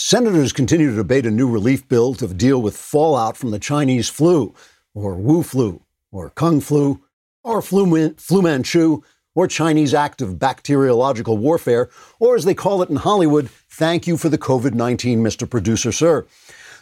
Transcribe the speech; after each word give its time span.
Senators 0.00 0.52
continue 0.52 0.90
to 0.90 0.96
debate 0.96 1.26
a 1.26 1.30
new 1.30 1.50
relief 1.50 1.88
bill 1.88 2.14
to 2.14 2.28
deal 2.28 2.62
with 2.62 2.76
fallout 2.76 3.36
from 3.36 3.50
the 3.50 3.58
Chinese 3.58 4.08
flu, 4.08 4.54
or 4.94 5.16
Wu 5.16 5.42
flu, 5.42 5.82
or 6.12 6.30
Kung 6.30 6.60
flu, 6.60 7.02
or 7.42 7.60
flu, 7.60 8.14
flu 8.14 8.40
Manchu, 8.40 9.02
or 9.34 9.48
Chinese 9.48 9.92
act 9.92 10.22
of 10.22 10.38
bacteriological 10.38 11.36
warfare, 11.36 11.90
or 12.20 12.36
as 12.36 12.44
they 12.44 12.54
call 12.54 12.80
it 12.80 12.88
in 12.88 12.94
Hollywood, 12.94 13.50
thank 13.50 14.06
you 14.06 14.16
for 14.16 14.28
the 14.28 14.38
COVID 14.38 14.72
19, 14.72 15.20
Mr. 15.20 15.50
Producer, 15.50 15.90
sir. 15.90 16.24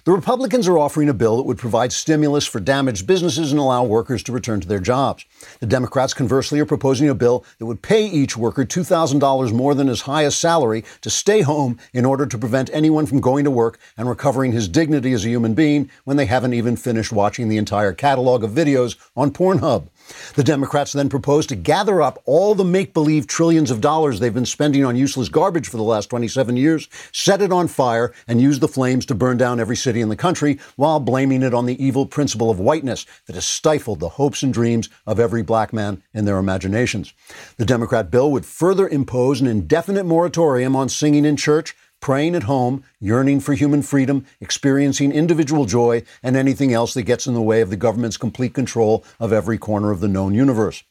The 0.06 0.12
Republicans 0.12 0.68
are 0.68 0.78
offering 0.78 1.08
a 1.08 1.14
bill 1.14 1.38
that 1.38 1.42
would 1.42 1.58
provide 1.58 1.92
stimulus 1.92 2.46
for 2.46 2.60
damaged 2.60 3.08
businesses 3.08 3.50
and 3.50 3.58
allow 3.58 3.82
workers 3.82 4.22
to 4.22 4.30
return 4.30 4.60
to 4.60 4.68
their 4.68 4.78
jobs. 4.78 5.24
The 5.58 5.66
Democrats, 5.66 6.14
conversely, 6.14 6.60
are 6.60 6.64
proposing 6.64 7.08
a 7.08 7.14
bill 7.16 7.44
that 7.58 7.66
would 7.66 7.82
pay 7.82 8.06
each 8.06 8.36
worker 8.36 8.64
$2,000 8.64 9.52
more 9.52 9.74
than 9.74 9.88
his 9.88 10.02
highest 10.02 10.38
salary 10.38 10.84
to 11.00 11.10
stay 11.10 11.40
home 11.40 11.80
in 11.92 12.04
order 12.04 12.24
to 12.24 12.38
prevent 12.38 12.70
anyone 12.72 13.06
from 13.06 13.20
going 13.20 13.42
to 13.46 13.50
work 13.50 13.80
and 13.96 14.08
recovering 14.08 14.52
his 14.52 14.68
dignity 14.68 15.12
as 15.12 15.24
a 15.24 15.28
human 15.28 15.54
being 15.54 15.90
when 16.04 16.16
they 16.16 16.26
haven't 16.26 16.54
even 16.54 16.76
finished 16.76 17.10
watching 17.10 17.48
the 17.48 17.58
entire 17.58 17.92
catalog 17.92 18.44
of 18.44 18.52
videos 18.52 18.94
on 19.16 19.32
Pornhub. 19.32 19.88
The 20.34 20.44
Democrats 20.44 20.92
then 20.92 21.08
propose 21.08 21.46
to 21.46 21.56
gather 21.56 22.02
up 22.02 22.22
all 22.24 22.54
the 22.54 22.64
make 22.64 22.92
believe 22.92 23.26
trillions 23.26 23.70
of 23.70 23.80
dollars 23.80 24.20
they've 24.20 24.32
been 24.32 24.46
spending 24.46 24.84
on 24.84 24.96
useless 24.96 25.28
garbage 25.28 25.68
for 25.68 25.76
the 25.76 25.82
last 25.82 26.10
27 26.10 26.56
years, 26.56 26.88
set 27.12 27.42
it 27.42 27.52
on 27.52 27.68
fire, 27.68 28.12
and 28.28 28.40
use 28.40 28.58
the 28.58 28.68
flames 28.68 29.06
to 29.06 29.14
burn 29.14 29.36
down 29.36 29.60
every 29.60 29.76
city 29.76 30.00
in 30.00 30.08
the 30.08 30.16
country 30.16 30.58
while 30.76 31.00
blaming 31.00 31.42
it 31.42 31.54
on 31.54 31.66
the 31.66 31.82
evil 31.84 32.06
principle 32.06 32.50
of 32.50 32.60
whiteness 32.60 33.06
that 33.26 33.34
has 33.34 33.44
stifled 33.44 34.00
the 34.00 34.10
hopes 34.10 34.42
and 34.42 34.52
dreams 34.52 34.88
of 35.06 35.18
every 35.18 35.42
black 35.42 35.72
man 35.72 36.02
in 36.14 36.24
their 36.24 36.38
imaginations. 36.38 37.12
The 37.56 37.64
Democrat 37.64 38.10
bill 38.10 38.30
would 38.32 38.46
further 38.46 38.88
impose 38.88 39.40
an 39.40 39.46
indefinite 39.46 40.04
moratorium 40.04 40.76
on 40.76 40.88
singing 40.88 41.24
in 41.24 41.36
church 41.36 41.74
praying 42.00 42.34
at 42.34 42.44
home, 42.44 42.84
yearning 43.00 43.40
for 43.40 43.54
human 43.54 43.82
freedom, 43.82 44.24
experiencing 44.40 45.12
individual 45.12 45.64
joy, 45.64 46.02
and 46.22 46.36
anything 46.36 46.72
else 46.72 46.94
that 46.94 47.02
gets 47.02 47.26
in 47.26 47.34
the 47.34 47.42
way 47.42 47.60
of 47.60 47.70
the 47.70 47.76
government's 47.76 48.16
complete 48.16 48.54
control 48.54 49.04
of 49.18 49.32
every 49.32 49.58
corner 49.58 49.90
of 49.90 50.00
the 50.00 50.08
known 50.08 50.34
universe. 50.34 50.82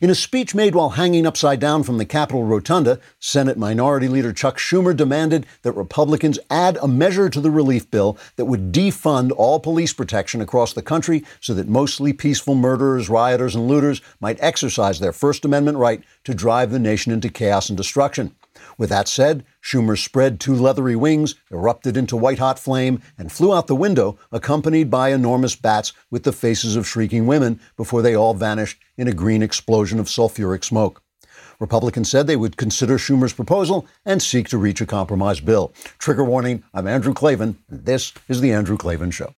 In 0.00 0.10
a 0.10 0.16
speech 0.16 0.52
made 0.52 0.74
while 0.74 0.90
hanging 0.90 1.26
upside 1.26 1.60
down 1.60 1.84
from 1.84 1.98
the 1.98 2.04
Capitol 2.04 2.42
Rotunda, 2.42 2.98
Senate 3.20 3.56
Minority 3.56 4.08
Leader 4.08 4.32
Chuck 4.32 4.58
Schumer 4.58 4.96
demanded 4.96 5.46
that 5.62 5.72
Republicans 5.72 6.40
add 6.50 6.76
a 6.82 6.88
measure 6.88 7.30
to 7.30 7.40
the 7.40 7.52
relief 7.52 7.88
bill 7.88 8.18
that 8.34 8.46
would 8.46 8.72
defund 8.72 9.30
all 9.36 9.60
police 9.60 9.92
protection 9.92 10.40
across 10.40 10.72
the 10.72 10.82
country 10.82 11.24
so 11.40 11.54
that 11.54 11.68
mostly 11.68 12.12
peaceful 12.12 12.56
murderers, 12.56 13.08
rioters, 13.08 13.54
and 13.54 13.68
looters 13.68 14.00
might 14.18 14.42
exercise 14.42 14.98
their 14.98 15.12
First 15.12 15.44
Amendment 15.44 15.78
right 15.78 16.02
to 16.24 16.34
drive 16.34 16.72
the 16.72 16.80
nation 16.80 17.12
into 17.12 17.28
chaos 17.28 17.68
and 17.68 17.76
destruction. 17.76 18.34
With 18.82 18.90
that 18.90 19.06
said, 19.06 19.44
Schumer 19.62 19.96
spread 19.96 20.40
two 20.40 20.56
leathery 20.56 20.96
wings, 20.96 21.36
erupted 21.52 21.96
into 21.96 22.16
white 22.16 22.40
hot 22.40 22.58
flame, 22.58 23.00
and 23.16 23.30
flew 23.30 23.54
out 23.54 23.68
the 23.68 23.76
window, 23.76 24.18
accompanied 24.32 24.90
by 24.90 25.10
enormous 25.10 25.54
bats 25.54 25.92
with 26.10 26.24
the 26.24 26.32
faces 26.32 26.74
of 26.74 26.84
shrieking 26.84 27.28
women, 27.28 27.60
before 27.76 28.02
they 28.02 28.16
all 28.16 28.34
vanished 28.34 28.80
in 28.96 29.06
a 29.06 29.12
green 29.12 29.40
explosion 29.40 30.00
of 30.00 30.08
sulfuric 30.08 30.64
smoke. 30.64 31.00
Republicans 31.60 32.10
said 32.10 32.26
they 32.26 32.34
would 32.34 32.56
consider 32.56 32.98
Schumer's 32.98 33.32
proposal 33.32 33.86
and 34.04 34.20
seek 34.20 34.48
to 34.48 34.58
reach 34.58 34.80
a 34.80 34.86
compromise 34.86 35.38
bill. 35.38 35.72
Trigger 36.00 36.24
warning 36.24 36.64
I'm 36.74 36.88
Andrew 36.88 37.14
Klavan, 37.14 37.58
and 37.70 37.84
this 37.84 38.12
is 38.28 38.40
The 38.40 38.50
Andrew 38.50 38.76
Klavan 38.76 39.12
Show. 39.12 39.32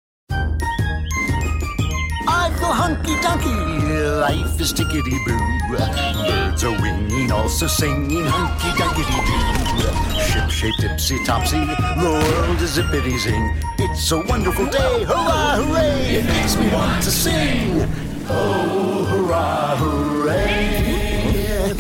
I 2.29 2.55
feel 2.61 2.73
hunky 2.73 3.17
dunky, 3.17 3.72
life 4.03 4.61
is 4.61 4.72
tickety 4.72 5.19
boo. 5.25 5.77
Birds 5.77 6.64
are 6.64 6.81
winging, 6.83 7.31
also 7.33 7.67
singing 7.67 8.25
hunky 8.25 8.70
dunky 8.78 9.05
doo. 9.06 10.20
Ship 10.20 10.50
shape 10.50 10.75
tipsy 10.81 11.25
topsy, 11.25 11.61
the 11.61 12.23
world 12.34 12.61
is 12.61 12.78
zippity 12.78 13.19
zing. 13.19 13.55
It's 13.78 14.11
a 14.12 14.19
wonderful 14.19 14.67
day, 14.67 15.05
hurrah, 15.05 15.56
hooray! 15.56 16.17
It 16.17 16.25
makes 16.27 16.56
me 16.56 16.69
want 16.73 17.03
to 17.05 17.11
sing. 17.11 17.89
Oh, 18.28 19.05
hurrah, 19.11 19.77
hooray! 19.77 21.74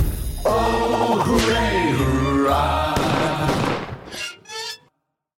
Oh, 0.44 1.22
hooray, 1.24 1.92
hurrah! 1.98 2.81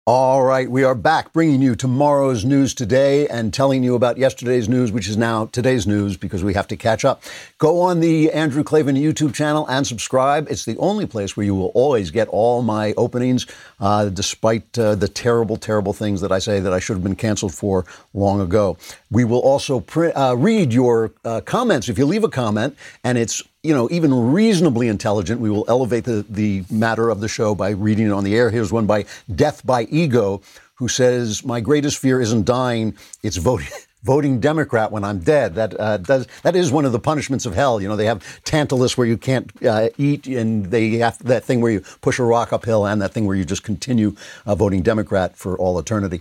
All 0.07 0.43
right, 0.43 0.71
we 0.71 0.85
are 0.85 0.95
back 0.95 1.33
bringing 1.33 1.63
you 1.63 1.75
tomorrow's 1.75 2.45
news 2.45 2.75
today 2.75 3.27
and 3.27 3.55
telling 3.55 3.83
you 3.83 3.95
about 3.95 4.19
yesterday's 4.19 4.69
news, 4.69 4.93
which 4.93 5.09
is 5.09 5.17
now 5.17 5.47
today's 5.47 5.87
news 5.87 6.19
because 6.19 6.45
we 6.45 6.53
have 6.53 6.69
to 6.69 6.77
catch 6.77 7.07
up. 7.07 7.23
Go 7.57 7.81
on 7.81 8.01
the 8.01 8.31
Andrew 8.31 8.63
Klavan 8.63 8.97
YouTube 8.97 9.33
channel 9.33 9.67
and 9.67 9.87
subscribe. 9.87 10.47
It's 10.51 10.67
the 10.67 10.77
only 10.77 11.07
place 11.07 11.39
where 11.39 11.47
you 11.47 11.55
will 11.55 11.73
always 11.75 12.11
get 12.11 12.29
all 12.29 12.61
my 12.61 12.93
openings, 12.99 13.47
uh, 13.81 14.11
despite 14.11 14.79
uh, 14.79 14.95
the 14.95 15.09
terrible, 15.09 15.57
terrible 15.57 15.95
things 15.95 16.21
that 16.21 16.31
I 16.31 16.39
say 16.39 16.61
that 16.61 16.75
I 16.75 16.81
should 16.81 16.97
have 16.97 17.03
been 17.03 17.17
canceled 17.17 17.55
for 17.55 17.87
long 18.13 18.43
ago. 18.43 18.77
We 19.11 19.25
will 19.25 19.41
also 19.41 19.83
uh, 19.97 20.35
read 20.37 20.75
your 20.75 21.13
uh, 21.25 21.41
comments. 21.41 21.89
If 21.89 21.97
you 21.97 22.05
leave 22.05 22.25
a 22.25 22.29
comment 22.29 22.77
and 23.05 23.17
it's 23.17 23.43
you 23.65 23.75
know, 23.75 23.89
even 23.91 24.33
reasonably 24.33 24.89
intelligent, 24.89 25.41
we 25.41 25.51
will 25.51 25.65
elevate 25.69 26.05
the, 26.05 26.25
the 26.29 26.65
matter 26.71 27.09
of 27.09 27.21
the 27.21 27.29
show 27.29 27.55
by 27.55 27.71
reading 27.71 28.07
it 28.07 28.13
on 28.13 28.23
the 28.23 28.37
air. 28.37 28.51
Here's 28.51 28.71
one 28.71 28.87
by 28.87 29.07
Death 29.35 29.65
by 29.67 29.85
Ego, 29.85 30.43
who 30.75 30.87
says, 30.87 31.45
My 31.45 31.61
greatest 31.61 31.99
fear 31.99 32.21
isn't 32.21 32.45
dying, 32.45 32.95
it's 33.23 33.39
voting. 33.39 33.69
Voting 34.05 34.39
Democrat 34.39 34.93
when 34.93 35.03
I'm 35.03 35.21
dead. 35.21 35.55
That 35.55 35.81
uh, 35.81 35.97
does 35.97 36.27
that 36.43 36.55
is 36.55 36.71
one 36.71 36.85
of 36.85 36.93
the 36.93 36.99
punishments 36.99 37.47
of 37.47 37.55
hell. 37.55 37.81
You 37.81 37.89
know 37.89 37.97
they 37.97 38.05
have 38.05 38.23
Tantalus 38.45 38.99
where 38.99 39.07
you 39.07 39.17
can't 39.17 39.51
uh, 39.65 39.89
eat, 39.97 40.27
and 40.27 40.67
they 40.67 40.99
have 40.99 41.17
that 41.25 41.43
thing 41.43 41.63
where 41.63 41.73
you 41.73 41.81
push 42.03 42.19
a 42.19 42.23
rock 42.23 42.53
uphill, 42.53 42.85
and 42.85 43.01
that 43.01 43.15
thing 43.15 43.25
where 43.25 43.35
you 43.35 43.47
just 43.47 43.63
continue 43.63 44.15
uh, 44.45 44.55
voting 44.55 44.83
Democrat 44.83 45.39
for 45.39 45.57
all 45.57 45.79
eternity. 45.79 46.21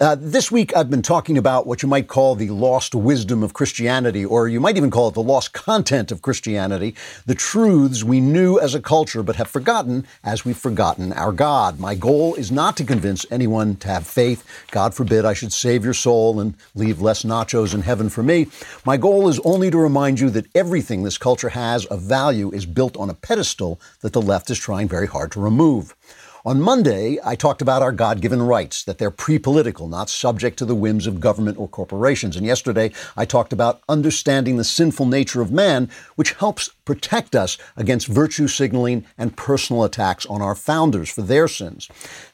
Uh, 0.00 0.16
this 0.18 0.50
week, 0.50 0.74
I've 0.74 0.88
been 0.88 1.02
talking 1.02 1.36
about 1.36 1.66
what 1.66 1.82
you 1.82 1.88
might 1.88 2.08
call 2.08 2.34
the 2.34 2.48
lost 2.48 2.94
wisdom 2.94 3.42
of 3.42 3.52
Christianity, 3.52 4.24
or 4.24 4.48
you 4.48 4.58
might 4.58 4.78
even 4.78 4.90
call 4.90 5.08
it 5.08 5.14
the 5.14 5.22
lost 5.22 5.52
content 5.52 6.10
of 6.10 6.22
Christianity, 6.22 6.94
the 7.26 7.34
truths 7.34 8.02
we 8.02 8.18
knew 8.18 8.58
as 8.58 8.74
a 8.74 8.80
culture 8.80 9.22
but 9.22 9.36
have 9.36 9.48
forgotten 9.48 10.06
as 10.24 10.42
we've 10.42 10.56
forgotten 10.56 11.12
our 11.12 11.32
God. 11.32 11.78
My 11.78 11.94
goal 11.94 12.34
is 12.36 12.50
not 12.50 12.78
to 12.78 12.84
convince 12.84 13.26
anyone 13.30 13.76
to 13.76 13.88
have 13.88 14.06
faith. 14.06 14.42
God 14.70 14.94
forbid 14.94 15.26
I 15.26 15.34
should 15.34 15.52
save 15.52 15.84
your 15.84 15.92
soul 15.92 16.40
and 16.40 16.54
leave 16.74 17.02
less 17.02 17.22
nachos 17.22 17.74
in 17.74 17.82
heaven 17.82 18.08
for 18.08 18.22
me. 18.22 18.46
My 18.86 18.96
goal 18.96 19.28
is 19.28 19.38
only 19.40 19.70
to 19.70 19.76
remind 19.76 20.18
you 20.18 20.30
that 20.30 20.46
everything 20.54 21.02
this 21.02 21.18
culture 21.18 21.50
has 21.50 21.84
of 21.84 22.00
value 22.00 22.50
is 22.52 22.64
built 22.64 22.96
on 22.96 23.10
a 23.10 23.14
pedestal 23.14 23.78
that 24.00 24.14
the 24.14 24.22
left 24.22 24.48
is 24.48 24.58
trying 24.58 24.88
very 24.88 25.08
hard 25.08 25.30
to 25.32 25.40
remove. 25.40 25.94
On 26.42 26.58
Monday, 26.58 27.18
I 27.22 27.34
talked 27.34 27.60
about 27.60 27.82
our 27.82 27.92
God 27.92 28.22
given 28.22 28.40
rights, 28.40 28.82
that 28.84 28.96
they're 28.96 29.10
pre 29.10 29.38
political, 29.38 29.88
not 29.88 30.08
subject 30.08 30.58
to 30.58 30.64
the 30.64 30.74
whims 30.74 31.06
of 31.06 31.20
government 31.20 31.58
or 31.58 31.68
corporations. 31.68 32.34
And 32.34 32.46
yesterday, 32.46 32.92
I 33.14 33.26
talked 33.26 33.52
about 33.52 33.82
understanding 33.90 34.56
the 34.56 34.64
sinful 34.64 35.04
nature 35.04 35.42
of 35.42 35.52
man, 35.52 35.90
which 36.16 36.32
helps 36.32 36.70
protect 36.86 37.36
us 37.36 37.58
against 37.76 38.06
virtue 38.06 38.48
signaling 38.48 39.04
and 39.18 39.36
personal 39.36 39.84
attacks 39.84 40.24
on 40.26 40.40
our 40.40 40.54
founders 40.54 41.10
for 41.10 41.20
their 41.20 41.46
sins. 41.46 41.88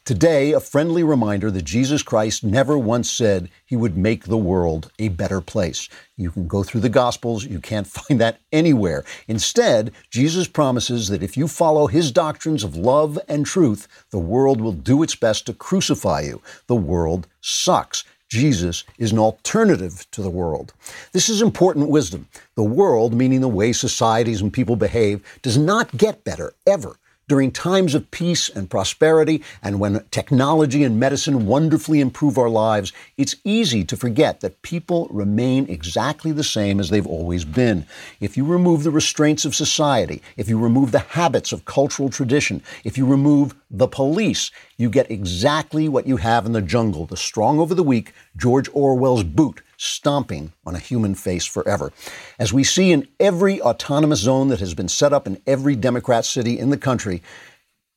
Today, 0.04 0.52
a 0.52 0.60
friendly 0.60 1.02
reminder 1.02 1.50
that 1.50 1.64
Jesus 1.64 2.04
Christ 2.04 2.44
never 2.44 2.78
once 2.78 3.10
said 3.10 3.50
he 3.66 3.76
would 3.76 3.96
make 3.96 4.24
the 4.24 4.36
world 4.38 4.90
a 4.98 5.08
better 5.08 5.40
place. 5.40 5.88
You 6.16 6.30
can 6.30 6.46
go 6.46 6.62
through 6.62 6.80
the 6.80 6.88
Gospels, 6.88 7.44
you 7.44 7.60
can't 7.60 7.86
find 7.98 8.20
that 8.20 8.40
anywhere. 8.52 9.04
Instead, 9.28 9.92
Jesus 10.10 10.48
promises 10.48 11.08
that 11.08 11.22
if 11.22 11.36
you 11.36 11.48
follow 11.48 11.86
his 11.88 12.10
doctrines 12.10 12.64
of 12.64 12.76
love 12.76 13.18
and 13.28 13.44
truth, 13.44 13.88
the 14.10 14.18
world 14.18 14.60
will 14.60 14.72
do 14.72 15.02
its 15.02 15.14
best 15.14 15.46
to 15.46 15.52
crucify 15.52 16.20
you. 16.22 16.40
The 16.68 16.76
world 16.76 17.26
sucks. 17.40 18.04
Jesus 18.28 18.84
is 18.98 19.12
an 19.12 19.18
alternative 19.18 20.06
to 20.12 20.22
the 20.22 20.30
world. 20.30 20.72
This 21.12 21.28
is 21.28 21.42
important 21.42 21.88
wisdom. 21.88 22.28
The 22.56 22.64
world, 22.64 23.14
meaning 23.14 23.40
the 23.40 23.48
way 23.48 23.72
societies 23.72 24.40
and 24.40 24.52
people 24.52 24.74
behave, 24.74 25.22
does 25.42 25.56
not 25.56 25.96
get 25.96 26.24
better, 26.24 26.54
ever 26.66 26.96
during 27.28 27.50
times 27.50 27.94
of 27.96 28.08
peace 28.12 28.48
and 28.48 28.70
prosperity, 28.70 29.42
and 29.60 29.80
when 29.80 30.04
technology 30.12 30.84
and 30.84 31.00
medicine 31.00 31.44
wonderfully 31.44 32.00
improve 32.00 32.38
our 32.38 32.48
lives, 32.48 32.92
it's 33.16 33.34
easy 33.42 33.82
to 33.84 33.96
forget 33.96 34.40
that 34.40 34.62
people 34.62 35.08
remain 35.10 35.68
exactly 35.68 36.30
the 36.30 36.44
same 36.44 36.78
as 36.78 36.88
they've 36.88 37.06
always 37.06 37.44
been. 37.44 37.84
If 38.20 38.36
you 38.36 38.44
remove 38.44 38.84
the 38.84 38.92
restraints 38.92 39.44
of 39.44 39.56
society, 39.56 40.22
if 40.36 40.48
you 40.48 40.56
remove 40.56 40.92
the 40.92 41.00
habits 41.00 41.50
of 41.50 41.64
cultural 41.64 42.10
tradition, 42.10 42.62
if 42.84 42.96
you 42.96 43.04
remove 43.04 43.56
the 43.70 43.88
police, 43.88 44.52
you 44.76 44.88
get 44.88 45.10
exactly 45.10 45.88
what 45.88 46.06
you 46.06 46.18
have 46.18 46.46
in 46.46 46.52
the 46.52 46.62
jungle 46.62 47.06
the 47.06 47.16
strong 47.16 47.58
over 47.58 47.74
the 47.74 47.82
weak, 47.82 48.12
George 48.36 48.68
Orwell's 48.72 49.24
boot 49.24 49.62
stomping 49.76 50.52
on 50.64 50.74
a 50.74 50.80
human 50.80 51.14
face 51.14 51.44
forever. 51.44 51.92
As 52.38 52.52
we 52.52 52.64
see 52.64 52.92
in 52.92 53.08
every 53.20 53.60
autonomous 53.60 54.20
zone 54.20 54.48
that 54.48 54.60
has 54.60 54.74
been 54.74 54.88
set 54.88 55.12
up 55.12 55.26
in 55.26 55.40
every 55.46 55.76
Democrat 55.76 56.24
city 56.24 56.58
in 56.58 56.70
the 56.70 56.78
country, 56.78 57.22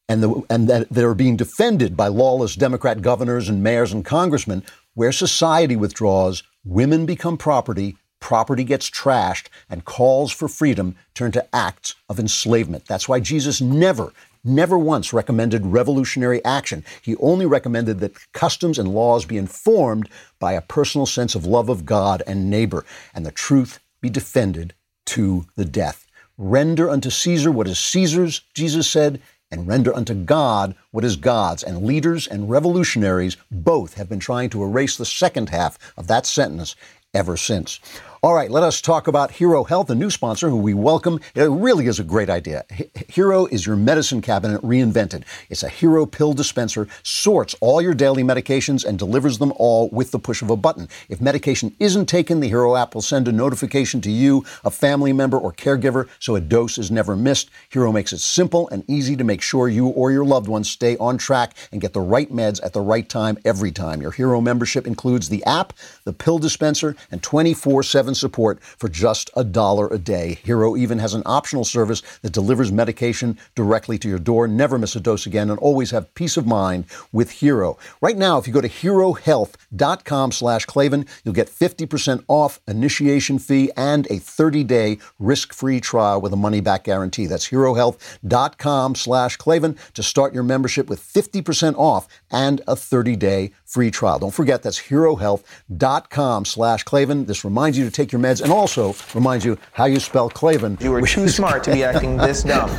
and, 0.08 0.24
the, 0.24 0.42
and 0.50 0.68
that 0.68 0.90
they're 0.90 1.14
being 1.14 1.38
defended 1.38 1.96
by 1.96 2.08
lawless 2.08 2.56
Democrat 2.56 3.02
governors 3.02 3.48
and 3.48 3.64
mayors 3.64 3.94
and 3.94 4.04
congressmen, 4.04 4.64
where 4.96 5.12
society 5.12 5.76
withdraws, 5.76 6.44
women 6.66 7.06
become 7.06 7.38
property, 7.38 7.96
property 8.20 8.64
gets 8.64 8.90
trashed, 8.90 9.48
and 9.70 9.86
calls 9.86 10.32
for 10.32 10.48
freedom 10.48 10.96
turn 11.14 11.32
to 11.32 11.56
acts 11.56 11.96
of 12.10 12.20
enslavement. 12.20 12.86
That's 12.86 13.08
why 13.08 13.20
Jesus 13.20 13.62
never 13.62 14.12
never 14.44 14.78
once 14.78 15.14
recommended 15.14 15.66
revolutionary 15.66 16.44
action. 16.46 16.84
He 17.02 17.16
only 17.18 17.46
recommended 17.46 18.00
that 18.00 18.32
customs 18.34 18.80
and 18.80 18.94
laws 18.94 19.26
be 19.26 19.38
informed 19.38 20.10
by 20.40 20.54
a 20.54 20.62
personal 20.62 21.06
sense 21.06 21.36
of 21.36 21.46
love 21.46 21.70
of 21.70 21.86
God 21.86 22.24
and 22.26 22.50
neighbor, 22.50 22.86
and 23.14 23.26
the 23.26 23.32
truth 23.32 23.80
be 24.02 24.10
defended 24.10 24.74
to 25.08 25.46
the 25.56 25.66
death. 25.66 26.06
Render 26.38 26.90
unto 26.90 27.10
Caesar 27.10 27.52
what 27.52 27.68
is 27.68 27.80
Caesar's, 27.80 28.42
Jesus 28.54 28.90
said, 28.90 29.22
and 29.52 29.68
render 29.68 29.94
unto 29.96 30.14
God 30.14 30.76
what 30.92 31.04
is 31.04 31.16
God's. 31.16 31.64
And 31.64 31.84
leaders 31.84 32.28
and 32.28 32.50
revolutionaries 32.50 33.36
both 33.52 33.96
have 33.96 34.08
been 34.08 34.20
trying 34.20 34.50
to 34.52 34.64
erase 34.64 34.96
the 34.96 35.06
second 35.06 35.50
half 35.50 35.78
of 35.98 36.08
that 36.08 36.26
sentence 36.26 36.76
ever 37.14 37.36
since. 37.36 37.80
All 38.22 38.34
right, 38.34 38.52
let 38.52 38.64
us 38.64 38.82
talk 38.82 39.08
about 39.08 39.32
Hero 39.32 39.64
Health, 39.64 39.90
a 39.90 39.96
new 39.96 40.10
sponsor 40.10 40.50
who 40.50 40.58
we 40.58 40.74
welcome. 40.74 41.22
It 41.36 41.44
really 41.44 41.88
is 41.88 42.02
a 42.02 42.04
great 42.04 42.30
idea. 42.30 42.66
Hero 43.08 43.46
is 43.46 43.66
your 43.66 43.78
medicine 43.78 44.22
cabinet 44.22 44.62
reinvented. 44.62 45.24
It's 45.50 45.64
a 45.64 45.70
Hero 45.70 46.06
pill 46.06 46.34
dispenser, 46.34 46.90
sorts 47.02 47.56
all 47.62 47.82
your 47.82 47.94
daily 47.94 48.22
medications 48.22 48.84
and 48.84 49.00
delivers 49.00 49.38
them 49.38 49.54
all 49.56 49.88
with 49.94 50.12
the 50.12 50.20
push 50.20 50.42
of 50.42 50.50
a 50.50 50.58
button. 50.58 50.90
If 51.08 51.22
medication 51.22 51.74
isn't 51.80 52.08
taken, 52.08 52.42
the 52.42 52.50
Hero 52.50 52.76
app 52.76 52.94
will 52.94 53.02
send 53.02 53.30
a 53.30 53.32
notification 53.32 54.02
to 54.02 54.12
you, 54.12 54.44
a 54.66 54.70
family 54.70 55.14
member, 55.14 55.38
or 55.38 55.54
caregiver 55.54 56.10
so 56.20 56.36
a 56.36 56.42
dose 56.42 56.78
is 56.78 56.92
never 56.92 57.16
missed. 57.16 57.50
Hero 57.70 57.94
makes 57.94 58.12
it 58.12 58.20
simple 58.20 58.68
and 58.68 58.84
easy 58.90 59.16
to 59.16 59.24
make 59.24 59.42
sure 59.42 59.70
you 59.70 59.88
or 59.88 60.12
your 60.12 60.26
loved 60.26 60.50
ones 60.50 60.70
stay 60.70 60.98
on 60.98 61.18
track 61.18 61.56
and 61.72 61.80
get 61.80 61.94
the 61.94 62.02
right 62.02 62.30
meds 62.34 62.62
at 62.66 62.74
the 62.74 62.82
right 62.82 63.08
time 63.08 63.38
every 63.46 63.72
time. 63.72 64.02
Your 64.02 64.12
Hero 64.12 64.42
membership 64.42 64.86
includes 64.86 65.30
the 65.30 65.42
app, 65.46 65.72
the 66.04 66.12
pill 66.12 66.38
dispenser, 66.38 66.98
and 67.12 67.24
24 67.24 67.82
7 67.82 68.09
support 68.16 68.62
for 68.64 68.90
just 68.90 69.30
a 69.36 69.44
dollar 69.44 69.88
a 69.88 69.98
day. 69.98 70.40
Hero 70.44 70.76
even 70.76 71.00
has 71.00 71.14
an 71.14 71.24
optional 71.26 71.66
service 71.66 72.02
that 72.22 72.34
delivers 72.34 72.72
medication 72.72 73.38
directly 73.56 73.98
to 74.00 74.10
your 74.10 74.20
door. 74.20 74.48
Never 74.48 74.78
miss 74.78 74.96
a 74.96 75.00
dose 75.00 75.26
again 75.26 75.50
and 75.50 75.60
always 75.60 75.92
have 75.92 76.14
peace 76.14 76.38
of 76.38 76.46
mind 76.48 76.86
with 77.12 77.32
Hero. 77.32 77.78
Right 78.02 78.18
now, 78.18 78.38
if 78.38 78.48
you 78.48 78.54
go 78.54 78.62
to 78.62 78.70
herohealth.com 78.70 80.32
slash 80.32 80.66
Klavan, 80.66 81.06
you'll 81.24 81.34
get 81.34 81.50
50% 81.50 82.24
off 82.28 82.60
initiation 82.68 83.40
fee 83.40 83.72
and 83.76 84.06
a 84.08 84.20
30-day 84.20 85.00
risk-free 85.20 85.80
trial 85.82 86.22
with 86.22 86.34
a 86.34 86.38
money-back 86.38 86.84
guarantee. 86.84 87.26
That's 87.26 87.50
herohealth.com 87.50 88.96
slash 88.96 89.38
Klavan 89.38 89.78
to 89.94 90.04
start 90.04 90.34
your 90.34 90.44
membership 90.44 90.90
with 90.90 91.02
50% 91.02 91.76
off 91.78 92.08
and 92.32 92.62
a 92.62 92.76
30-day 92.76 93.52
free 93.66 93.92
trial. 93.92 94.20
Don't 94.20 94.34
forget 94.34 94.64
that's 94.64 94.80
herohealth.com 94.80 96.46
slash 96.46 96.84
Klavan. 96.84 97.26
This 97.26 97.46
reminds 97.46 97.78
you 97.78 97.86
to 97.86 97.92
take 98.00 98.12
your 98.14 98.22
meds 98.22 98.42
and 98.42 98.52
also 98.52 98.96
reminds 99.14 99.44
you 99.44 99.58
how 99.74 99.86
you 99.86 100.00
spell 100.00 100.30
Klavan. 100.30 100.78
You 100.80 100.92
were 100.92 101.02
too 101.02 101.28
smart 101.28 101.64
to 101.66 101.72
be 101.72 101.84
acting 101.84 102.16
this 102.18 102.44
dumb. 102.44 102.72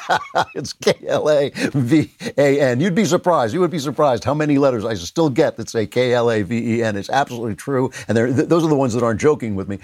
it's 0.54 0.72
K 0.72 0.94
L 1.06 1.28
A 1.28 1.50
V 1.50 2.10
A 2.36 2.60
N. 2.60 2.80
You'd 2.80 2.94
be 2.94 3.04
surprised. 3.04 3.52
You 3.52 3.60
would 3.60 3.70
be 3.70 3.80
surprised 3.80 4.22
how 4.24 4.34
many 4.34 4.56
letters 4.58 4.84
I 4.84 4.94
still 4.94 5.30
get 5.30 5.56
that 5.56 5.68
say 5.68 5.86
K 5.86 6.12
L 6.12 6.30
A 6.30 6.42
V 6.42 6.76
E 6.76 6.82
N. 6.82 6.96
It's 6.96 7.10
absolutely 7.10 7.56
true. 7.56 7.90
And 8.06 8.16
th- 8.16 8.48
those 8.48 8.64
are 8.64 8.68
the 8.68 8.76
ones 8.76 8.94
that 8.94 9.02
aren't 9.02 9.20
joking 9.20 9.56
with 9.56 9.68
me. 9.68 9.78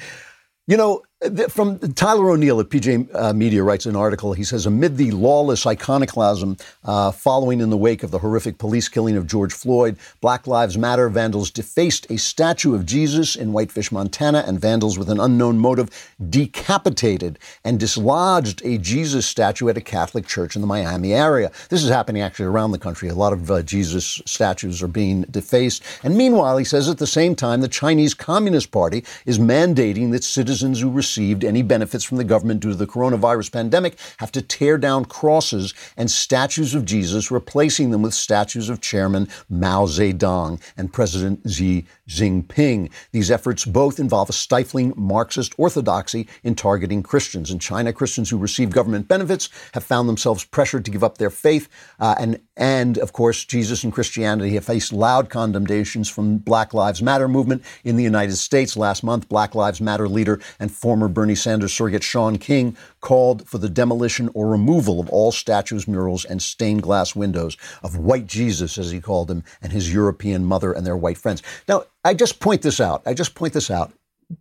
You 0.66 0.76
know, 0.76 1.02
from 1.48 1.78
Tyler 1.94 2.30
O'Neill 2.30 2.60
at 2.60 2.68
PJ 2.68 3.14
uh, 3.14 3.32
Media 3.32 3.62
writes 3.62 3.86
an 3.86 3.96
article. 3.96 4.32
He 4.32 4.44
says, 4.44 4.66
amid 4.66 4.96
the 4.96 5.10
lawless 5.12 5.66
iconoclasm 5.66 6.56
uh, 6.84 7.10
following 7.12 7.60
in 7.60 7.70
the 7.70 7.76
wake 7.76 8.02
of 8.02 8.10
the 8.10 8.18
horrific 8.18 8.58
police 8.58 8.88
killing 8.88 9.16
of 9.16 9.26
George 9.26 9.52
Floyd, 9.52 9.96
Black 10.20 10.46
Lives 10.46 10.76
Matter 10.76 11.08
vandals 11.08 11.50
defaced 11.50 12.10
a 12.10 12.18
statue 12.18 12.74
of 12.74 12.84
Jesus 12.84 13.36
in 13.36 13.52
Whitefish, 13.52 13.90
Montana, 13.90 14.44
and 14.46 14.60
vandals 14.60 14.98
with 14.98 15.08
an 15.08 15.18
unknown 15.18 15.58
motive 15.58 15.88
decapitated 16.30 17.38
and 17.64 17.80
dislodged 17.80 18.62
a 18.64 18.76
Jesus 18.78 19.26
statue 19.26 19.68
at 19.68 19.78
a 19.78 19.80
Catholic 19.80 20.26
church 20.26 20.56
in 20.56 20.60
the 20.60 20.66
Miami 20.66 21.14
area. 21.14 21.50
This 21.70 21.82
is 21.82 21.90
happening 21.90 22.22
actually 22.22 22.46
around 22.46 22.72
the 22.72 22.78
country. 22.78 23.08
A 23.08 23.14
lot 23.14 23.32
of 23.32 23.50
uh, 23.50 23.62
Jesus 23.62 24.20
statues 24.26 24.82
are 24.82 24.88
being 24.88 25.22
defaced. 25.22 25.82
And 26.02 26.16
meanwhile, 26.16 26.58
he 26.58 26.64
says 26.64 26.88
at 26.88 26.98
the 26.98 27.06
same 27.06 27.34
time, 27.34 27.60
the 27.60 27.68
Chinese 27.68 28.12
Communist 28.12 28.70
Party 28.70 29.04
is 29.24 29.38
mandating 29.38 30.10
that 30.12 30.24
citizens 30.24 30.80
who 30.80 30.90
receive 30.90 31.13
received 31.16 31.44
any 31.44 31.62
benefits 31.62 32.02
from 32.02 32.18
the 32.18 32.24
government 32.24 32.60
due 32.60 32.70
to 32.70 32.74
the 32.74 32.88
coronavirus 32.88 33.52
pandemic 33.52 33.96
have 34.16 34.32
to 34.32 34.42
tear 34.42 34.76
down 34.76 35.04
crosses 35.04 35.72
and 35.96 36.10
statues 36.10 36.74
of 36.74 36.84
Jesus, 36.84 37.30
replacing 37.30 37.90
them 37.92 38.02
with 38.02 38.12
statues 38.12 38.68
of 38.68 38.80
Chairman 38.80 39.28
Mao 39.48 39.86
Zedong 39.86 40.60
and 40.76 40.92
President 40.92 41.40
Xi 41.48 41.86
Jinping. 42.08 42.90
These 43.12 43.30
efforts 43.30 43.64
both 43.64 43.98
involve 43.98 44.28
a 44.28 44.32
stifling 44.32 44.92
Marxist 44.96 45.54
orthodoxy 45.56 46.28
in 46.42 46.54
targeting 46.54 47.02
Christians. 47.02 47.50
In 47.50 47.58
China, 47.58 47.92
Christians 47.92 48.30
who 48.30 48.38
receive 48.38 48.70
government 48.70 49.08
benefits 49.08 49.48
have 49.72 49.84
found 49.84 50.08
themselves 50.08 50.44
pressured 50.44 50.84
to 50.84 50.90
give 50.90 51.04
up 51.04 51.18
their 51.18 51.30
faith. 51.30 51.68
Uh, 51.98 52.14
and, 52.18 52.40
and, 52.56 52.98
of 52.98 53.12
course, 53.12 53.44
Jesus 53.44 53.84
and 53.84 53.92
Christianity 53.92 54.54
have 54.54 54.64
faced 54.64 54.92
loud 54.92 55.30
condemnations 55.30 56.08
from 56.08 56.38
Black 56.38 56.74
Lives 56.74 57.02
Matter 57.02 57.28
movement 57.28 57.62
in 57.84 57.96
the 57.96 58.02
United 58.02 58.36
States. 58.36 58.76
Last 58.76 59.02
month, 59.02 59.28
Black 59.28 59.54
Lives 59.54 59.80
Matter 59.80 60.08
leader 60.08 60.40
and 60.60 60.70
former 60.70 61.08
Bernie 61.08 61.34
Sanders 61.34 61.72
surrogate 61.72 62.02
Shaun 62.04 62.38
King 62.38 62.76
called 63.00 63.48
for 63.48 63.58
the 63.58 63.68
demolition 63.68 64.30
or 64.34 64.48
removal 64.48 65.00
of 65.00 65.08
all 65.08 65.32
statues, 65.32 65.88
murals, 65.88 66.24
and 66.24 66.42
stained 66.42 66.82
glass 66.82 67.14
windows 67.16 67.56
of 67.82 67.96
white 67.96 68.26
Jesus, 68.26 68.78
as 68.78 68.90
he 68.90 69.00
called 69.00 69.30
him, 69.30 69.42
and 69.62 69.72
his 69.72 69.92
European 69.92 70.44
mother 70.44 70.72
and 70.72 70.86
their 70.86 70.96
white 70.96 71.18
friends. 71.18 71.42
Now, 71.68 71.84
I 72.04 72.14
just 72.14 72.40
point 72.40 72.62
this 72.62 72.80
out. 72.80 73.02
I 73.06 73.14
just 73.14 73.34
point 73.34 73.52
this 73.54 73.70
out. 73.70 73.92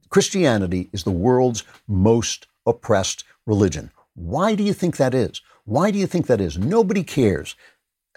Christianity 0.09 0.89
is 0.91 1.03
the 1.03 1.11
world's 1.11 1.63
most 1.87 2.47
oppressed 2.65 3.23
religion. 3.45 3.91
Why 4.15 4.55
do 4.55 4.63
you 4.63 4.73
think 4.73 4.97
that 4.97 5.13
is? 5.13 5.41
Why 5.65 5.91
do 5.91 5.97
you 5.97 6.07
think 6.07 6.27
that 6.27 6.41
is? 6.41 6.57
Nobody 6.57 7.03
cares 7.03 7.55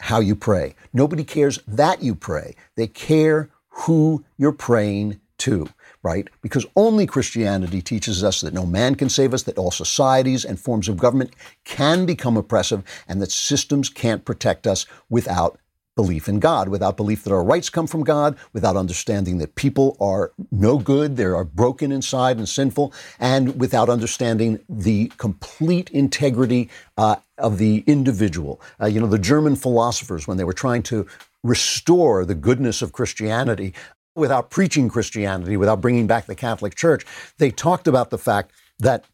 how 0.01 0.21
you 0.21 0.35
pray. 0.35 0.75
Nobody 0.93 1.25
cares 1.25 1.61
that 1.67 2.03
you 2.03 2.15
pray. 2.15 2.55
They 2.77 2.87
care 2.87 3.51
who 3.69 4.25
you're 4.37 4.53
praying 4.53 5.21
to 5.39 5.69
right? 6.07 6.29
Because 6.41 6.65
only 6.77 7.05
Christianity 7.05 7.83
teaches 7.83 8.23
us 8.23 8.41
that 8.41 8.55
no 8.55 8.65
man 8.65 8.95
can 8.95 9.09
save 9.09 9.35
us, 9.35 9.43
that 9.43 9.59
all 9.59 9.73
societies 9.73 10.45
and 10.45 10.59
forms 10.59 10.89
of 10.89 10.99
government 10.99 11.33
can 11.65 12.07
become 12.07 12.37
oppressive, 12.37 12.85
and 13.09 13.21
that 13.21 13.33
systems 13.33 13.89
can't 13.89 14.25
protect 14.25 14.69
us 14.69 14.87
without 15.11 15.59
belief 15.97 16.29
in 16.29 16.39
God, 16.39 16.69
without 16.69 16.97
belief 16.97 17.25
that 17.25 17.33
our 17.33 17.43
rights 17.43 17.71
come 17.71 17.87
from 17.87 18.05
God, 18.05 18.37
without 18.53 18.77
understanding 18.77 19.39
that 19.39 19.55
people 19.55 19.97
are 19.99 20.33
no 20.53 20.79
good, 20.79 21.17
they 21.17 21.25
are 21.25 21.45
broken 21.45 21.91
inside 21.91 22.37
and 22.37 22.49
sinful, 22.49 22.93
and 23.19 23.59
without 23.59 23.89
understanding 23.89 24.61
the 24.69 25.11
complete 25.17 25.91
integrity 25.91 26.69
uh, 26.99 27.17
of 27.39 27.59
the 27.59 27.83
individual. 27.87 28.61
Uh, 28.81 28.87
you 28.87 29.01
know, 29.01 29.07
the 29.07 29.19
German 29.19 29.57
philosophers, 29.57 30.29
when 30.29 30.37
they 30.37 30.45
were 30.45 30.53
trying 30.53 30.83
to 30.85 31.07
restore 31.43 32.25
the 32.25 32.35
goodness 32.35 32.83
of 32.83 32.93
Christianity, 32.93 33.73
without 34.15 34.51
preaching 34.51 34.89
Christianity, 34.89 35.57
without 35.57 35.81
bringing 35.81 36.07
back 36.07 36.27
the 36.27 36.35
Catholic 36.35 36.75
Church. 36.75 37.05
They 37.39 37.51
talked 37.51 37.87
about 37.87 38.11
the 38.11 38.19
fact 38.19 38.51
that 38.79 39.05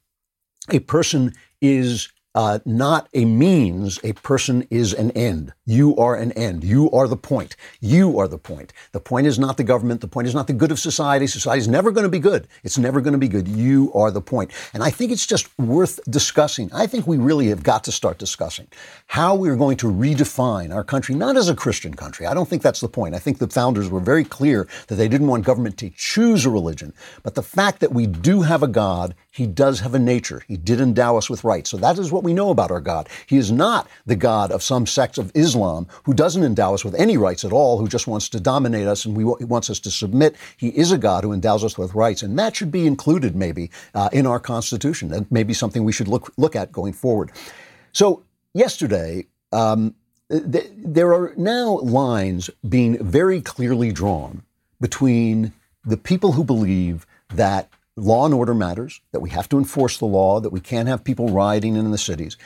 a 0.70 0.78
person 0.78 1.32
is 1.60 2.08
uh, 2.34 2.60
not 2.64 3.08
a 3.12 3.24
means, 3.24 3.98
a 4.02 4.12
person 4.14 4.66
is 4.70 4.94
an 4.94 5.10
end. 5.10 5.52
You 5.64 5.96
are 5.96 6.16
an 6.16 6.32
end. 6.32 6.64
You 6.64 6.90
are 6.90 7.06
the 7.06 7.16
point. 7.16 7.54
You 7.80 8.18
are 8.18 8.26
the 8.26 8.38
point. 8.38 8.72
The 8.90 8.98
point 8.98 9.28
is 9.28 9.38
not 9.38 9.56
the 9.56 9.62
government. 9.62 10.00
The 10.00 10.08
point 10.08 10.26
is 10.26 10.34
not 10.34 10.48
the 10.48 10.52
good 10.52 10.72
of 10.72 10.80
society. 10.80 11.28
Society 11.28 11.60
is 11.60 11.68
never 11.68 11.92
going 11.92 12.02
to 12.02 12.10
be 12.10 12.18
good. 12.18 12.48
It's 12.64 12.78
never 12.78 13.00
going 13.00 13.12
to 13.12 13.18
be 13.18 13.28
good. 13.28 13.46
You 13.46 13.92
are 13.94 14.10
the 14.10 14.20
point. 14.20 14.50
And 14.74 14.82
I 14.82 14.90
think 14.90 15.12
it's 15.12 15.24
just 15.24 15.56
worth 15.60 16.00
discussing. 16.10 16.68
I 16.72 16.88
think 16.88 17.06
we 17.06 17.16
really 17.16 17.46
have 17.46 17.62
got 17.62 17.84
to 17.84 17.92
start 17.92 18.18
discussing 18.18 18.66
how 19.06 19.36
we're 19.36 19.54
going 19.54 19.76
to 19.78 19.86
redefine 19.86 20.74
our 20.74 20.82
country, 20.82 21.14
not 21.14 21.36
as 21.36 21.48
a 21.48 21.54
Christian 21.54 21.94
country. 21.94 22.26
I 22.26 22.34
don't 22.34 22.48
think 22.48 22.62
that's 22.62 22.80
the 22.80 22.88
point. 22.88 23.14
I 23.14 23.20
think 23.20 23.38
the 23.38 23.46
founders 23.46 23.88
were 23.88 24.00
very 24.00 24.24
clear 24.24 24.66
that 24.88 24.96
they 24.96 25.06
didn't 25.06 25.28
want 25.28 25.44
government 25.44 25.78
to 25.78 25.90
choose 25.90 26.44
a 26.44 26.50
religion. 26.50 26.92
But 27.22 27.36
the 27.36 27.42
fact 27.42 27.78
that 27.80 27.92
we 27.92 28.08
do 28.08 28.42
have 28.42 28.64
a 28.64 28.68
God, 28.68 29.14
he 29.30 29.46
does 29.46 29.78
have 29.78 29.94
a 29.94 30.00
nature. 30.00 30.42
He 30.48 30.56
did 30.56 30.80
endow 30.80 31.16
us 31.16 31.30
with 31.30 31.44
rights. 31.44 31.70
So 31.70 31.76
that 31.76 32.00
is 32.00 32.10
what 32.10 32.24
we 32.24 32.34
know 32.34 32.50
about 32.50 32.72
our 32.72 32.80
God. 32.80 33.08
He 33.28 33.36
is 33.36 33.52
not 33.52 33.86
the 34.04 34.16
God 34.16 34.50
of 34.50 34.60
some 34.64 34.88
sects 34.88 35.18
of 35.18 35.30
Islam 35.36 35.51
Islam, 35.52 35.86
who 36.04 36.14
doesn't 36.14 36.42
endow 36.42 36.74
us 36.74 36.84
with 36.84 36.94
any 36.94 37.16
rights 37.16 37.44
at 37.44 37.52
all, 37.52 37.78
who 37.78 37.88
just 37.88 38.06
wants 38.06 38.28
to 38.30 38.40
dominate 38.40 38.86
us 38.86 39.04
and 39.04 39.16
we, 39.16 39.24
he 39.38 39.44
wants 39.44 39.70
us 39.70 39.80
to 39.80 39.90
submit. 39.90 40.34
He 40.56 40.68
is 40.68 40.92
a 40.92 40.98
God 40.98 41.24
who 41.24 41.32
endows 41.32 41.62
us 41.64 41.76
with 41.76 41.94
rights, 41.94 42.22
and 42.22 42.38
that 42.38 42.56
should 42.56 42.70
be 42.70 42.86
included 42.86 43.36
maybe 43.36 43.70
uh, 43.94 44.08
in 44.12 44.26
our 44.26 44.40
Constitution. 44.40 45.08
That 45.08 45.30
may 45.30 45.42
be 45.42 45.54
something 45.54 45.84
we 45.84 45.92
should 45.92 46.08
look 46.08 46.32
look 46.36 46.56
at 46.56 46.72
going 46.72 46.92
forward. 46.92 47.30
So 47.92 48.22
yesterday. 48.54 49.26
Um, 49.52 49.94
th- 50.30 50.70
there 50.74 51.12
are 51.12 51.34
now 51.36 51.78
lines 51.80 52.48
being 52.66 52.96
very 53.04 53.42
clearly 53.42 53.92
drawn 53.92 54.42
between 54.80 55.52
the 55.84 55.98
people 55.98 56.32
who 56.32 56.42
believe 56.42 57.06
that 57.34 57.68
law 57.96 58.24
and 58.24 58.32
order 58.32 58.54
matters, 58.54 59.02
that 59.12 59.20
we 59.20 59.28
have 59.28 59.48
to 59.50 59.58
enforce 59.58 59.98
the 59.98 60.06
law, 60.06 60.40
that 60.40 60.52
we 60.52 60.60
can't 60.60 60.88
have 60.88 61.04
people 61.04 61.28
rioting 61.28 61.76
in 61.76 61.90
the 61.90 61.98
cities, 61.98 62.38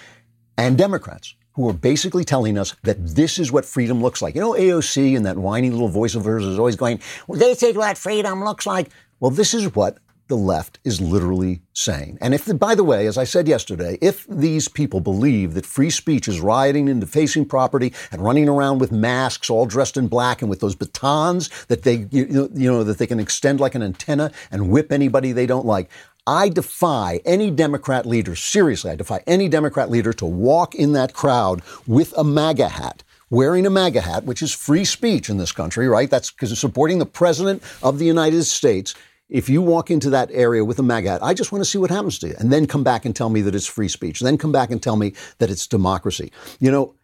and 0.58 0.76
Democrats 0.76 1.36
who 1.56 1.68
are 1.68 1.72
basically 1.72 2.25
telling 2.25 2.56
us 2.56 2.76
that 2.82 3.04
this 3.16 3.38
is 3.38 3.50
what 3.50 3.64
freedom 3.64 4.02
looks 4.02 4.22
like. 4.22 4.34
You 4.34 4.42
know, 4.42 4.52
AOC 4.52 5.16
and 5.16 5.26
that 5.26 5.38
whiny 5.38 5.70
little 5.70 5.88
voice 5.88 6.14
of 6.14 6.25
hers 6.25 6.44
is 6.44 6.58
always 6.58 6.76
going, 6.76 7.00
well, 7.26 7.38
they 7.38 7.54
think 7.54 7.76
what 7.76 7.98
freedom 7.98 8.44
looks 8.44 8.66
like. 8.66 8.90
Well, 9.20 9.30
this 9.30 9.54
is 9.54 9.75
what 9.75 9.98
the 10.28 10.36
left 10.36 10.78
is 10.84 11.00
literally 11.00 11.62
saying. 11.72 12.18
And 12.20 12.34
if, 12.34 12.44
the, 12.44 12.54
by 12.54 12.75
the 12.75 12.84
way, 12.84 13.06
as 13.06 13.16
I 13.16 13.25
said 13.25 13.46
yesterday, 13.46 13.96
if 14.02 14.26
these 14.26 14.68
people 14.68 15.00
believe 15.00 15.54
that 15.54 15.64
free 15.64 15.90
speech 15.90 16.26
is 16.28 16.40
rioting 16.40 16.88
and 16.88 17.00
defacing 17.00 17.46
property 17.46 17.92
and 18.10 18.22
running 18.22 18.48
around 18.48 18.80
with 18.80 18.90
masks, 18.90 19.48
all 19.48 19.66
dressed 19.66 19.96
in 19.96 20.08
black, 20.08 20.42
and 20.42 20.50
with 20.50 20.60
those 20.60 20.75
batons 20.75 21.48
that 21.66 21.84
they, 21.84 22.06
you 22.10 22.48
know 22.52 22.82
that 22.82 22.98
they 22.98 23.06
can 23.06 23.20
extend 23.20 23.60
like 23.60 23.75
an 23.75 23.82
antenna 23.82 24.32
and 24.50 24.68
whip 24.68 24.90
anybody 24.90 25.32
they 25.32 25.46
don't 25.46 25.66
like, 25.66 25.88
I 26.26 26.49
defy 26.49 27.21
any 27.25 27.50
Democrat 27.50 28.04
leader, 28.04 28.35
seriously, 28.35 28.90
I 28.90 28.97
defy 28.97 29.23
any 29.26 29.49
Democrat 29.49 29.90
leader 29.90 30.12
to 30.14 30.26
walk 30.26 30.75
in 30.75 30.92
that 30.92 31.12
crowd 31.12 31.62
with 31.87 32.12
a 32.16 32.25
MAGA 32.25 32.68
hat 32.68 33.02
wearing 33.30 33.66
a 33.66 33.71
MAGA 33.71 34.00
hat, 34.00 34.25
which 34.25 34.42
is 34.42 34.52
free 34.52 34.85
speech 34.85 35.28
in 35.28 35.37
this 35.37 35.52
country, 35.52 35.88
right? 35.88 36.11
That's 36.11 36.30
because 36.30 36.52
it's 36.52 36.61
supporting 36.61 36.99
the 36.99 37.06
president 37.06 37.62
of 37.83 37.99
the 37.99 38.04
United 38.04 38.45
States. 38.45 38.95
If 39.28 39.49
you 39.49 39.61
walk 39.61 39.90
into 39.90 40.11
that 40.11 40.30
area 40.33 40.64
with 40.64 40.78
a 40.78 40.85
MAGA 40.85 41.11
hat, 41.11 41.23
I 41.23 41.35
just 41.35 41.50
want 41.50 41.64
to 41.64 41.71
see 41.71 41.78
what 41.78 41.90
happens 41.90 42.18
to 42.21 42.28
you, 42.28 42.35
and 42.38 42.52
then 42.52 42.66
come 42.66 42.85
back 42.85 43.04
and 43.04 43.14
tell 43.14 43.28
me 43.28 43.40
that 43.42 43.54
it's 43.54 43.66
free 43.66 43.88
speech. 43.88 44.21
Then 44.21 44.38
come 44.38 44.52
back 44.52 44.71
and 44.71 44.80
tell 44.83 44.97
me 44.97 45.14
that 45.38 45.50
it's 45.50 45.66
democracy. 45.66 46.30
You 46.61 46.71
know, 46.71 46.95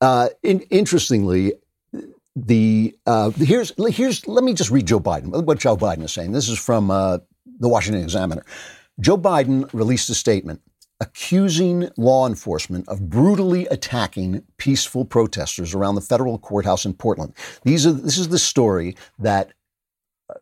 uh, 0.00 0.28
in, 0.42 0.60
interestingly, 0.70 1.52
the 2.34 2.96
uh, 3.04 3.30
here's 3.30 3.72
here's 3.94 4.26
let 4.26 4.44
me 4.44 4.54
just 4.54 4.70
read 4.70 4.86
Joe 4.86 5.00
Biden. 5.00 5.44
What 5.44 5.58
Joe 5.58 5.76
Biden 5.76 6.04
is 6.04 6.12
saying. 6.12 6.32
This 6.32 6.48
is 6.48 6.58
from 6.58 6.90
uh, 6.90 7.18
the 7.58 7.68
Washington 7.68 8.02
Examiner. 8.02 8.44
Joe 9.00 9.16
Biden 9.16 9.68
released 9.72 10.10
a 10.10 10.14
statement 10.14 10.60
accusing 11.00 11.88
law 11.96 12.26
enforcement 12.26 12.88
of 12.88 13.08
brutally 13.08 13.66
attacking 13.66 14.42
peaceful 14.56 15.04
protesters 15.04 15.74
around 15.74 15.94
the 15.94 16.00
federal 16.00 16.38
courthouse 16.38 16.84
in 16.84 16.92
Portland. 16.92 17.32
These 17.62 17.86
are 17.86 17.92
this 17.92 18.18
is 18.18 18.28
the 18.28 18.38
story 18.38 18.96
that 19.18 19.52
uh, 20.28 20.34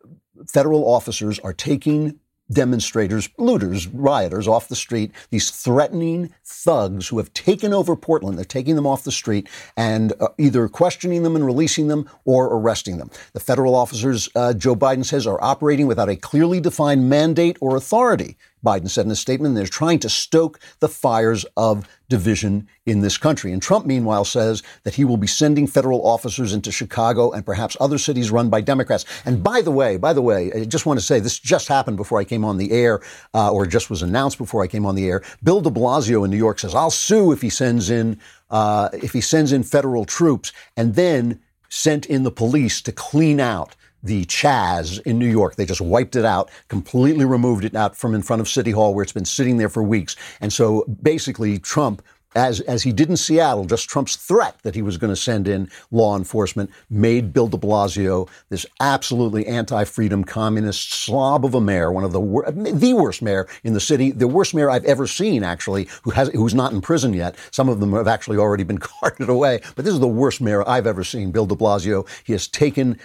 federal 0.51 0.89
officers 0.89 1.39
are 1.41 1.53
taking 1.53 2.19
demonstrators, 2.51 3.29
looters, 3.39 3.87
rioters 3.89 4.47
off 4.47 4.69
the 4.69 4.77
street, 4.77 5.11
these 5.31 5.51
threatening 5.51 6.33
thugs 6.45 7.09
who 7.09 7.19
have 7.19 7.33
taken 7.33 7.73
over 7.73 7.97
Portland. 7.97 8.39
They're 8.39 8.45
taking 8.45 8.77
them 8.77 8.87
off 8.87 9.05
the 9.05 9.13
street 9.13 9.49
and 9.77 10.13
uh, 10.21 10.29
either 10.39 10.69
questioning 10.69 11.23
them 11.23 11.37
and 11.37 11.45
releasing 11.45 11.89
them 11.89 12.09
or 12.25 12.47
arresting 12.47 12.99
them. 12.99 13.11
The 13.33 13.41
federal 13.41 13.75
officers, 13.75 14.29
uh, 14.35 14.55
Joe 14.55 14.77
Biden 14.77 15.05
says, 15.05 15.27
are 15.27 15.43
operating 15.43 15.87
without 15.87 16.09
a 16.09 16.17
clearly 16.17 16.61
defined 16.61 17.09
mandate 17.09 17.57
or 17.61 17.77
authority. 17.77 18.37
Biden 18.65 18.89
said 18.89 19.05
in 19.05 19.11
a 19.11 19.17
statement, 19.17 19.55
they're 19.55 19.67
trying 19.67 19.99
to 20.01 20.09
stoke 20.09 20.59
the 20.81 20.89
fires 20.89 21.45
of 21.57 21.89
division 22.09 22.69
in 22.85 23.01
this 23.01 23.19
country. 23.19 23.53
And 23.53 23.61
Trump, 23.61 23.87
meanwhile, 23.87 24.25
says 24.25 24.63
that 24.85 24.95
he 24.95 25.05
will 25.05 25.17
be 25.17 25.27
sending 25.27 25.67
federal 25.67 26.07
officers 26.07 26.53
into 26.53 26.73
Chicago 26.73 27.33
and 27.33 27.45
perhaps 27.45 27.77
other 27.81 27.99
cities 27.99 28.31
run 28.31 28.49
by 28.49 28.61
Democrats. 28.61 29.05
And 29.25 29.43
by 29.43 29.61
the 29.61 29.71
way, 29.71 29.97
by 29.97 30.13
the 30.13 30.23
way, 30.23 30.53
I 30.53 30.65
just 30.65 30.87
want 30.87 30.99
to 30.99 31.05
say 31.05 31.21
this 31.21 31.39
just 31.39 31.69
happened 31.69 31.97
before 31.97 32.19
I 32.19 32.25
came 32.25 32.45
on 32.45 32.57
the 32.57 32.73
air, 32.73 33.01
uh, 33.35 33.53
or 33.53 33.67
just 33.67 33.91
was 33.91 34.03
announced 34.03 34.39
before 34.39 34.63
I 34.63 34.67
came 34.67 34.87
on 34.87 34.95
the 34.95 35.09
air. 35.09 35.23
Bill 35.43 35.61
De 35.61 35.71
Blasio 35.71 36.25
in 36.25 36.31
New 36.31 36.37
York 36.37 36.59
says, 36.59 36.75
"I'll 36.75 36.91
sue 36.91 37.33
if 37.33 37.43
he 37.43 37.51
sends 37.51 37.91
in 37.91 38.21
uh, 38.51 38.89
if 38.93 39.13
he 39.13 39.21
sends 39.21 39.53
in 39.53 39.63
federal 39.63 40.05
troops," 40.05 40.53
and 40.77 40.95
then 40.95 41.41
sent 41.69 42.07
in 42.07 42.23
the 42.23 42.31
police 42.31 42.81
to 42.83 42.93
clean 42.93 43.41
out 43.41 43.75
the 44.03 44.25
Chaz 44.27 45.01
in 45.03 45.19
New 45.19 45.29
York. 45.29 45.57
They 45.57 45.67
just 45.67 45.81
wiped 45.81 46.17
it 46.17 46.25
out, 46.25 46.51
completely 46.69 47.25
removed 47.25 47.65
it 47.65 47.75
out 47.75 47.97
from 47.97 48.15
in 48.15 48.23
front 48.23 48.41
of 48.41 48.49
City 48.49 48.71
Hall 48.71 48.95
where 48.95 49.03
it's 49.03 49.13
been 49.13 49.25
sitting 49.25 49.57
there 49.57 49.69
for 49.69 49.83
weeks. 49.83 50.17
And 50.41 50.53
so 50.53 50.85
basically, 51.03 51.59
Trump 51.59 52.03
as, 52.37 52.61
as 52.61 52.83
he 52.83 52.93
did 52.93 53.09
in 53.09 53.17
Seattle, 53.17 53.65
just 53.65 53.89
Trump's 53.89 54.15
threat 54.15 54.59
that 54.63 54.75
he 54.75 54.83
was 54.83 54.99
going 54.99 55.11
to 55.11 55.17
send 55.17 55.49
in 55.49 55.71
law 55.91 56.17
enforcement 56.17 56.71
made 56.91 57.33
Bill 57.33 57.49
de 57.49 57.57
Blasio 57.57 58.29
this 58.51 58.67
absolutely 58.79 59.47
anti-freedom 59.47 60.23
communist 60.25 60.93
slob 60.93 61.47
of 61.47 61.55
a 61.55 61.61
mayor, 61.61 61.91
one 61.91 62.05
of 62.05 62.13
the 62.13 62.21
wor- 62.21 62.51
the 62.51 62.93
worst 62.93 63.23
mayor 63.23 63.49
in 63.65 63.73
the 63.73 63.81
city, 63.81 64.11
the 64.11 64.29
worst 64.29 64.55
mayor 64.55 64.69
I've 64.69 64.85
ever 64.85 65.07
seen, 65.07 65.43
actually, 65.43 65.89
who 66.03 66.11
has 66.11 66.29
who's 66.29 66.55
not 66.55 66.73
in 66.73 66.83
prison 66.83 67.15
yet. 67.15 67.37
Some 67.51 67.71
of 67.71 67.81
them 67.81 67.95
have 67.95 68.07
actually 68.07 68.37
already 68.37 68.65
been 68.65 68.79
carted 69.01 69.31
away, 69.31 69.61
but 69.75 69.85
this 69.85 69.95
is 69.95 70.01
the 70.01 70.07
worst 70.07 70.41
mayor 70.41 70.69
I've 70.69 70.87
ever 70.87 71.05
seen, 71.05 71.31
Bill 71.31 71.47
de 71.47 71.55
Blasio. 71.55 72.07
He 72.25 72.33
has 72.33 72.47
taken 72.47 72.99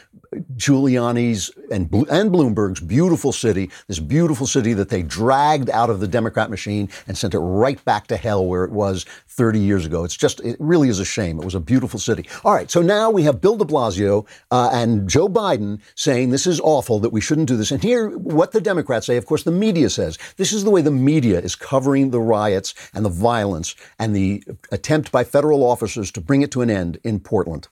Giuliani's 0.55 1.50
and, 1.72 1.91
and 2.10 2.31
Bloomberg's 2.31 2.79
beautiful 2.79 3.31
city, 3.31 3.70
this 3.88 4.00
beautiful 4.00 4.48
city 4.48 4.74
that 4.74 4.89
they 4.89 5.03
dragged 5.03 5.70
out 5.70 5.89
of 5.89 6.00
the 6.00 6.08
Democrat 6.08 6.50
machine 6.50 6.89
and 7.08 7.17
sent 7.17 7.34
it 7.34 7.39
right 7.39 7.84
back 7.86 8.08
to 8.08 8.17
hell 8.17 8.46
where 8.46 8.63
it 8.63 8.72
was 8.72 9.05
30 9.27 9.60
years 9.60 9.86
ago. 9.86 10.03
It's 10.03 10.17
just, 10.17 10.39
it 10.41 10.58
really 10.60 10.89
is 10.89 11.00
a 11.00 11.05
shame. 11.05 11.39
It 11.39 11.46
was 11.46 11.55
a 11.55 11.60
beautiful 11.60 12.00
city. 12.00 12.27
All 12.43 12.53
right, 12.53 12.70
so 12.70 12.81
now 12.81 13.10
we 13.10 13.24
have 13.24 13.41
Bill 13.41 13.55
de 13.55 13.65
Blasio 13.65 14.27
uh, 14.51 14.70
and 14.74 15.10
Joe 15.10 15.29
Biden 15.29 15.79
saying 15.96 16.29
this 16.29 16.48
is 16.48 16.60
awful, 16.60 17.00
that 17.00 17.12
we 17.12 17.22
shouldn't 17.22 17.48
do 17.48 17.58
this. 17.58 17.72
And 17.72 17.81
here, 17.81 18.10
what 18.10 18.51
the 18.51 18.62
Democrats 18.62 19.05
say, 19.05 19.17
of 19.17 19.25
course, 19.25 19.43
the 19.43 19.51
media 19.51 19.89
says 19.89 20.17
this 20.38 20.51
is 20.51 20.63
the 20.63 20.70
way 20.70 20.81
the 20.81 20.91
media 20.91 21.39
is 21.39 21.55
covering 21.55 22.12
the 22.12 22.20
riots 22.20 22.74
and 22.93 23.05
the 23.05 23.10
violence 23.10 23.75
and 24.00 24.15
the 24.15 24.43
attempt 24.72 25.12
by 25.12 25.24
federal 25.24 25.63
officers 25.63 26.12
to 26.12 26.22
bring 26.22 26.41
it 26.41 26.51
to 26.51 26.62
an 26.62 26.70
end 26.70 27.00
in 27.03 27.20
Portland. 27.20 27.67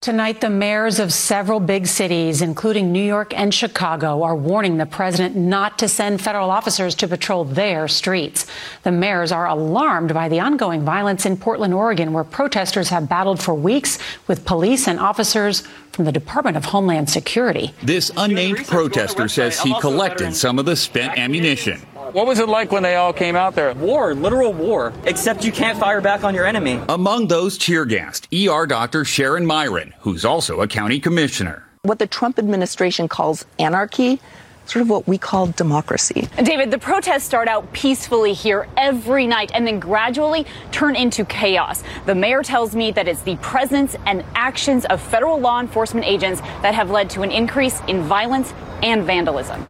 Tonight, 0.00 0.40
the 0.40 0.48
mayors 0.48 1.00
of 1.00 1.12
several 1.12 1.58
big 1.58 1.88
cities, 1.88 2.40
including 2.40 2.92
New 2.92 3.02
York 3.02 3.36
and 3.36 3.52
Chicago, 3.52 4.22
are 4.22 4.36
warning 4.36 4.76
the 4.76 4.86
president 4.86 5.34
not 5.34 5.76
to 5.80 5.88
send 5.88 6.20
federal 6.20 6.52
officers 6.52 6.94
to 6.94 7.08
patrol 7.08 7.44
their 7.44 7.88
streets. 7.88 8.46
The 8.84 8.92
mayors 8.92 9.32
are 9.32 9.48
alarmed 9.48 10.14
by 10.14 10.28
the 10.28 10.38
ongoing 10.38 10.84
violence 10.84 11.26
in 11.26 11.36
Portland, 11.36 11.74
Oregon, 11.74 12.12
where 12.12 12.22
protesters 12.22 12.90
have 12.90 13.08
battled 13.08 13.42
for 13.42 13.54
weeks 13.54 13.98
with 14.28 14.44
police 14.44 14.86
and 14.86 15.00
officers 15.00 15.64
from 15.90 16.04
the 16.04 16.12
Department 16.12 16.56
of 16.56 16.66
Homeland 16.66 17.10
Security. 17.10 17.74
This 17.82 18.12
unnamed 18.16 18.68
protester 18.68 19.26
says 19.26 19.58
he 19.58 19.74
collected 19.80 20.32
some 20.32 20.60
of 20.60 20.64
the 20.64 20.76
spent 20.76 21.18
ammunition. 21.18 21.82
What 22.12 22.26
was 22.26 22.38
it 22.38 22.48
like 22.48 22.72
when 22.72 22.82
they 22.82 22.96
all 22.96 23.12
came 23.12 23.36
out 23.36 23.54
there? 23.54 23.74
War, 23.74 24.14
literal 24.14 24.54
war, 24.54 24.94
except 25.04 25.44
you 25.44 25.52
can't 25.52 25.78
fire 25.78 26.00
back 26.00 26.24
on 26.24 26.34
your 26.34 26.46
enemy. 26.46 26.80
Among 26.88 27.28
those 27.28 27.58
tear 27.58 27.84
gassed, 27.84 28.28
ER 28.32 28.66
doctor 28.66 29.04
Sharon 29.04 29.44
Meieran, 29.44 29.92
who's 30.00 30.24
also 30.24 30.62
a 30.62 30.66
county 30.66 31.00
commissioner. 31.00 31.68
What 31.82 31.98
the 31.98 32.06
Trump 32.06 32.38
administration 32.38 33.08
calls 33.08 33.44
anarchy 33.58 34.20
sort 34.64 34.82
of 34.82 34.88
what 34.88 35.06
we 35.06 35.18
call 35.18 35.48
democracy. 35.48 36.28
David, 36.42 36.70
the 36.70 36.78
protests 36.78 37.24
start 37.24 37.46
out 37.46 37.72
peacefully 37.72 38.32
here 38.32 38.68
every 38.76 39.26
night 39.26 39.50
and 39.54 39.66
then 39.66 39.78
gradually 39.78 40.46
turn 40.72 40.96
into 40.96 41.24
chaos. 41.26 41.82
The 42.06 42.14
mayor 42.14 42.42
tells 42.42 42.74
me 42.74 42.90
that 42.92 43.06
it's 43.06 43.22
the 43.22 43.36
presence 43.36 43.96
and 44.06 44.24
actions 44.34 44.84
of 44.86 45.00
federal 45.00 45.38
law 45.38 45.60
enforcement 45.60 46.06
agents 46.06 46.40
that 46.62 46.74
have 46.74 46.90
led 46.90 47.10
to 47.10 47.22
an 47.22 47.30
increase 47.30 47.80
in 47.86 48.02
violence 48.02 48.52
and 48.82 49.04
vandalism. 49.04 49.66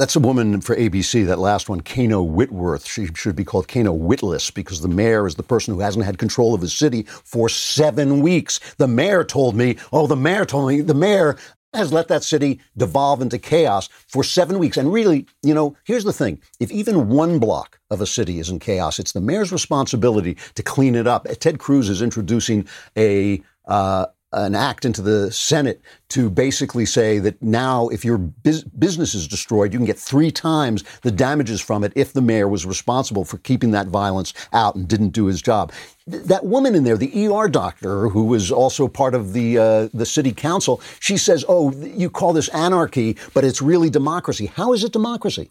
That's 0.00 0.16
a 0.16 0.20
woman 0.20 0.62
for 0.62 0.74
ABC, 0.74 1.26
that 1.26 1.38
last 1.38 1.68
one, 1.68 1.82
Kayna 1.82 2.26
Whitworth. 2.26 2.86
She 2.86 3.08
should 3.14 3.36
be 3.36 3.44
called 3.44 3.68
Kayna 3.68 3.94
Witless 3.94 4.50
because 4.50 4.80
the 4.80 4.88
mayor 4.88 5.26
is 5.26 5.34
the 5.34 5.42
person 5.42 5.74
who 5.74 5.80
hasn't 5.80 6.06
had 6.06 6.16
control 6.16 6.54
of 6.54 6.62
his 6.62 6.72
city 6.72 7.02
for 7.02 7.50
seven 7.50 8.22
weeks. 8.22 8.60
The 8.78 8.88
mayor 8.88 9.24
told 9.24 9.56
me, 9.56 9.76
oh, 9.92 10.06
the 10.06 10.16
mayor 10.16 10.46
told 10.46 10.68
me, 10.68 10.80
the 10.80 10.94
mayor 10.94 11.36
has 11.74 11.92
let 11.92 12.08
that 12.08 12.22
city 12.22 12.60
devolve 12.78 13.20
into 13.20 13.38
chaos 13.38 13.90
for 14.08 14.24
seven 14.24 14.58
weeks. 14.58 14.78
And 14.78 14.90
really, 14.90 15.26
you 15.42 15.52
know, 15.52 15.76
here's 15.84 16.04
the 16.04 16.14
thing 16.14 16.40
if 16.60 16.70
even 16.70 17.10
one 17.10 17.38
block 17.38 17.78
of 17.90 18.00
a 18.00 18.06
city 18.06 18.38
is 18.38 18.48
in 18.48 18.58
chaos, 18.58 18.98
it's 18.98 19.12
the 19.12 19.20
mayor's 19.20 19.52
responsibility 19.52 20.38
to 20.54 20.62
clean 20.62 20.94
it 20.94 21.06
up. 21.06 21.26
Ted 21.40 21.58
Cruz 21.58 21.90
is 21.90 22.00
introducing 22.00 22.66
a, 22.96 23.42
uh, 23.66 24.06
an 24.32 24.54
act 24.54 24.84
into 24.84 25.02
the 25.02 25.32
Senate 25.32 25.80
to 26.10 26.30
basically 26.30 26.86
say 26.86 27.18
that 27.18 27.40
now 27.42 27.88
if 27.88 28.04
your 28.04 28.18
business 28.18 29.14
is 29.14 29.26
destroyed, 29.26 29.72
you 29.72 29.78
can 29.78 29.86
get 29.86 29.98
three 29.98 30.30
times 30.30 30.84
the 31.02 31.10
damages 31.10 31.60
from 31.60 31.82
it 31.84 31.92
if 31.96 32.12
the 32.12 32.20
mayor 32.20 32.48
was 32.48 32.64
responsible 32.64 33.24
for 33.24 33.38
keeping 33.38 33.72
that 33.72 33.88
violence 33.88 34.32
out 34.52 34.74
and 34.74 34.88
didn't 34.88 35.10
do 35.10 35.26
his 35.26 35.42
job. 35.42 35.72
Th- 36.08 36.22
that 36.24 36.44
woman 36.44 36.74
in 36.74 36.84
there, 36.84 36.96
the 36.96 37.26
ER 37.26 37.48
doctor 37.48 38.08
who 38.08 38.24
was 38.24 38.50
also 38.52 38.88
part 38.88 39.14
of 39.14 39.32
the 39.32 39.58
uh, 39.58 39.88
the 39.92 40.06
city 40.06 40.32
council, 40.32 40.80
she 41.00 41.16
says, 41.16 41.44
"Oh, 41.48 41.72
you 41.72 42.10
call 42.10 42.32
this 42.32 42.48
anarchy, 42.48 43.16
but 43.34 43.44
it's 43.44 43.60
really 43.60 43.90
democracy. 43.90 44.46
How 44.46 44.72
is 44.72 44.84
it 44.84 44.92
democracy?" 44.92 45.50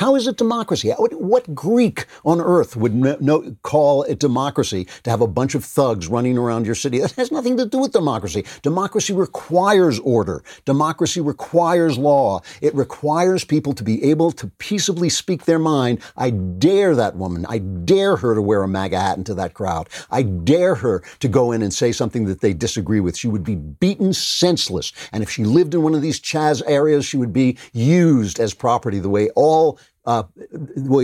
How 0.00 0.16
is 0.16 0.26
it 0.26 0.38
democracy? 0.38 0.90
What 0.92 1.54
Greek 1.54 2.06
on 2.24 2.40
earth 2.40 2.74
would 2.74 2.94
no, 2.94 3.18
no, 3.20 3.54
call 3.62 4.02
it 4.04 4.18
democracy 4.18 4.88
to 5.02 5.10
have 5.10 5.20
a 5.20 5.26
bunch 5.26 5.54
of 5.54 5.62
thugs 5.62 6.08
running 6.08 6.38
around 6.38 6.64
your 6.64 6.74
city? 6.74 7.00
That 7.00 7.12
has 7.16 7.30
nothing 7.30 7.58
to 7.58 7.66
do 7.66 7.76
with 7.76 7.92
democracy. 7.92 8.46
Democracy 8.62 9.12
requires 9.12 9.98
order. 9.98 10.42
Democracy 10.64 11.20
requires 11.20 11.98
law. 11.98 12.40
It 12.62 12.74
requires 12.74 13.44
people 13.44 13.74
to 13.74 13.84
be 13.84 14.02
able 14.04 14.32
to 14.32 14.46
peaceably 14.56 15.10
speak 15.10 15.44
their 15.44 15.58
mind. 15.58 16.00
I 16.16 16.30
dare 16.30 16.96
that 16.96 17.16
woman. 17.16 17.44
I 17.46 17.58
dare 17.58 18.16
her 18.16 18.34
to 18.34 18.40
wear 18.40 18.62
a 18.62 18.68
MAGA 18.68 18.98
hat 18.98 19.18
into 19.18 19.34
that 19.34 19.52
crowd. 19.52 19.90
I 20.10 20.22
dare 20.22 20.76
her 20.76 21.02
to 21.18 21.28
go 21.28 21.52
in 21.52 21.60
and 21.60 21.74
say 21.74 21.92
something 21.92 22.24
that 22.24 22.40
they 22.40 22.54
disagree 22.54 23.00
with. 23.00 23.18
She 23.18 23.28
would 23.28 23.44
be 23.44 23.56
beaten 23.56 24.14
senseless. 24.14 24.94
And 25.12 25.22
if 25.22 25.28
she 25.28 25.44
lived 25.44 25.74
in 25.74 25.82
one 25.82 25.94
of 25.94 26.00
these 26.00 26.20
Chaz 26.20 26.62
areas, 26.66 27.04
she 27.04 27.18
would 27.18 27.34
be 27.34 27.58
used 27.74 28.40
as 28.40 28.54
property 28.54 28.98
the 28.98 29.10
way 29.10 29.28
all 29.36 29.78
uh, 30.04 30.24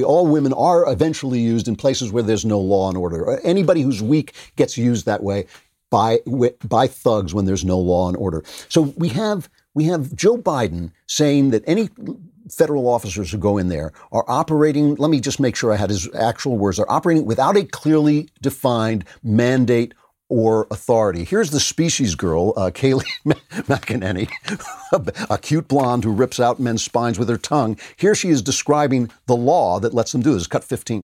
all 0.04 0.26
women 0.26 0.52
are 0.52 0.90
eventually 0.90 1.40
used 1.40 1.68
in 1.68 1.76
places 1.76 2.12
where 2.12 2.22
there's 2.22 2.44
no 2.44 2.58
law 2.58 2.88
and 2.88 2.96
order. 2.96 3.38
Anybody 3.40 3.82
who's 3.82 4.02
weak 4.02 4.34
gets 4.56 4.78
used 4.78 5.06
that 5.06 5.22
way 5.22 5.46
by 5.90 6.18
by 6.66 6.86
thugs 6.86 7.34
when 7.34 7.44
there's 7.44 7.64
no 7.64 7.78
law 7.78 8.08
and 8.08 8.16
order. 8.16 8.42
So 8.68 8.94
we 8.96 9.08
have 9.10 9.48
we 9.74 9.84
have 9.84 10.14
Joe 10.14 10.36
Biden 10.38 10.92
saying 11.06 11.50
that 11.50 11.62
any 11.66 11.90
federal 12.50 12.88
officers 12.88 13.30
who 13.30 13.38
go 13.38 13.58
in 13.58 13.68
there 13.68 13.92
are 14.12 14.24
operating, 14.28 14.94
let 14.96 15.10
me 15.10 15.20
just 15.20 15.40
make 15.40 15.56
sure 15.56 15.72
I 15.72 15.76
had 15.76 15.90
his 15.90 16.12
actual 16.14 16.56
words, 16.56 16.78
are 16.78 16.86
operating 16.88 17.26
without 17.26 17.56
a 17.56 17.64
clearly 17.64 18.28
defined 18.40 19.04
mandate 19.22 19.94
or 20.28 20.66
authority. 20.70 21.24
Here's 21.24 21.50
the 21.50 21.60
species 21.60 22.14
girl, 22.14 22.52
uh, 22.56 22.70
Kayleigh 22.70 23.04
McEnany, 23.66 24.28
a 25.30 25.38
cute 25.38 25.68
blonde 25.68 26.04
who 26.04 26.12
rips 26.12 26.40
out 26.40 26.58
men's 26.58 26.82
spines 26.82 27.18
with 27.18 27.28
her 27.28 27.38
tongue. 27.38 27.78
Here 27.96 28.14
she 28.14 28.30
is 28.30 28.42
describing 28.42 29.10
the 29.26 29.36
law 29.36 29.78
that 29.80 29.94
lets 29.94 30.12
them 30.12 30.22
do 30.22 30.34
this. 30.34 30.46
Cut 30.46 30.64
15. 30.64 31.00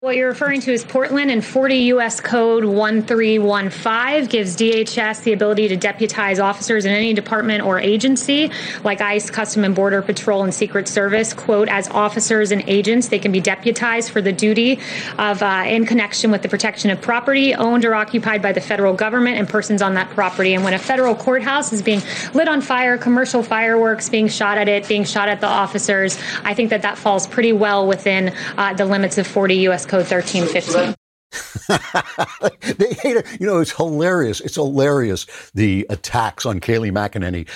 What 0.00 0.14
you're 0.14 0.28
referring 0.28 0.60
to 0.60 0.72
is 0.72 0.84
Portland 0.84 1.28
and 1.32 1.44
40 1.44 1.74
U.S. 1.74 2.20
Code 2.20 2.64
1315 2.64 4.26
gives 4.26 4.56
DHS 4.56 5.24
the 5.24 5.32
ability 5.32 5.66
to 5.66 5.76
deputize 5.76 6.38
officers 6.38 6.84
in 6.84 6.92
any 6.92 7.12
department 7.14 7.64
or 7.64 7.80
agency, 7.80 8.52
like 8.84 9.00
ICE, 9.00 9.28
Custom 9.28 9.64
and 9.64 9.74
Border 9.74 10.00
Patrol, 10.00 10.44
and 10.44 10.54
Secret 10.54 10.86
Service, 10.86 11.34
quote, 11.34 11.68
as 11.68 11.88
officers 11.88 12.52
and 12.52 12.62
agents. 12.68 13.08
They 13.08 13.18
can 13.18 13.32
be 13.32 13.40
deputized 13.40 14.10
for 14.12 14.22
the 14.22 14.30
duty 14.30 14.78
of, 15.18 15.42
uh, 15.42 15.64
in 15.66 15.84
connection 15.84 16.30
with 16.30 16.42
the 16.42 16.48
protection 16.48 16.92
of 16.92 17.00
property 17.00 17.56
owned 17.56 17.84
or 17.84 17.96
occupied 17.96 18.40
by 18.40 18.52
the 18.52 18.60
federal 18.60 18.94
government 18.94 19.36
and 19.36 19.48
persons 19.48 19.82
on 19.82 19.94
that 19.94 20.10
property. 20.10 20.54
And 20.54 20.62
when 20.62 20.74
a 20.74 20.78
federal 20.78 21.16
courthouse 21.16 21.72
is 21.72 21.82
being 21.82 22.02
lit 22.34 22.46
on 22.46 22.60
fire, 22.60 22.98
commercial 22.98 23.42
fireworks 23.42 24.08
being 24.08 24.28
shot 24.28 24.58
at 24.58 24.68
it, 24.68 24.86
being 24.86 25.02
shot 25.02 25.28
at 25.28 25.40
the 25.40 25.48
officers, 25.48 26.20
I 26.44 26.54
think 26.54 26.70
that 26.70 26.82
that 26.82 26.98
falls 26.98 27.26
pretty 27.26 27.52
well 27.52 27.84
within 27.84 28.32
uh, 28.56 28.74
the 28.74 28.84
limits 28.84 29.18
of 29.18 29.26
40 29.26 29.56
U.S. 29.56 29.87
Code 29.88 30.06
1315. 30.06 30.94
they 32.76 32.94
hate 32.94 33.16
her. 33.16 33.36
You 33.38 33.46
know, 33.46 33.58
it's 33.58 33.72
hilarious. 33.72 34.40
It's 34.40 34.54
hilarious, 34.54 35.26
the 35.54 35.86
attacks 35.90 36.46
on 36.46 36.60
Kayleigh 36.60 36.92
McEnany 36.92 37.48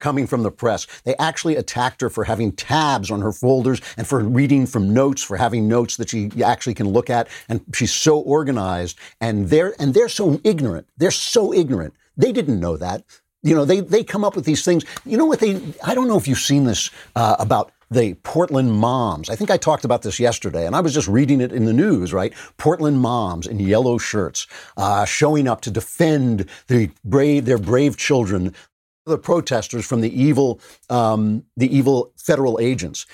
coming 0.00 0.26
from 0.26 0.42
the 0.42 0.50
press. 0.50 0.86
They 1.04 1.14
actually 1.16 1.56
attacked 1.56 2.00
her 2.00 2.10
for 2.10 2.24
having 2.24 2.52
tabs 2.52 3.10
on 3.10 3.20
her 3.20 3.32
folders 3.32 3.80
and 3.96 4.06
for 4.06 4.20
reading 4.20 4.66
from 4.66 4.92
notes, 4.92 5.22
for 5.22 5.36
having 5.36 5.68
notes 5.68 5.96
that 5.98 6.08
she 6.08 6.30
actually 6.42 6.74
can 6.74 6.88
look 6.88 7.10
at. 7.10 7.28
And 7.48 7.62
she's 7.74 7.92
so 7.92 8.18
organized 8.18 8.98
and 9.20 9.48
they're, 9.48 9.74
and 9.78 9.94
they're 9.94 10.08
so 10.08 10.40
ignorant. 10.42 10.88
They're 10.96 11.10
so 11.10 11.52
ignorant. 11.52 11.94
They 12.16 12.32
didn't 12.32 12.60
know 12.60 12.76
that. 12.78 13.04
You 13.42 13.54
know, 13.54 13.64
they, 13.64 13.80
they 13.80 14.04
come 14.04 14.24
up 14.24 14.36
with 14.36 14.44
these 14.44 14.64
things. 14.64 14.84
You 15.04 15.16
know 15.16 15.24
what 15.24 15.40
they, 15.40 15.60
I 15.82 15.94
don't 15.94 16.08
know 16.08 16.18
if 16.18 16.28
you've 16.28 16.38
seen 16.38 16.64
this 16.64 16.90
uh, 17.16 17.36
about 17.38 17.72
the 17.90 18.14
Portland 18.22 18.72
moms. 18.72 19.28
I 19.28 19.36
think 19.36 19.50
I 19.50 19.56
talked 19.56 19.84
about 19.84 20.02
this 20.02 20.20
yesterday, 20.20 20.66
and 20.66 20.76
I 20.76 20.80
was 20.80 20.94
just 20.94 21.08
reading 21.08 21.40
it 21.40 21.52
in 21.52 21.64
the 21.64 21.72
news, 21.72 22.12
right? 22.12 22.32
Portland 22.56 23.00
moms 23.00 23.46
in 23.46 23.58
yellow 23.58 23.98
shirts 23.98 24.46
uh, 24.76 25.04
showing 25.04 25.48
up 25.48 25.60
to 25.62 25.70
defend 25.70 26.48
the 26.68 26.90
brave, 27.04 27.46
their 27.46 27.58
brave 27.58 27.96
children, 27.96 28.54
the 29.06 29.18
protesters 29.18 29.86
from 29.86 30.02
the 30.02 30.22
evil, 30.22 30.60
um, 30.88 31.44
the 31.56 31.74
evil 31.74 32.12
federal 32.16 32.60
agents 32.60 33.06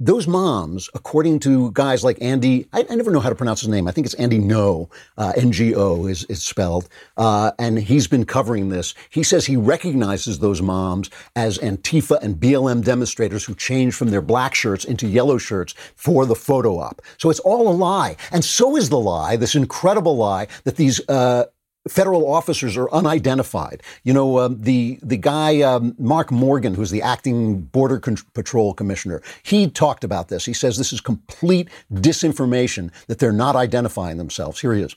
those 0.00 0.28
moms, 0.28 0.88
according 0.94 1.40
to 1.40 1.72
guys 1.72 2.04
like 2.04 2.18
Andy, 2.20 2.68
I, 2.72 2.86
I, 2.88 2.94
never 2.94 3.10
know 3.10 3.18
how 3.18 3.30
to 3.30 3.34
pronounce 3.34 3.60
his 3.60 3.68
name. 3.68 3.88
I 3.88 3.90
think 3.90 4.06
it's 4.06 4.14
Andy 4.14 4.38
No, 4.38 4.88
uh, 5.16 5.32
N-G-O 5.36 6.06
is, 6.06 6.24
is 6.26 6.40
spelled. 6.40 6.88
Uh, 7.16 7.50
and 7.58 7.78
he's 7.78 8.06
been 8.06 8.24
covering 8.24 8.68
this. 8.68 8.94
He 9.10 9.24
says 9.24 9.44
he 9.44 9.56
recognizes 9.56 10.38
those 10.38 10.62
moms 10.62 11.10
as 11.34 11.58
Antifa 11.58 12.22
and 12.22 12.36
BLM 12.36 12.84
demonstrators 12.84 13.44
who 13.44 13.56
changed 13.56 13.96
from 13.96 14.10
their 14.10 14.22
black 14.22 14.54
shirts 14.54 14.84
into 14.84 15.08
yellow 15.08 15.36
shirts 15.36 15.74
for 15.96 16.26
the 16.26 16.36
photo 16.36 16.78
op. 16.78 17.02
So 17.16 17.28
it's 17.28 17.40
all 17.40 17.68
a 17.68 17.74
lie. 17.74 18.16
And 18.30 18.44
so 18.44 18.76
is 18.76 18.90
the 18.90 19.00
lie, 19.00 19.34
this 19.34 19.56
incredible 19.56 20.16
lie 20.16 20.46
that 20.62 20.76
these, 20.76 21.00
uh, 21.08 21.46
federal 21.88 22.30
officers 22.30 22.76
are 22.76 22.90
unidentified. 22.90 23.82
You 24.04 24.12
know, 24.12 24.38
um, 24.38 24.60
the 24.60 24.98
the 25.02 25.16
guy 25.16 25.60
um, 25.62 25.94
Mark 25.98 26.30
Morgan, 26.30 26.74
who's 26.74 26.90
the 26.90 27.02
acting 27.02 27.60
Border 27.60 27.98
Con- 27.98 28.16
Patrol 28.34 28.74
Commissioner, 28.74 29.22
he 29.42 29.68
talked 29.68 30.04
about 30.04 30.28
this. 30.28 30.44
He 30.44 30.52
says 30.52 30.76
this 30.76 30.92
is 30.92 31.00
complete 31.00 31.68
disinformation 31.92 32.90
that 33.06 33.18
they're 33.18 33.32
not 33.32 33.56
identifying 33.56 34.18
themselves. 34.18 34.60
Here 34.60 34.74
he 34.74 34.82
is. 34.82 34.96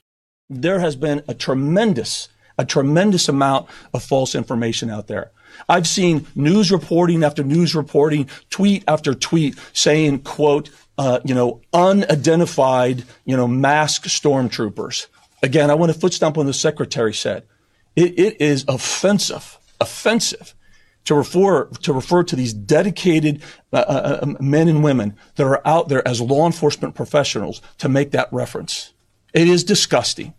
There 0.50 0.80
has 0.80 0.96
been 0.96 1.24
a 1.28 1.34
tremendous, 1.34 2.30
a 2.58 2.66
tremendous 2.66 3.30
amount 3.30 3.68
of 3.94 4.04
false 4.04 4.36
information 4.36 4.90
out 4.90 5.08
there. 5.08 5.32
I've 5.68 5.88
seen 5.88 6.28
news 6.36 6.72
reporting 6.72 7.24
after 7.24 7.44
news 7.44 7.76
reporting, 7.76 8.30
tweet 8.50 8.84
after 8.88 9.14
tweet 9.14 9.58
saying, 9.74 10.20
"quote." 10.20 10.70
Uh, 10.98 11.20
you 11.26 11.34
know, 11.34 11.60
unidentified, 11.74 13.04
you 13.26 13.36
know, 13.36 13.48
masked 13.48 14.08
stormtroopers 14.08 15.08
Again, 15.44 15.72
I 15.72 15.76
want 15.76 15.92
to 15.92 16.00
foot 16.00 16.14
stomp 16.14 16.38
on 16.38 16.46
the 16.46 16.54
secretary 16.54 17.14
said. 17.14 17.44
It, 17.96 18.18
it 18.20 18.42
is 18.42 18.64
offensive, 18.68 19.58
offensive 19.80 20.56
to 21.06 21.16
refer 21.16 21.66
to 21.66 21.94
refer 21.94 22.24
to 22.24 22.36
these 22.36 22.54
dedicated 22.54 23.42
uh, 23.74 23.78
uh, 23.78 24.20
uh, 24.22 24.26
men 24.40 24.68
and 24.68 24.84
women 24.84 25.16
that 25.36 25.46
are 25.46 25.66
out 25.68 25.90
there 25.90 26.08
as 26.08 26.22
law 26.22 26.46
enforcement 26.46 26.96
professionals 26.96 27.62
to 27.80 27.90
make 27.90 28.12
that 28.12 28.32
reference. 28.32 28.94
It 29.34 29.48
is 29.48 29.64
disgusting, 29.64 30.34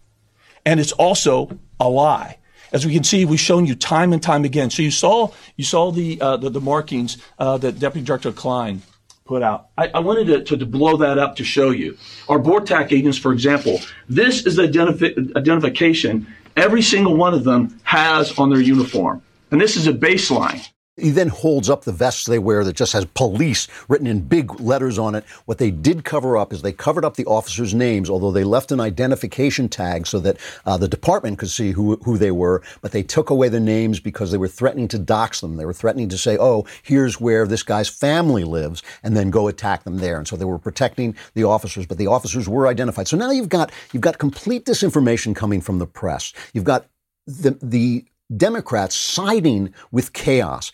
and 0.64 0.78
it's 0.78 0.92
also 0.92 1.58
a 1.80 1.88
lie. 1.88 2.38
As 2.72 2.86
we 2.86 2.94
can 2.94 3.04
see, 3.04 3.24
we've 3.24 3.40
shown 3.40 3.66
you 3.66 3.74
time 3.74 4.12
and 4.12 4.22
time 4.22 4.44
again. 4.44 4.70
So 4.70 4.82
you 4.82 4.90
saw 4.90 5.32
you 5.56 5.64
saw 5.64 5.90
the 5.90 6.20
uh, 6.20 6.36
the, 6.36 6.48
the, 6.48 6.60
markings 6.60 7.18
uh, 7.38 7.58
that 7.58 7.78
Deputy 7.78 8.04
Director 8.04 8.32
Klein 8.32 8.82
put 9.24 9.42
out. 9.42 9.68
I, 9.78 9.88
I 9.88 9.98
wanted 10.00 10.26
to, 10.26 10.44
to, 10.44 10.56
to, 10.56 10.66
blow 10.66 10.96
that 10.98 11.18
up 11.18 11.36
to 11.36 11.44
show 11.44 11.70
you. 11.70 11.96
Our 12.28 12.38
BORTAC 12.38 12.92
agents, 12.92 13.18
for 13.18 13.32
example, 13.32 13.80
this 14.08 14.46
is 14.46 14.56
the 14.56 14.64
identifi- 14.64 15.36
identification 15.36 16.26
every 16.56 16.82
single 16.82 17.16
one 17.16 17.34
of 17.34 17.44
them 17.44 17.80
has 17.84 18.38
on 18.38 18.50
their 18.50 18.60
uniform. 18.60 19.22
And 19.50 19.60
this 19.60 19.76
is 19.76 19.86
a 19.86 19.92
baseline. 19.92 20.68
He 21.02 21.10
then 21.10 21.28
holds 21.28 21.68
up 21.68 21.82
the 21.82 21.92
vests 21.92 22.26
they 22.26 22.38
wear 22.38 22.62
that 22.62 22.76
just 22.76 22.92
has 22.92 23.04
police 23.06 23.66
written 23.88 24.06
in 24.06 24.20
big 24.20 24.60
letters 24.60 24.98
on 25.00 25.16
it. 25.16 25.24
What 25.46 25.58
they 25.58 25.72
did 25.72 26.04
cover 26.04 26.36
up 26.36 26.52
is 26.52 26.62
they 26.62 26.72
covered 26.72 27.04
up 27.04 27.16
the 27.16 27.24
officers' 27.24 27.74
names, 27.74 28.08
although 28.08 28.30
they 28.30 28.44
left 28.44 28.70
an 28.70 28.78
identification 28.78 29.68
tag 29.68 30.06
so 30.06 30.20
that 30.20 30.36
uh, 30.64 30.76
the 30.76 30.86
department 30.86 31.38
could 31.38 31.50
see 31.50 31.72
who, 31.72 31.96
who 32.04 32.16
they 32.16 32.30
were. 32.30 32.62
But 32.82 32.92
they 32.92 33.02
took 33.02 33.30
away 33.30 33.48
the 33.48 33.58
names 33.58 33.98
because 33.98 34.30
they 34.30 34.38
were 34.38 34.46
threatening 34.46 34.86
to 34.88 34.98
dox 34.98 35.40
them. 35.40 35.56
They 35.56 35.64
were 35.64 35.72
threatening 35.72 36.08
to 36.10 36.18
say, 36.18 36.38
oh, 36.38 36.66
here's 36.84 37.20
where 37.20 37.48
this 37.48 37.64
guy's 37.64 37.88
family 37.88 38.44
lives, 38.44 38.84
and 39.02 39.16
then 39.16 39.30
go 39.30 39.48
attack 39.48 39.82
them 39.82 39.98
there. 39.98 40.18
And 40.18 40.28
so 40.28 40.36
they 40.36 40.44
were 40.44 40.58
protecting 40.58 41.16
the 41.34 41.44
officers, 41.44 41.84
but 41.84 41.98
the 41.98 42.06
officers 42.06 42.48
were 42.48 42.68
identified. 42.68 43.08
So 43.08 43.16
now 43.16 43.32
you've 43.32 43.48
got, 43.48 43.72
you've 43.92 44.02
got 44.02 44.18
complete 44.18 44.64
disinformation 44.66 45.34
coming 45.34 45.60
from 45.60 45.80
the 45.80 45.86
press. 45.86 46.32
You've 46.54 46.64
got 46.64 46.86
the, 47.26 47.58
the 47.60 48.04
Democrats 48.36 48.94
siding 48.94 49.74
with 49.90 50.12
chaos. 50.12 50.72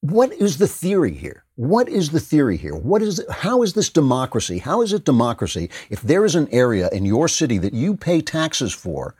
What 0.00 0.32
is 0.32 0.58
the 0.58 0.68
theory 0.68 1.12
here? 1.12 1.44
What 1.56 1.88
is 1.88 2.10
the 2.10 2.20
theory 2.20 2.56
here? 2.56 2.76
What 2.76 3.02
is 3.02 3.20
how 3.30 3.62
is 3.62 3.72
this 3.72 3.88
democracy? 3.88 4.58
How 4.58 4.80
is 4.80 4.92
it 4.92 5.04
democracy 5.04 5.70
if 5.90 6.02
there 6.02 6.24
is 6.24 6.36
an 6.36 6.46
area 6.52 6.88
in 6.92 7.04
your 7.04 7.26
city 7.26 7.58
that 7.58 7.74
you 7.74 7.96
pay 7.96 8.20
taxes 8.20 8.72
for 8.72 9.16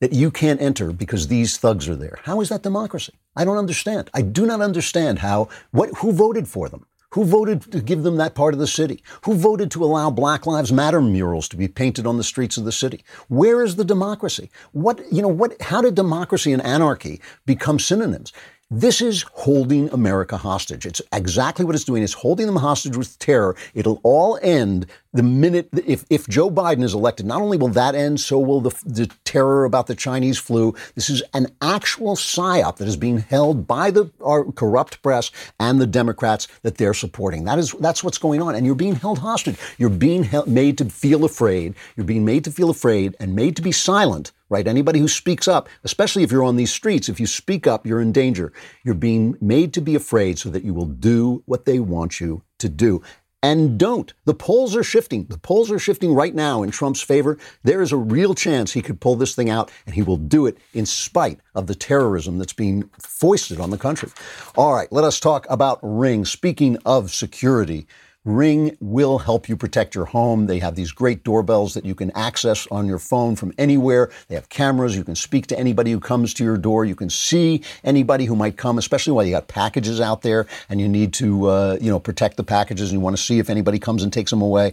that 0.00 0.12
you 0.12 0.30
can't 0.30 0.62
enter 0.62 0.92
because 0.92 1.26
these 1.26 1.58
thugs 1.58 1.88
are 1.88 1.96
there? 1.96 2.20
How 2.22 2.40
is 2.40 2.50
that 2.50 2.62
democracy? 2.62 3.14
I 3.34 3.44
don't 3.44 3.58
understand. 3.58 4.08
I 4.14 4.22
do 4.22 4.46
not 4.46 4.60
understand 4.60 5.18
how 5.18 5.48
what 5.72 5.90
who 5.96 6.12
voted 6.12 6.46
for 6.46 6.68
them? 6.68 6.86
Who 7.10 7.24
voted 7.24 7.72
to 7.72 7.80
give 7.80 8.02
them 8.02 8.16
that 8.16 8.34
part 8.34 8.54
of 8.54 8.60
the 8.60 8.66
city? 8.66 9.02
Who 9.24 9.34
voted 9.34 9.70
to 9.72 9.82
allow 9.82 10.10
Black 10.10 10.46
Lives 10.46 10.72
Matter 10.72 11.00
murals 11.00 11.48
to 11.48 11.56
be 11.56 11.66
painted 11.66 12.06
on 12.06 12.16
the 12.16 12.24
streets 12.24 12.56
of 12.56 12.64
the 12.64 12.72
city? 12.72 13.02
Where 13.28 13.64
is 13.64 13.76
the 13.76 13.84
democracy? 13.84 14.50
What, 14.72 15.00
you 15.10 15.22
know, 15.22 15.28
what, 15.28 15.60
how 15.62 15.80
did 15.80 15.94
democracy 15.94 16.52
and 16.52 16.62
anarchy 16.62 17.20
become 17.46 17.78
synonyms? 17.78 18.32
This 18.70 19.00
is 19.00 19.24
holding 19.32 19.88
America 19.90 20.36
hostage. 20.36 20.86
It's 20.86 21.00
exactly 21.12 21.64
what 21.64 21.76
it's 21.76 21.84
doing. 21.84 22.02
It's 22.02 22.14
holding 22.14 22.46
them 22.46 22.56
hostage 22.56 22.96
with 22.96 23.16
terror. 23.20 23.54
It'll 23.74 24.00
all 24.02 24.40
end 24.42 24.86
the 25.16 25.22
minute 25.22 25.68
if, 25.86 26.04
if 26.10 26.28
Joe 26.28 26.50
Biden 26.50 26.82
is 26.82 26.94
elected. 26.94 27.26
Not 27.26 27.42
only 27.42 27.56
will 27.56 27.68
that 27.68 27.94
end, 27.94 28.20
so 28.20 28.38
will 28.38 28.60
the, 28.60 28.70
the 28.84 29.10
terror 29.24 29.64
about 29.64 29.86
the 29.86 29.94
Chinese 29.94 30.38
flu. 30.38 30.74
This 30.94 31.10
is 31.10 31.22
an 31.34 31.48
actual 31.60 32.16
psyop 32.16 32.76
that 32.76 32.88
is 32.88 32.96
being 32.96 33.18
held 33.18 33.66
by 33.66 33.90
the 33.90 34.10
our 34.22 34.44
corrupt 34.52 35.02
press 35.02 35.30
and 35.58 35.80
the 35.80 35.86
Democrats 35.86 36.48
that 36.62 36.76
they're 36.76 36.94
supporting. 36.94 37.44
That 37.44 37.58
is 37.58 37.72
that's 37.72 38.04
what's 38.04 38.18
going 38.18 38.42
on, 38.42 38.54
and 38.54 38.66
you're 38.66 38.74
being 38.74 38.96
held 38.96 39.18
hostage. 39.18 39.58
You're 39.78 39.90
being 39.90 40.24
held, 40.24 40.48
made 40.48 40.78
to 40.78 40.86
feel 40.86 41.24
afraid. 41.24 41.74
You're 41.96 42.06
being 42.06 42.24
made 42.24 42.44
to 42.44 42.52
feel 42.52 42.70
afraid 42.70 43.16
and 43.18 43.34
made 43.34 43.56
to 43.56 43.62
be 43.62 43.72
silent 43.72 44.32
right? 44.48 44.66
Anybody 44.66 45.00
who 45.00 45.08
speaks 45.08 45.48
up, 45.48 45.68
especially 45.84 46.22
if 46.22 46.30
you're 46.30 46.44
on 46.44 46.56
these 46.56 46.72
streets, 46.72 47.08
if 47.08 47.18
you 47.18 47.26
speak 47.26 47.66
up, 47.66 47.86
you're 47.86 48.00
in 48.00 48.12
danger. 48.12 48.52
You're 48.84 48.94
being 48.94 49.36
made 49.40 49.72
to 49.74 49.80
be 49.80 49.94
afraid 49.94 50.38
so 50.38 50.50
that 50.50 50.64
you 50.64 50.72
will 50.72 50.86
do 50.86 51.42
what 51.46 51.64
they 51.64 51.80
want 51.80 52.20
you 52.20 52.42
to 52.58 52.68
do. 52.68 53.02
And 53.46 53.78
don't. 53.78 54.12
The 54.24 54.34
polls 54.34 54.74
are 54.74 54.82
shifting. 54.82 55.26
The 55.26 55.38
polls 55.38 55.70
are 55.70 55.78
shifting 55.78 56.12
right 56.12 56.34
now 56.34 56.64
in 56.64 56.72
Trump's 56.72 57.00
favor. 57.00 57.38
There 57.62 57.80
is 57.80 57.92
a 57.92 57.96
real 57.96 58.34
chance 58.34 58.72
he 58.72 58.82
could 58.82 59.00
pull 59.00 59.14
this 59.14 59.36
thing 59.36 59.48
out, 59.48 59.70
and 59.86 59.94
he 59.94 60.02
will 60.02 60.16
do 60.16 60.46
it 60.46 60.58
in 60.74 60.84
spite 60.84 61.38
of 61.54 61.68
the 61.68 61.76
terrorism 61.76 62.38
that's 62.38 62.52
being 62.52 62.90
foisted 62.98 63.60
on 63.60 63.70
the 63.70 63.78
country. 63.78 64.10
All 64.56 64.74
right, 64.74 64.90
let 64.90 65.04
us 65.04 65.20
talk 65.20 65.46
about 65.48 65.78
Ring. 65.80 66.24
Speaking 66.24 66.76
of 66.84 67.14
security, 67.14 67.86
Ring 68.26 68.76
will 68.80 69.18
help 69.18 69.48
you 69.48 69.56
protect 69.56 69.94
your 69.94 70.04
home. 70.04 70.46
They 70.46 70.58
have 70.58 70.74
these 70.74 70.90
great 70.90 71.22
doorbells 71.22 71.74
that 71.74 71.84
you 71.84 71.94
can 71.94 72.10
access 72.16 72.66
on 72.72 72.88
your 72.88 72.98
phone 72.98 73.36
from 73.36 73.52
anywhere. 73.56 74.10
They 74.26 74.34
have 74.34 74.48
cameras. 74.48 74.96
You 74.96 75.04
can 75.04 75.14
speak 75.14 75.46
to 75.46 75.58
anybody 75.58 75.92
who 75.92 76.00
comes 76.00 76.34
to 76.34 76.44
your 76.44 76.56
door. 76.56 76.84
You 76.84 76.96
can 76.96 77.08
see 77.08 77.62
anybody 77.84 78.24
who 78.24 78.34
might 78.34 78.56
come, 78.56 78.78
especially 78.78 79.12
while 79.12 79.24
you 79.24 79.30
got 79.30 79.46
packages 79.46 80.00
out 80.00 80.22
there 80.22 80.48
and 80.68 80.80
you 80.80 80.88
need 80.88 81.12
to, 81.14 81.46
uh, 81.46 81.78
you 81.80 81.88
know, 81.88 82.00
protect 82.00 82.36
the 82.36 82.42
packages 82.42 82.90
and 82.90 82.98
you 82.98 83.00
want 83.00 83.16
to 83.16 83.22
see 83.22 83.38
if 83.38 83.48
anybody 83.48 83.78
comes 83.78 84.02
and 84.02 84.12
takes 84.12 84.32
them 84.32 84.42
away 84.42 84.72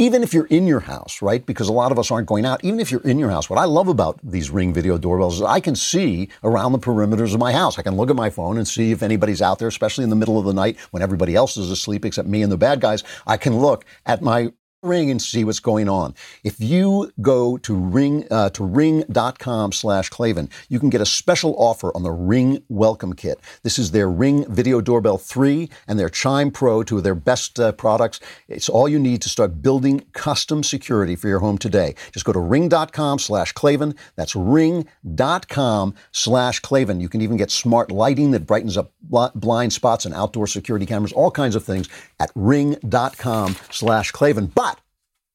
even 0.00 0.22
if 0.22 0.32
you're 0.32 0.46
in 0.46 0.66
your 0.66 0.80
house, 0.80 1.20
right? 1.20 1.44
Because 1.44 1.68
a 1.68 1.74
lot 1.74 1.92
of 1.92 1.98
us 1.98 2.10
aren't 2.10 2.26
going 2.26 2.46
out. 2.46 2.64
Even 2.64 2.80
if 2.80 2.90
you're 2.90 3.02
in 3.02 3.18
your 3.18 3.28
house, 3.28 3.50
what 3.50 3.58
I 3.58 3.66
love 3.66 3.86
about 3.86 4.18
these 4.24 4.48
Ring 4.48 4.72
video 4.72 4.96
doorbells 4.96 5.36
is 5.36 5.42
I 5.42 5.60
can 5.60 5.76
see 5.76 6.30
around 6.42 6.72
the 6.72 6.78
perimeters 6.78 7.34
of 7.34 7.38
my 7.38 7.52
house. 7.52 7.78
I 7.78 7.82
can 7.82 7.96
look 7.96 8.08
at 8.08 8.16
my 8.16 8.30
phone 8.30 8.56
and 8.56 8.66
see 8.66 8.92
if 8.92 9.02
anybody's 9.02 9.42
out 9.42 9.58
there, 9.58 9.68
especially 9.68 10.04
in 10.04 10.10
the 10.10 10.16
middle 10.16 10.38
of 10.38 10.46
the 10.46 10.54
night 10.54 10.78
when 10.90 11.02
everybody 11.02 11.36
else 11.36 11.58
is 11.58 11.70
asleep 11.70 12.06
except 12.06 12.26
me 12.26 12.42
and 12.42 12.50
the 12.50 12.56
bad 12.56 12.80
guys. 12.80 13.04
I 13.26 13.36
can 13.36 13.58
look 13.58 13.84
at 14.06 14.22
my 14.22 14.54
ring 14.82 15.10
and 15.10 15.20
see 15.20 15.44
what's 15.44 15.60
going 15.60 15.90
on. 15.90 16.14
If 16.42 16.58
you 16.58 17.12
go 17.20 17.58
to 17.58 17.74
ring 17.74 18.26
uh, 18.30 18.48
to 18.50 18.64
ring.com 18.64 19.72
slash 19.72 20.08
Klavan, 20.08 20.48
you 20.70 20.80
can 20.80 20.88
get 20.88 21.02
a 21.02 21.06
special 21.06 21.54
offer 21.58 21.94
on 21.94 22.02
the 22.02 22.10
Ring 22.10 22.62
Welcome 22.70 23.12
Kit. 23.12 23.40
This 23.62 23.78
is 23.78 23.90
their 23.90 24.10
Ring 24.10 24.50
Video 24.50 24.80
Doorbell 24.80 25.18
3 25.18 25.68
and 25.86 25.98
their 25.98 26.08
Chime 26.08 26.50
Pro, 26.50 26.82
two 26.82 26.96
of 26.96 27.04
their 27.04 27.14
best 27.14 27.60
uh, 27.60 27.72
products. 27.72 28.20
It's 28.48 28.70
all 28.70 28.88
you 28.88 28.98
need 28.98 29.20
to 29.22 29.28
start 29.28 29.60
building 29.60 30.06
custom 30.14 30.62
security 30.62 31.14
for 31.14 31.28
your 31.28 31.40
home 31.40 31.58
today. 31.58 31.94
Just 32.12 32.24
go 32.24 32.32
to 32.32 32.40
ring.com 32.40 33.18
slash 33.18 33.52
Klavan. 33.52 33.94
That's 34.16 34.34
ring.com 34.34 35.94
slash 36.12 36.60
Klavan. 36.60 37.00
You 37.00 37.10
can 37.10 37.20
even 37.20 37.36
get 37.36 37.50
smart 37.50 37.90
lighting 37.90 38.30
that 38.30 38.46
brightens 38.46 38.78
up 38.78 38.92
blind 39.34 39.74
spots 39.74 40.06
and 40.06 40.14
outdoor 40.14 40.46
security 40.46 40.86
cameras, 40.86 41.12
all 41.12 41.30
kinds 41.30 41.54
of 41.54 41.64
things 41.64 41.88
at 42.18 42.30
ring.com 42.34 43.56
slash 43.70 44.10
Klavan. 44.12 44.46
But 44.46 44.69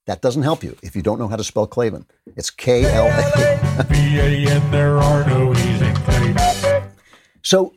that 0.05 0.21
doesn't 0.21 0.43
help 0.43 0.63
you 0.63 0.77
if 0.83 0.95
you 0.95 1.01
don't 1.01 1.19
know 1.19 1.27
how 1.27 1.35
to 1.35 1.43
spell 1.43 1.67
Klavan. 1.67 2.05
It's 2.35 2.49
K 2.49 2.85
L 2.85 3.07
A. 3.07 4.71
there 4.71 4.97
are 4.97 5.27
no 5.27 5.53
easy 5.53 5.91
claves. 6.03 6.65
So, 7.41 7.75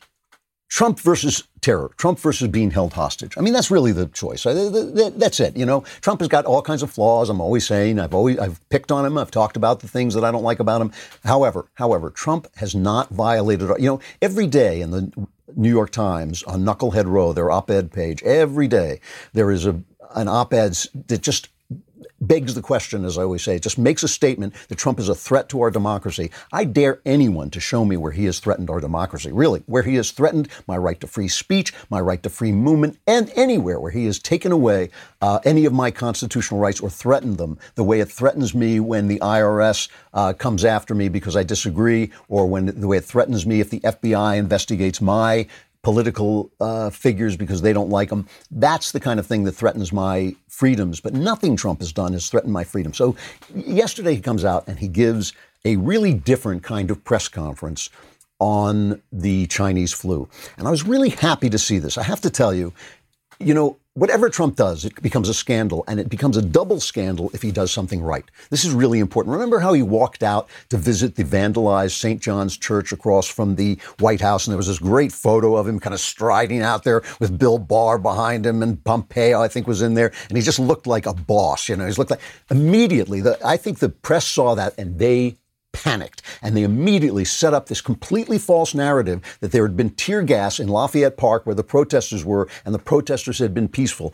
Trump 0.71 0.99
versus 1.01 1.47
terror, 1.61 1.91
Trump 1.99 2.19
versus 2.19 2.49
being 2.49 2.71
held 2.71 2.95
hostage. 2.95 3.37
I 3.37 3.43
mean, 3.43 3.53
that's 3.53 3.71
really 3.71 3.93
the 3.93 4.07
choice. 4.07 4.45
That's 4.45 5.41
it. 5.41 5.57
You 5.59 5.67
know, 5.67 5.81
Trump 6.01 6.21
has 6.21 6.29
got 6.29 6.47
all 6.47 6.63
kinds 6.63 6.83
of 6.83 6.91
flaws. 6.91 7.29
I'm 7.29 7.41
always 7.41 7.67
saying 7.67 7.99
I've 7.99 8.15
always 8.15 8.39
I've 8.39 8.67
picked 8.71 8.91
on 8.91 9.05
him. 9.05 9.19
I've 9.19 9.31
talked 9.31 9.59
about 9.59 9.81
the 9.81 9.89
things 9.89 10.15
that 10.15 10.25
I 10.25 10.31
don't 10.31 10.43
like 10.43 10.59
about 10.59 10.81
him. 10.81 10.93
However, 11.23 11.69
however, 11.75 12.09
Trump 12.09 12.47
has 12.57 12.75
not 12.75 13.11
violated. 13.11 13.69
You 13.79 13.87
know, 13.87 14.01
every 14.23 14.47
day 14.47 14.81
in 14.81 14.91
the 14.91 15.13
New 15.55 15.71
York 15.71 15.91
Times 15.91 16.43
on 16.45 16.65
Knucklehead 16.65 17.07
Row, 17.07 17.33
their 17.35 17.51
op-ed 17.51 17.93
page, 17.93 18.23
every 18.23 18.69
day 18.69 19.01
there 19.35 19.51
is 19.51 19.67
a 19.67 19.83
an 20.15 20.29
op-ed 20.29 20.79
that 21.09 21.21
just 21.21 21.49
begs 22.29 22.55
the 22.55 22.63
question, 22.63 23.05
as 23.05 23.19
I 23.19 23.23
always 23.23 23.43
say, 23.43 23.57
it 23.57 23.63
just 23.63 23.79
makes 23.79 24.03
a 24.03 24.09
statement 24.09 24.55
that 24.69 24.79
Trump 24.79 25.01
is 25.01 25.09
a 25.09 25.15
threat 25.15 25.49
to 25.49 25.63
our 25.63 25.71
democracy. 25.71 26.31
I 26.53 26.65
dare 26.65 27.01
anyone 27.05 27.51
to 27.51 27.61
show 27.61 27.85
me 27.85 27.97
where 27.97 28.13
he 28.13 28.27
has 28.27 28.39
threatened 28.39 28.71
our 28.71 28.81
democracy, 28.81 29.33
really, 29.33 29.63
where 29.67 29.83
he 29.83 29.97
has 29.97 30.11
threatened 30.11 30.49
my 30.67 30.77
right 30.77 31.01
to 31.01 31.07
free 31.07 31.29
speech, 31.29 31.73
my 31.91 32.01
right 32.01 32.23
to 32.23 32.31
free 32.31 32.53
movement, 32.53 32.99
and 33.07 33.33
anywhere 33.35 33.81
where 33.81 33.91
he 33.91 34.05
has 34.07 34.19
taken 34.19 34.53
away 34.53 34.91
uh, 35.23 35.41
any 35.45 35.65
of 35.65 35.73
my 35.73 35.91
constitutional 35.91 36.61
rights 36.61 36.81
or 36.81 36.91
threatened 36.91 37.39
them 37.39 37.59
the 37.75 37.85
way 37.85 38.01
it 38.01 38.11
threatens 38.11 38.55
me 38.55 38.79
when 38.79 39.09
the 39.09 39.19
IRS 39.21 39.89
uh, 40.13 40.33
comes 40.35 40.65
after 40.65 40.95
me 40.95 41.09
because 41.09 41.35
I 41.35 41.43
disagree, 41.43 42.13
or 42.29 42.47
when 42.47 42.67
the 42.67 42.87
way 42.87 42.99
it 42.99 43.05
threatens 43.05 43.47
me 43.47 43.61
if 43.61 43.71
the 43.71 43.81
FBI 43.81 44.37
investigates 44.37 45.01
my 45.01 45.47
political 45.89 46.51
uh, 46.61 46.91
figures 46.91 47.35
because 47.35 47.63
they 47.63 47.73
don't 47.73 47.89
like 47.89 48.11
them. 48.11 48.29
That's 48.51 48.93
the 48.93 49.01
kind 49.01 49.19
of 49.19 49.27
thing 49.27 49.45
that 49.45 49.53
threatens 49.53 49.91
my 49.91 50.37
freedoms. 50.47 51.01
But 51.01 51.15
nothing 51.15 51.57
Trump 51.57 51.81
has 51.81 51.95
done 51.95 52.13
has 52.13 52.29
threatened 52.29 52.53
my 52.53 52.63
freedom. 52.63 52.93
So 52.93 53.17
yesterday 53.55 54.15
he 54.15 54.21
comes 54.21 54.45
out 54.45 54.69
and 54.69 54.79
he 54.79 54.87
gives 54.87 55.33
a 55.65 55.77
really 55.77 56.13
different 56.13 56.63
kind 56.63 56.91
of 56.91 57.03
press 57.05 57.27
conference 57.27 57.89
on 58.39 59.01
the 59.13 59.47
Chinese 59.47 59.95
flu. 59.95 60.29
And 60.59 60.69
I 60.69 60.71
was 60.71 60.83
really 60.83 61.09
happy 61.09 61.49
to 61.49 61.59
see 61.59 61.79
this. 61.79 61.97
I 61.97 62.03
have 62.03 62.21
to 62.21 62.29
tell 62.29 62.53
you, 62.53 62.75
you 63.39 63.55
know, 63.55 63.79
whatever 63.99 64.31
Trump 64.31 64.57
does, 64.57 64.85
it 64.85 65.01
becomes 65.03 65.29
a 65.29 65.35
scandal, 65.35 65.85
and 65.89 65.99
it 65.99 66.09
becomes 66.09 66.37
a 66.37 66.43
double 66.43 66.81
scandal 66.81 67.31
if 67.35 67.43
he 67.43 67.51
does 67.51 67.73
something 67.73 68.01
right. 68.01 68.25
This 68.51 68.65
is 68.65 68.73
really 68.73 69.01
important. 69.01 69.33
Remember 69.33 69.59
how 69.59 69.73
he 69.73 69.83
walked 69.83 70.23
out 70.23 70.49
to 70.69 70.77
visit 70.77 71.17
the 71.17 71.25
vandalized 71.25 71.99
St. 71.99 72.21
John's 72.21 72.57
Church 72.57 72.93
across 72.93 73.27
from 73.27 73.57
the 73.57 73.79
White 73.99 74.21
House, 74.21 74.47
and 74.47 74.53
there 74.53 74.57
was 74.59 74.69
this 74.69 74.79
great 74.79 75.13
photo 75.13 75.57
of 75.57 75.67
him 75.67 75.81
kind 75.81 75.95
of 75.95 76.01
striding 76.01 76.63
out 76.63 76.85
there 76.85 77.03
with 77.19 77.39
Bill 77.39 77.59
Barr 77.59 77.99
behind 77.99 78.47
him, 78.47 78.63
and 78.63 78.83
Pompeo, 78.85 79.41
I 79.41 79.49
think, 79.49 79.67
was 79.67 79.83
in 79.83 79.95
there, 79.95 80.13
and 80.29 80.39
he 80.39 80.43
just 80.43 80.59
looked 80.59 80.87
like 80.87 81.07
a 81.07 81.15
boss. 81.15 81.69
You 81.69 81.77
know, 81.77 81.87
he 81.87 81.93
looked 81.93 82.11
like 82.11 82.21
immediately. 82.51 83.21
The, 83.21 83.39
I 83.45 83.57
think 83.57 83.81
the 83.81 83.89
press 83.89 84.27
saw 84.27 84.55
that, 84.55 84.75
and 84.79 84.99
they 84.99 85.39
panicked 85.83 86.23
and 86.43 86.57
they 86.57 86.63
immediately 86.63 87.25
set 87.25 87.55
up 87.55 87.67
this 87.67 87.81
completely 87.81 88.39
false 88.39 88.75
narrative 88.75 89.21
that 89.41 89.53
there 89.53 89.67
had 89.67 89.77
been 89.77 89.91
tear 89.91 90.23
gas 90.23 90.59
in 90.61 90.69
Lafayette 90.69 91.17
Park 91.17 91.47
where 91.47 91.55
the 91.55 91.65
protesters 91.65 92.25
were 92.25 92.49
and 92.65 92.75
the 92.75 92.79
protesters 92.79 93.39
had 93.39 93.55
been 93.55 93.69
peaceful. 93.69 94.13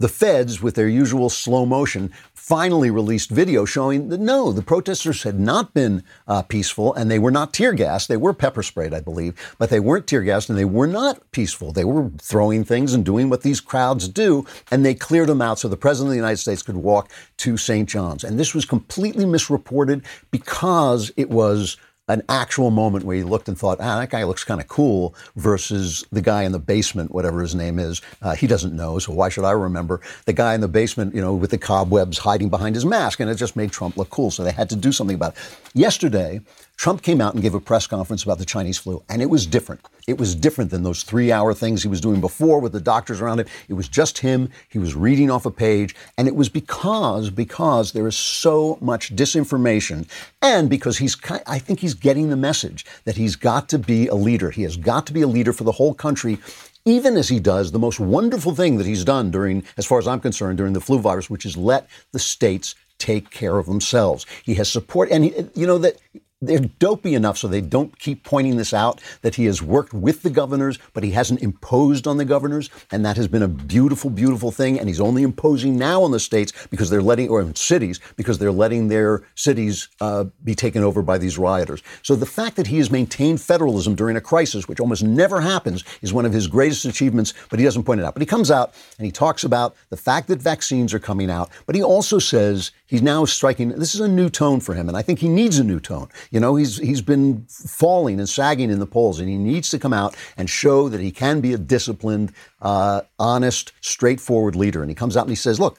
The 0.00 0.08
feds, 0.08 0.62
with 0.62 0.76
their 0.76 0.88
usual 0.88 1.28
slow 1.28 1.66
motion, 1.66 2.10
finally 2.32 2.90
released 2.90 3.28
video 3.28 3.66
showing 3.66 4.08
that 4.08 4.18
no, 4.18 4.50
the 4.50 4.62
protesters 4.62 5.24
had 5.24 5.38
not 5.38 5.74
been 5.74 6.02
uh, 6.26 6.40
peaceful 6.40 6.94
and 6.94 7.10
they 7.10 7.18
were 7.18 7.30
not 7.30 7.52
tear 7.52 7.74
gassed. 7.74 8.08
They 8.08 8.16
were 8.16 8.32
pepper 8.32 8.62
sprayed, 8.62 8.94
I 8.94 9.00
believe, 9.00 9.34
but 9.58 9.68
they 9.68 9.78
weren't 9.78 10.06
tear 10.06 10.22
gassed 10.22 10.48
and 10.48 10.58
they 10.58 10.64
were 10.64 10.86
not 10.86 11.30
peaceful. 11.32 11.70
They 11.70 11.84
were 11.84 12.10
throwing 12.16 12.64
things 12.64 12.94
and 12.94 13.04
doing 13.04 13.28
what 13.28 13.42
these 13.42 13.60
crowds 13.60 14.08
do, 14.08 14.46
and 14.70 14.86
they 14.86 14.94
cleared 14.94 15.28
them 15.28 15.42
out 15.42 15.58
so 15.58 15.68
the 15.68 15.76
president 15.76 16.08
of 16.08 16.12
the 16.12 16.16
United 16.16 16.38
States 16.38 16.62
could 16.62 16.78
walk 16.78 17.12
to 17.36 17.58
St. 17.58 17.86
John's. 17.86 18.24
And 18.24 18.40
this 18.40 18.54
was 18.54 18.64
completely 18.64 19.26
misreported 19.26 20.02
because 20.30 21.12
it 21.18 21.28
was 21.28 21.76
an 22.10 22.22
actual 22.28 22.70
moment 22.70 23.04
where 23.04 23.16
you 23.16 23.26
looked 23.26 23.48
and 23.48 23.56
thought, 23.56 23.78
ah, 23.80 24.00
that 24.00 24.10
guy 24.10 24.24
looks 24.24 24.44
kind 24.44 24.60
of 24.60 24.68
cool, 24.68 25.14
versus 25.36 26.04
the 26.10 26.20
guy 26.20 26.42
in 26.42 26.52
the 26.52 26.58
basement, 26.58 27.12
whatever 27.12 27.40
his 27.40 27.54
name 27.54 27.78
is. 27.78 28.02
Uh, 28.20 28.34
he 28.34 28.46
doesn't 28.46 28.74
know, 28.74 28.98
so 28.98 29.12
why 29.12 29.28
should 29.28 29.44
I 29.44 29.52
remember? 29.52 30.00
The 30.26 30.32
guy 30.32 30.54
in 30.54 30.60
the 30.60 30.68
basement, 30.68 31.14
you 31.14 31.20
know, 31.20 31.34
with 31.34 31.50
the 31.50 31.58
cobwebs 31.58 32.18
hiding 32.18 32.48
behind 32.50 32.74
his 32.74 32.84
mask, 32.84 33.20
and 33.20 33.30
it 33.30 33.36
just 33.36 33.56
made 33.56 33.70
Trump 33.70 33.96
look 33.96 34.10
cool. 34.10 34.30
So 34.30 34.42
they 34.42 34.52
had 34.52 34.68
to 34.70 34.76
do 34.76 34.92
something 34.92 35.14
about 35.14 35.36
it. 35.36 35.56
Yesterday, 35.74 36.40
Trump 36.80 37.02
came 37.02 37.20
out 37.20 37.34
and 37.34 37.42
gave 37.42 37.52
a 37.52 37.60
press 37.60 37.86
conference 37.86 38.22
about 38.22 38.38
the 38.38 38.44
Chinese 38.46 38.78
flu, 38.78 39.02
and 39.10 39.20
it 39.20 39.28
was 39.28 39.44
different. 39.44 39.86
It 40.06 40.16
was 40.16 40.34
different 40.34 40.70
than 40.70 40.82
those 40.82 41.02
three 41.02 41.30
hour 41.30 41.52
things 41.52 41.82
he 41.82 41.88
was 41.88 42.00
doing 42.00 42.22
before 42.22 42.58
with 42.58 42.72
the 42.72 42.80
doctors 42.80 43.20
around 43.20 43.38
him. 43.38 43.46
It 43.68 43.74
was 43.74 43.86
just 43.86 44.16
him. 44.16 44.48
He 44.70 44.78
was 44.78 44.94
reading 44.94 45.30
off 45.30 45.44
a 45.44 45.50
page, 45.50 45.94
and 46.16 46.26
it 46.26 46.34
was 46.34 46.48
because 46.48 47.28
because 47.28 47.92
there 47.92 48.08
is 48.08 48.16
so 48.16 48.78
much 48.80 49.14
disinformation, 49.14 50.08
and 50.40 50.70
because 50.70 50.96
he's 50.96 51.18
I 51.46 51.58
think 51.58 51.80
he's 51.80 51.92
getting 51.92 52.30
the 52.30 52.36
message 52.36 52.86
that 53.04 53.16
he's 53.16 53.36
got 53.36 53.68
to 53.68 53.78
be 53.78 54.06
a 54.06 54.14
leader. 54.14 54.50
He 54.50 54.62
has 54.62 54.78
got 54.78 55.06
to 55.08 55.12
be 55.12 55.20
a 55.20 55.28
leader 55.28 55.52
for 55.52 55.64
the 55.64 55.72
whole 55.72 55.92
country 55.92 56.38
even 56.86 57.18
as 57.18 57.28
he 57.28 57.38
does 57.38 57.72
the 57.72 57.78
most 57.78 58.00
wonderful 58.00 58.54
thing 58.54 58.78
that 58.78 58.86
he's 58.86 59.04
done 59.04 59.30
during, 59.30 59.62
as 59.76 59.84
far 59.84 59.98
as 59.98 60.08
I'm 60.08 60.18
concerned, 60.18 60.56
during 60.56 60.72
the 60.72 60.80
flu 60.80 60.98
virus, 60.98 61.28
which 61.28 61.44
is 61.44 61.54
let 61.54 61.86
the 62.12 62.18
states 62.18 62.74
take 62.96 63.30
care 63.30 63.58
of 63.58 63.66
themselves. 63.66 64.24
He 64.44 64.54
has 64.54 64.70
support, 64.70 65.10
and 65.10 65.24
he, 65.24 65.34
you 65.54 65.66
know 65.66 65.76
that 65.76 65.98
they're 66.40 66.58
dopey 66.58 67.14
enough 67.14 67.36
so 67.36 67.48
they 67.48 67.60
don't 67.60 67.98
keep 67.98 68.24
pointing 68.24 68.56
this 68.56 68.72
out 68.72 69.00
that 69.20 69.34
he 69.34 69.44
has 69.44 69.62
worked 69.62 69.92
with 69.92 70.22
the 70.22 70.30
governors, 70.30 70.78
but 70.94 71.02
he 71.02 71.10
hasn't 71.10 71.42
imposed 71.42 72.06
on 72.06 72.16
the 72.16 72.24
governors. 72.24 72.70
And 72.90 73.04
that 73.04 73.18
has 73.18 73.28
been 73.28 73.42
a 73.42 73.48
beautiful, 73.48 74.08
beautiful 74.08 74.50
thing. 74.50 74.78
And 74.78 74.88
he's 74.88 75.00
only 75.00 75.22
imposing 75.22 75.76
now 75.76 76.02
on 76.02 76.12
the 76.12 76.20
states 76.20 76.52
because 76.70 76.88
they're 76.88 77.02
letting, 77.02 77.28
or 77.28 77.54
cities, 77.54 78.00
because 78.16 78.38
they're 78.38 78.52
letting 78.52 78.88
their 78.88 79.22
cities 79.34 79.88
uh, 80.00 80.24
be 80.42 80.54
taken 80.54 80.82
over 80.82 81.02
by 81.02 81.18
these 81.18 81.36
rioters. 81.36 81.82
So 82.02 82.16
the 82.16 82.26
fact 82.26 82.56
that 82.56 82.68
he 82.68 82.78
has 82.78 82.90
maintained 82.90 83.40
federalism 83.40 83.94
during 83.94 84.16
a 84.16 84.20
crisis, 84.20 84.66
which 84.66 84.80
almost 84.80 85.02
never 85.02 85.42
happens, 85.42 85.84
is 86.00 86.14
one 86.14 86.24
of 86.24 86.32
his 86.32 86.46
greatest 86.46 86.86
achievements, 86.86 87.34
but 87.50 87.58
he 87.58 87.66
doesn't 87.66 87.84
point 87.84 88.00
it 88.00 88.04
out. 88.04 88.14
But 88.14 88.22
he 88.22 88.26
comes 88.26 88.50
out 88.50 88.72
and 88.98 89.04
he 89.04 89.12
talks 89.12 89.44
about 89.44 89.76
the 89.90 89.96
fact 89.96 90.28
that 90.28 90.40
vaccines 90.40 90.94
are 90.94 90.98
coming 90.98 91.30
out, 91.30 91.50
but 91.66 91.74
he 91.74 91.82
also 91.82 92.18
says 92.18 92.70
he's 92.86 93.02
now 93.02 93.26
striking, 93.26 93.68
this 93.68 93.94
is 93.94 94.00
a 94.00 94.08
new 94.08 94.30
tone 94.30 94.60
for 94.60 94.74
him. 94.74 94.88
And 94.88 94.96
I 94.96 95.02
think 95.02 95.18
he 95.18 95.28
needs 95.28 95.58
a 95.58 95.64
new 95.64 95.80
tone. 95.80 96.08
You 96.30 96.38
know, 96.38 96.56
he's 96.56 96.76
he's 96.76 97.02
been 97.02 97.44
falling 97.48 98.18
and 98.18 98.28
sagging 98.28 98.70
in 98.70 98.78
the 98.78 98.86
polls, 98.86 99.18
and 99.18 99.28
he 99.28 99.36
needs 99.36 99.70
to 99.70 99.78
come 99.78 99.92
out 99.92 100.16
and 100.36 100.48
show 100.48 100.88
that 100.88 101.00
he 101.00 101.10
can 101.10 101.40
be 101.40 101.52
a 101.52 101.58
disciplined, 101.58 102.32
uh, 102.62 103.02
honest, 103.18 103.72
straightforward 103.80 104.54
leader. 104.54 104.80
And 104.80 104.90
he 104.90 104.94
comes 104.94 105.16
out 105.16 105.22
and 105.22 105.30
he 105.30 105.36
says, 105.36 105.58
"Look, 105.58 105.78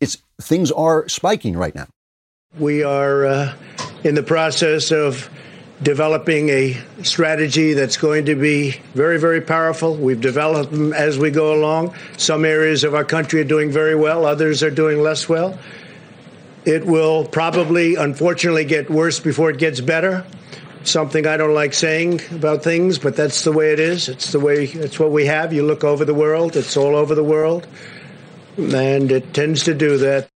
it's 0.00 0.18
things 0.40 0.70
are 0.70 1.08
spiking 1.08 1.56
right 1.56 1.74
now." 1.74 1.88
We 2.58 2.84
are 2.84 3.26
uh, 3.26 3.54
in 4.04 4.14
the 4.14 4.22
process 4.22 4.92
of 4.92 5.28
developing 5.82 6.48
a 6.48 6.76
strategy 7.02 7.72
that's 7.72 7.96
going 7.96 8.26
to 8.26 8.34
be 8.34 8.72
very, 8.94 9.18
very 9.18 9.40
powerful. 9.40 9.94
We've 9.94 10.20
developed 10.20 10.72
them 10.72 10.92
as 10.92 11.18
we 11.18 11.30
go 11.30 11.54
along. 11.54 11.94
Some 12.16 12.44
areas 12.44 12.84
of 12.84 12.94
our 12.94 13.04
country 13.04 13.40
are 13.40 13.44
doing 13.44 13.70
very 13.70 13.94
well, 13.94 14.24
others 14.24 14.62
are 14.62 14.70
doing 14.70 15.02
less 15.02 15.28
well. 15.28 15.58
It 16.68 16.84
will 16.84 17.24
probably, 17.24 17.94
unfortunately, 17.94 18.66
get 18.66 18.90
worse 18.90 19.18
before 19.20 19.48
it 19.48 19.56
gets 19.56 19.80
better. 19.80 20.26
Something 20.84 21.26
I 21.26 21.38
don't 21.38 21.54
like 21.54 21.72
saying 21.72 22.20
about 22.30 22.62
things, 22.62 22.98
but 22.98 23.16
that's 23.16 23.42
the 23.42 23.52
way 23.52 23.72
it 23.72 23.80
is. 23.80 24.10
It's 24.10 24.32
the 24.32 24.38
way, 24.38 24.64
it's 24.64 24.98
what 24.98 25.10
we 25.10 25.24
have. 25.24 25.54
You 25.54 25.62
look 25.62 25.82
over 25.82 26.04
the 26.04 26.12
world, 26.12 26.56
it's 26.56 26.76
all 26.76 26.94
over 26.94 27.14
the 27.14 27.24
world. 27.24 27.66
and 28.58 29.10
it 29.10 29.32
tends 29.32 29.64
to 29.64 29.72
do 29.72 29.96
that. 29.96 30.28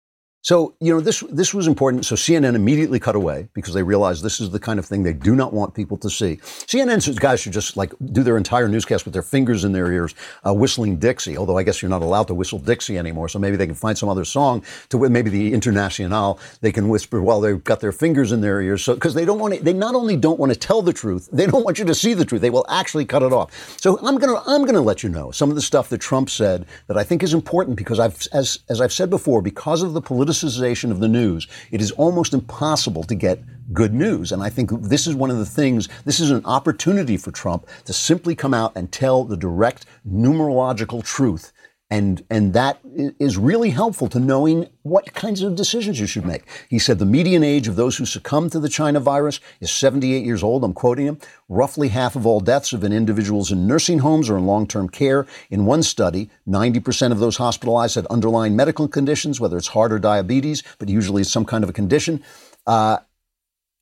So, 0.44 0.74
you 0.80 0.92
know, 0.92 1.00
this 1.00 1.20
this 1.30 1.54
was 1.54 1.68
important. 1.68 2.04
So 2.06 2.16
CNN 2.16 2.56
immediately 2.56 3.00
cut 3.00 3.16
away 3.16 3.48
because 3.54 3.76
they 3.76 3.84
realized 3.84 4.24
this 4.24 4.40
is 4.42 4.50
the 4.50 4.60
kind 4.60 4.80
of 4.80 4.86
thing 4.86 5.04
they 5.04 5.14
do 5.14 5.36
not 5.36 5.54
want 5.54 5.76
people 5.76 5.98
to 5.98 6.10
see. 6.10 6.38
CNN's 6.38 7.08
guys 7.20 7.42
should 7.42 7.54
just 7.54 7.78
like 7.78 7.94
do 8.12 8.24
their 8.24 8.38
entire 8.38 8.68
newscast 8.68 9.06
with 9.06 9.14
their 9.14 9.22
fingers 9.22 9.64
in 9.64 9.72
their 9.72 9.92
ears, 9.92 10.16
uh, 10.44 10.52
whistling 10.52 10.98
Dixie. 10.98 11.38
Although 11.38 11.60
I 11.60 11.64
guess 11.64 11.82
you're 11.82 11.90
not 11.90 12.02
allowed 12.02 12.28
to 12.28 12.34
whistle 12.34 12.58
Dixie 12.58 12.98
anymore, 12.98 13.30
so 13.30 13.38
maybe 13.38 13.56
they 13.56 13.68
can 13.68 13.76
find 13.76 13.96
some 13.96 14.10
other 14.10 14.26
song 14.26 14.64
to 14.90 14.98
maybe 15.10 15.30
the 15.30 15.54
Internationale 15.54 16.40
they 16.62 16.72
can 16.72 16.90
whisper 16.90 17.22
while 17.22 17.40
they've 17.40 17.64
got 17.64 17.80
their 17.80 17.92
fingers 17.92 18.32
in 18.32 18.42
their 18.42 18.62
ears. 18.62 18.84
So 18.84 18.96
because 18.96 19.14
they 19.14 19.26
don't 19.26 19.38
want 19.38 19.54
to, 19.54 19.64
they 19.64 19.74
not 19.74 19.94
only 19.94 20.18
don't 20.18 20.40
want 20.40 20.52
to 20.52 20.58
tell 20.58 20.82
the 20.82 20.94
truth, 20.94 21.30
they 21.32 21.46
don't 21.46 21.64
want 21.64 21.78
you 21.78 21.86
to 21.86 21.94
see 21.94 22.16
the 22.16 22.26
truth. 22.26 22.42
They 22.42 22.50
will 22.50 22.66
actually 22.68 23.06
cut 23.06 23.22
it 23.22 23.32
off. 23.32 23.80
So 23.80 24.00
I'm 24.00 24.18
gonna 24.18 24.42
I'm 24.48 24.66
gonna 24.66 24.82
let 24.82 25.04
you 25.04 25.10
know 25.10 25.30
some 25.30 25.50
of 25.50 25.56
the 25.56 25.62
stuff 25.62 25.90
that 25.90 26.00
Trump 26.00 26.32
said 26.32 26.66
that 26.88 26.98
I 26.98 27.04
think 27.04 27.22
is 27.22 27.36
important 27.36 27.78
because 27.78 28.00
I've 28.00 28.28
as 28.34 28.58
as 28.70 28.82
I've 28.82 28.94
said 28.94 29.12
before, 29.12 29.44
because 29.44 29.84
of 29.84 29.94
the 29.94 30.02
politicization 30.32 30.92
of 30.92 31.00
the 31.00 31.08
news, 31.08 31.48
it 31.72 31.82
is 31.82 31.92
almost 31.92 32.34
impossible 32.34 33.04
to 33.04 33.16
get 33.16 33.44
good 33.74 33.94
news. 33.94 34.32
And 34.32 34.42
I 34.42 34.50
think 34.50 34.72
this 34.82 35.08
is 35.08 35.16
one 35.16 35.30
of 35.30 35.38
the 35.38 35.46
things, 35.46 35.88
this 36.06 36.20
is 36.20 36.32
an 36.32 36.46
opportunity 36.46 37.18
for 37.18 37.32
Trump 37.32 37.68
to 37.86 37.94
simply 37.94 38.36
come 38.36 38.54
out 38.54 38.74
and 38.76 38.92
tell 38.92 39.24
the 39.24 39.38
direct 39.38 39.86
numerological 40.10 41.04
truth. 41.04 41.52
And, 41.92 42.26
and 42.30 42.54
that 42.54 42.80
is 43.20 43.38
really 43.38 43.70
helpful 43.70 44.08
to 44.08 44.20
knowing 44.20 44.70
what 44.84 45.14
kinds 45.14 45.42
of 45.42 45.56
decisions 45.56 46.00
you 46.00 46.08
should 46.08 46.26
make. 46.26 46.44
He 46.70 46.80
said 46.80 47.00
the 47.00 47.06
median 47.06 47.44
age 47.44 47.68
of 47.68 47.76
those 47.76 47.98
who 47.98 48.06
succumb 48.06 48.50
to 48.52 48.62
the 48.62 48.70
China 48.70 49.02
virus 49.02 49.42
is 49.60 49.72
78 49.72 50.26
years 50.26 50.42
old. 50.42 50.64
I'm 50.64 50.74
quoting 50.74 51.06
him. 51.06 51.20
Roughly 51.50 51.90
half 51.90 52.16
of 52.16 52.26
all 52.26 52.40
deaths 52.40 52.72
have 52.72 52.80
been 52.80 52.94
individuals 52.94 53.52
in 53.52 53.68
nursing 53.68 54.00
homes 54.00 54.30
or 54.30 54.38
in 54.38 54.46
long 54.46 54.68
term 54.68 54.88
care. 54.88 55.28
In 55.50 55.66
one 55.66 55.84
study, 55.84 56.30
90% 56.48 57.12
of 57.12 57.20
those 57.20 57.36
hospitalized 57.36 57.96
had 57.96 58.06
underlying 58.06 58.56
medical 58.56 58.88
conditions, 58.88 59.42
whether 59.42 59.58
it's 59.58 59.68
heart 59.68 59.92
or 59.92 60.00
diabetes, 60.00 60.64
but 60.80 60.88
usually 60.88 61.24
it's 61.24 61.32
some 61.32 61.46
kind 61.46 61.62
of 61.62 61.70
a 61.70 61.74
condition. 61.74 62.24
Uh, 62.66 63.00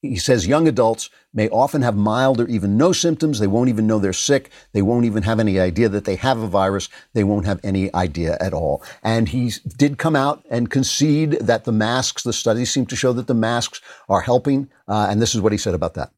he 0.02 0.16
says 0.16 0.48
young 0.48 0.68
adults 0.68 1.10
may 1.34 1.50
often 1.50 1.82
have 1.82 1.96
mild 1.96 2.40
or 2.40 2.48
even 2.48 2.78
no 2.78 2.94
symptoms. 2.94 3.40
They 3.40 3.48
won't 3.48 3.70
even 3.70 3.86
know 3.86 4.00
they're 4.00 4.14
sick. 4.14 4.50
They 4.72 4.82
won't 4.82 5.06
even 5.06 5.24
have 5.24 5.40
any 5.40 5.60
idea 5.60 5.90
that 5.90 6.06
they 6.06 6.16
have 6.16 6.38
a 6.40 6.48
virus. 6.48 6.88
They 7.14 7.26
won't 7.26 7.46
have 7.46 7.60
any 7.64 7.94
idea 7.94 8.38
at 8.40 8.54
all. 8.54 8.82
And 9.04 9.28
he 9.28 9.52
did 9.78 9.98
come 9.98 10.16
out 10.16 10.46
and 10.50 10.70
concede 10.70 11.32
that 11.42 11.66
the 11.66 11.74
masks, 11.74 12.24
the 12.24 12.34
studies 12.34 12.72
seem 12.72 12.86
to 12.88 12.96
show 12.96 13.12
that 13.14 13.28
the 13.28 13.34
masks 13.34 13.82
are 14.08 14.22
helping. 14.22 14.70
Uh, 14.88 15.08
and 15.10 15.22
this 15.22 15.36
is 15.36 15.42
what 15.42 15.52
he 15.52 15.58
said 15.58 15.74
about 15.74 15.96
that. 15.96 16.12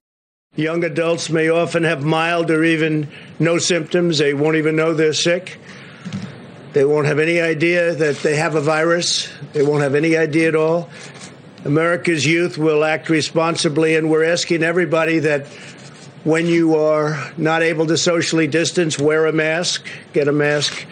Young 0.56 0.84
adults 0.84 1.30
may 1.30 1.50
often 1.50 1.84
have 1.84 2.04
mild 2.04 2.52
or 2.52 2.64
even 2.64 3.10
no 3.40 3.58
symptoms. 3.58 4.18
They 4.18 4.34
won't 4.34 4.58
even 4.58 4.76
know 4.76 4.94
they're 4.94 5.14
sick. 5.14 5.58
They 6.74 6.86
won't 6.86 7.08
have 7.08 7.20
any 7.20 7.40
idea 7.42 7.96
that 7.96 8.18
they 8.18 8.36
have 8.36 8.56
a 8.56 8.62
virus. 8.62 9.30
They 9.54 9.64
won't 9.64 9.82
have 9.82 9.96
any 9.96 10.16
idea 10.16 10.50
at 10.50 10.56
all. 10.56 10.90
America's 11.66 12.26
youth 12.26 12.58
will 12.58 12.84
act 12.84 13.10
responsibly, 13.10 13.96
and 13.96 14.10
we're 14.10 14.24
asking 14.24 14.64
everybody 14.64 15.20
that 15.20 15.48
when 16.24 16.48
you 16.48 16.76
are 16.76 17.32
not 17.38 17.62
able 17.62 17.86
to 17.88 17.98
socially 17.98 18.48
distance, 18.48 18.98
wear 18.98 19.26
a 19.26 19.34
mask, 19.34 19.88
get 20.14 20.28
a 20.28 20.32
mask. 20.32 20.86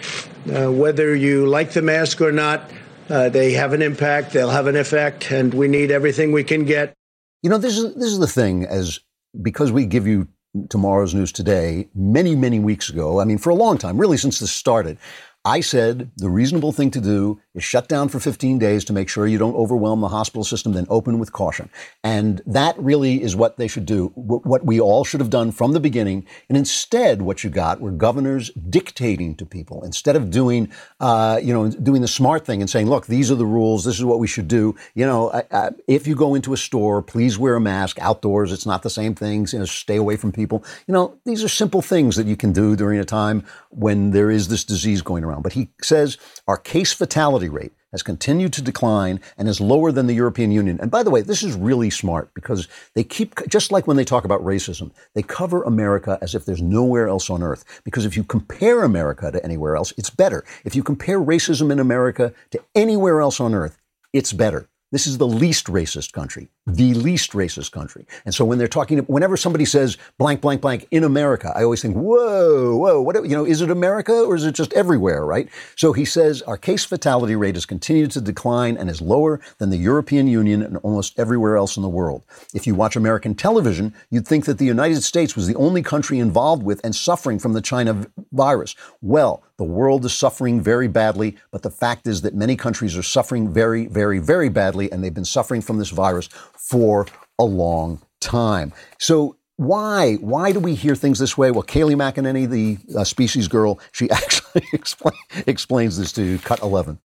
Uh, 0.51 0.71
whether 0.71 1.15
you 1.15 1.45
like 1.45 1.71
the 1.71 1.81
mask 1.81 2.21
or 2.21 2.31
not, 2.31 2.71
uh, 3.09 3.29
they 3.29 3.53
have 3.53 3.73
an 3.73 3.81
impact, 3.81 4.31
they'll 4.33 4.49
have 4.49 4.67
an 4.67 4.75
effect, 4.75 5.31
and 5.31 5.53
we 5.53 5.67
need 5.67 5.91
everything 5.91 6.31
we 6.31 6.43
can 6.43 6.65
get. 6.65 6.93
You 7.41 7.49
know, 7.49 7.57
this 7.57 7.77
is 7.77 7.95
this 7.95 8.11
is 8.11 8.19
the 8.19 8.27
thing 8.27 8.65
as 8.65 8.99
because 9.41 9.71
we 9.71 9.85
give 9.85 10.07
you 10.07 10.27
tomorrow's 10.69 11.13
news 11.13 11.31
today 11.31 11.89
many 11.95 12.35
many 12.35 12.59
weeks 12.59 12.89
ago. 12.89 13.19
I 13.19 13.25
mean, 13.25 13.37
for 13.37 13.49
a 13.49 13.55
long 13.55 13.77
time, 13.77 13.97
really 13.97 14.17
since 14.17 14.39
this 14.39 14.51
started. 14.51 14.97
I 15.45 15.61
said 15.61 16.11
the 16.17 16.29
reasonable 16.29 16.73
thing 16.73 16.91
to 16.91 16.99
do 16.99 17.39
is 17.55 17.63
shut 17.63 17.87
down 17.87 18.09
for 18.09 18.19
15 18.19 18.59
days 18.59 18.83
to 18.85 18.93
make 18.93 19.07
sure 19.07 19.25
you 19.25 19.37
don't 19.37 19.55
overwhelm 19.55 20.01
the 20.01 20.09
hospital 20.09 20.43
system, 20.43 20.73
then 20.73 20.85
open 20.89 21.17
with 21.17 21.31
caution. 21.31 21.69
And 22.03 22.41
that 22.45 22.77
really 22.77 23.23
is 23.23 23.35
what 23.37 23.57
they 23.57 23.67
should 23.67 23.85
do, 23.85 24.07
what 24.15 24.65
we 24.65 24.81
all 24.81 25.05
should 25.05 25.21
have 25.21 25.29
done 25.29 25.51
from 25.51 25.71
the 25.71 25.79
beginning. 25.79 26.25
And 26.49 26.57
instead, 26.57 27.21
what 27.21 27.43
you 27.43 27.49
got 27.49 27.79
were 27.79 27.91
governors 27.91 28.51
dictating 28.51 29.35
to 29.35 29.45
people 29.45 29.83
instead 29.83 30.17
of 30.17 30.29
doing, 30.29 30.71
uh, 30.99 31.39
you 31.41 31.53
know, 31.53 31.69
doing 31.69 32.01
the 32.01 32.07
smart 32.07 32.45
thing 32.45 32.59
and 32.61 32.69
saying, 32.69 32.89
look, 32.89 33.07
these 33.07 33.31
are 33.31 33.35
the 33.35 33.45
rules. 33.45 33.85
This 33.85 33.97
is 33.97 34.05
what 34.05 34.19
we 34.19 34.27
should 34.27 34.47
do. 34.47 34.75
You 34.93 35.05
know, 35.05 35.29
uh, 35.29 35.71
if 35.87 36.05
you 36.05 36.15
go 36.15 36.35
into 36.35 36.51
a 36.51 36.57
store, 36.57 37.01
please 37.01 37.39
wear 37.39 37.55
a 37.55 37.61
mask 37.61 37.97
outdoors. 37.99 38.51
It's 38.51 38.65
not 38.65 38.83
the 38.83 38.89
same 38.89 39.15
things. 39.15 39.53
You 39.53 39.59
know, 39.59 39.65
stay 39.65 39.95
away 39.95 40.17
from 40.17 40.33
people. 40.33 40.65
You 40.85 40.93
know, 40.93 41.17
these 41.25 41.43
are 41.45 41.49
simple 41.49 41.81
things 41.81 42.17
that 42.17 42.27
you 42.27 42.35
can 42.35 42.51
do 42.51 42.75
during 42.75 42.99
a 42.99 43.05
time 43.05 43.45
when 43.69 44.11
there 44.11 44.29
is 44.29 44.49
this 44.49 44.63
disease 44.63 45.01
going 45.01 45.23
around. 45.23 45.38
But 45.39 45.53
he 45.53 45.69
says 45.81 46.17
our 46.47 46.57
case 46.57 46.93
fatality 46.93 47.49
rate 47.49 47.73
has 47.91 48.03
continued 48.03 48.53
to 48.53 48.61
decline 48.61 49.19
and 49.37 49.47
is 49.47 49.59
lower 49.59 49.91
than 49.91 50.07
the 50.07 50.13
European 50.13 50.51
Union. 50.51 50.79
And 50.79 50.91
by 50.91 51.03
the 51.03 51.09
way, 51.09 51.21
this 51.21 51.41
is 51.41 51.55
really 51.55 51.89
smart 51.89 52.31
because 52.33 52.67
they 52.93 53.03
keep, 53.03 53.35
just 53.47 53.71
like 53.71 53.87
when 53.87 53.97
they 53.97 54.05
talk 54.05 54.25
about 54.25 54.43
racism, 54.43 54.91
they 55.15 55.23
cover 55.23 55.63
America 55.63 56.19
as 56.21 56.35
if 56.35 56.45
there's 56.45 56.61
nowhere 56.61 57.07
else 57.07 57.29
on 57.29 57.41
earth. 57.41 57.65
Because 57.83 58.05
if 58.05 58.15
you 58.15 58.23
compare 58.23 58.83
America 58.83 59.31
to 59.31 59.43
anywhere 59.43 59.75
else, 59.75 59.93
it's 59.97 60.09
better. 60.11 60.45
If 60.65 60.75
you 60.75 60.83
compare 60.83 61.19
racism 61.19 61.71
in 61.71 61.79
America 61.79 62.33
to 62.51 62.63
anywhere 62.75 63.21
else 63.21 63.39
on 63.39 63.55
earth, 63.55 63.79
it's 64.13 64.33
better. 64.33 64.69
This 64.91 65.05
is 65.05 65.19
the 65.19 65.27
least 65.27 65.67
racist 65.67 66.13
country, 66.13 66.49
the 66.75 66.93
least 66.93 67.31
racist 67.31 67.71
country. 67.71 68.05
And 68.25 68.33
so 68.33 68.45
when 68.45 68.57
they're 68.57 68.67
talking, 68.67 68.99
whenever 68.99 69.37
somebody 69.37 69.65
says 69.65 69.97
blank, 70.17 70.41
blank, 70.41 70.61
blank 70.61 70.87
in 70.91 71.03
America, 71.03 71.51
I 71.55 71.63
always 71.63 71.81
think, 71.81 71.95
whoa, 71.95 72.75
whoa, 72.75 73.01
what, 73.01 73.15
you 73.23 73.35
know, 73.35 73.45
is 73.45 73.61
it 73.61 73.71
America 73.71 74.13
or 74.13 74.35
is 74.35 74.45
it 74.45 74.53
just 74.53 74.73
everywhere, 74.73 75.25
right? 75.25 75.49
So 75.75 75.93
he 75.93 76.05
says 76.05 76.41
our 76.43 76.57
case 76.57 76.85
fatality 76.85 77.35
rate 77.35 77.55
has 77.55 77.65
continued 77.65 78.11
to 78.11 78.21
decline 78.21 78.77
and 78.77 78.89
is 78.89 79.01
lower 79.01 79.39
than 79.57 79.69
the 79.69 79.77
European 79.77 80.27
Union 80.27 80.61
and 80.61 80.77
almost 80.77 81.17
everywhere 81.19 81.57
else 81.57 81.77
in 81.77 81.83
the 81.83 81.89
world. 81.89 82.23
If 82.53 82.67
you 82.67 82.75
watch 82.75 82.95
American 82.95 83.35
television, 83.35 83.93
you'd 84.09 84.27
think 84.27 84.45
that 84.45 84.57
the 84.57 84.65
United 84.65 85.03
States 85.03 85.35
was 85.35 85.47
the 85.47 85.55
only 85.55 85.81
country 85.81 86.19
involved 86.19 86.63
with 86.63 86.81
and 86.83 86.95
suffering 86.95 87.39
from 87.39 87.53
the 87.53 87.61
China 87.61 88.07
virus. 88.31 88.75
Well, 89.01 89.43
the 89.57 89.65
world 89.65 90.05
is 90.05 90.13
suffering 90.13 90.61
very 90.61 90.87
badly, 90.87 91.35
but 91.51 91.63
the 91.63 91.69
fact 91.69 92.07
is 92.07 92.21
that 92.21 92.33
many 92.33 92.55
countries 92.55 92.95
are 92.95 93.03
suffering 93.03 93.51
very, 93.51 93.87
very, 93.87 94.19
very 94.19 94.47
badly, 94.47 94.89
and 94.89 95.03
they've 95.03 95.13
been 95.13 95.25
suffering 95.25 95.61
from 95.61 95.77
this 95.77 95.89
virus 95.89 96.29
for 96.69 97.07
a 97.39 97.43
long 97.43 97.99
time. 98.21 98.73
So 98.99 99.37
why? 99.55 100.15
Why 100.15 100.51
do 100.51 100.59
we 100.59 100.75
hear 100.75 100.95
things 100.95 101.19
this 101.19 101.37
way? 101.37 101.51
Well, 101.51 101.63
Kayleigh 101.63 101.95
McEnany, 101.95 102.49
the 102.49 102.97
uh, 102.97 103.03
species 103.03 103.47
girl, 103.47 103.79
she 103.91 104.09
actually 104.11 104.63
explain, 104.73 105.17
explains 105.47 105.97
this 105.97 106.13
to 106.13 106.37
Cut 106.39 106.61
11. 106.61 106.99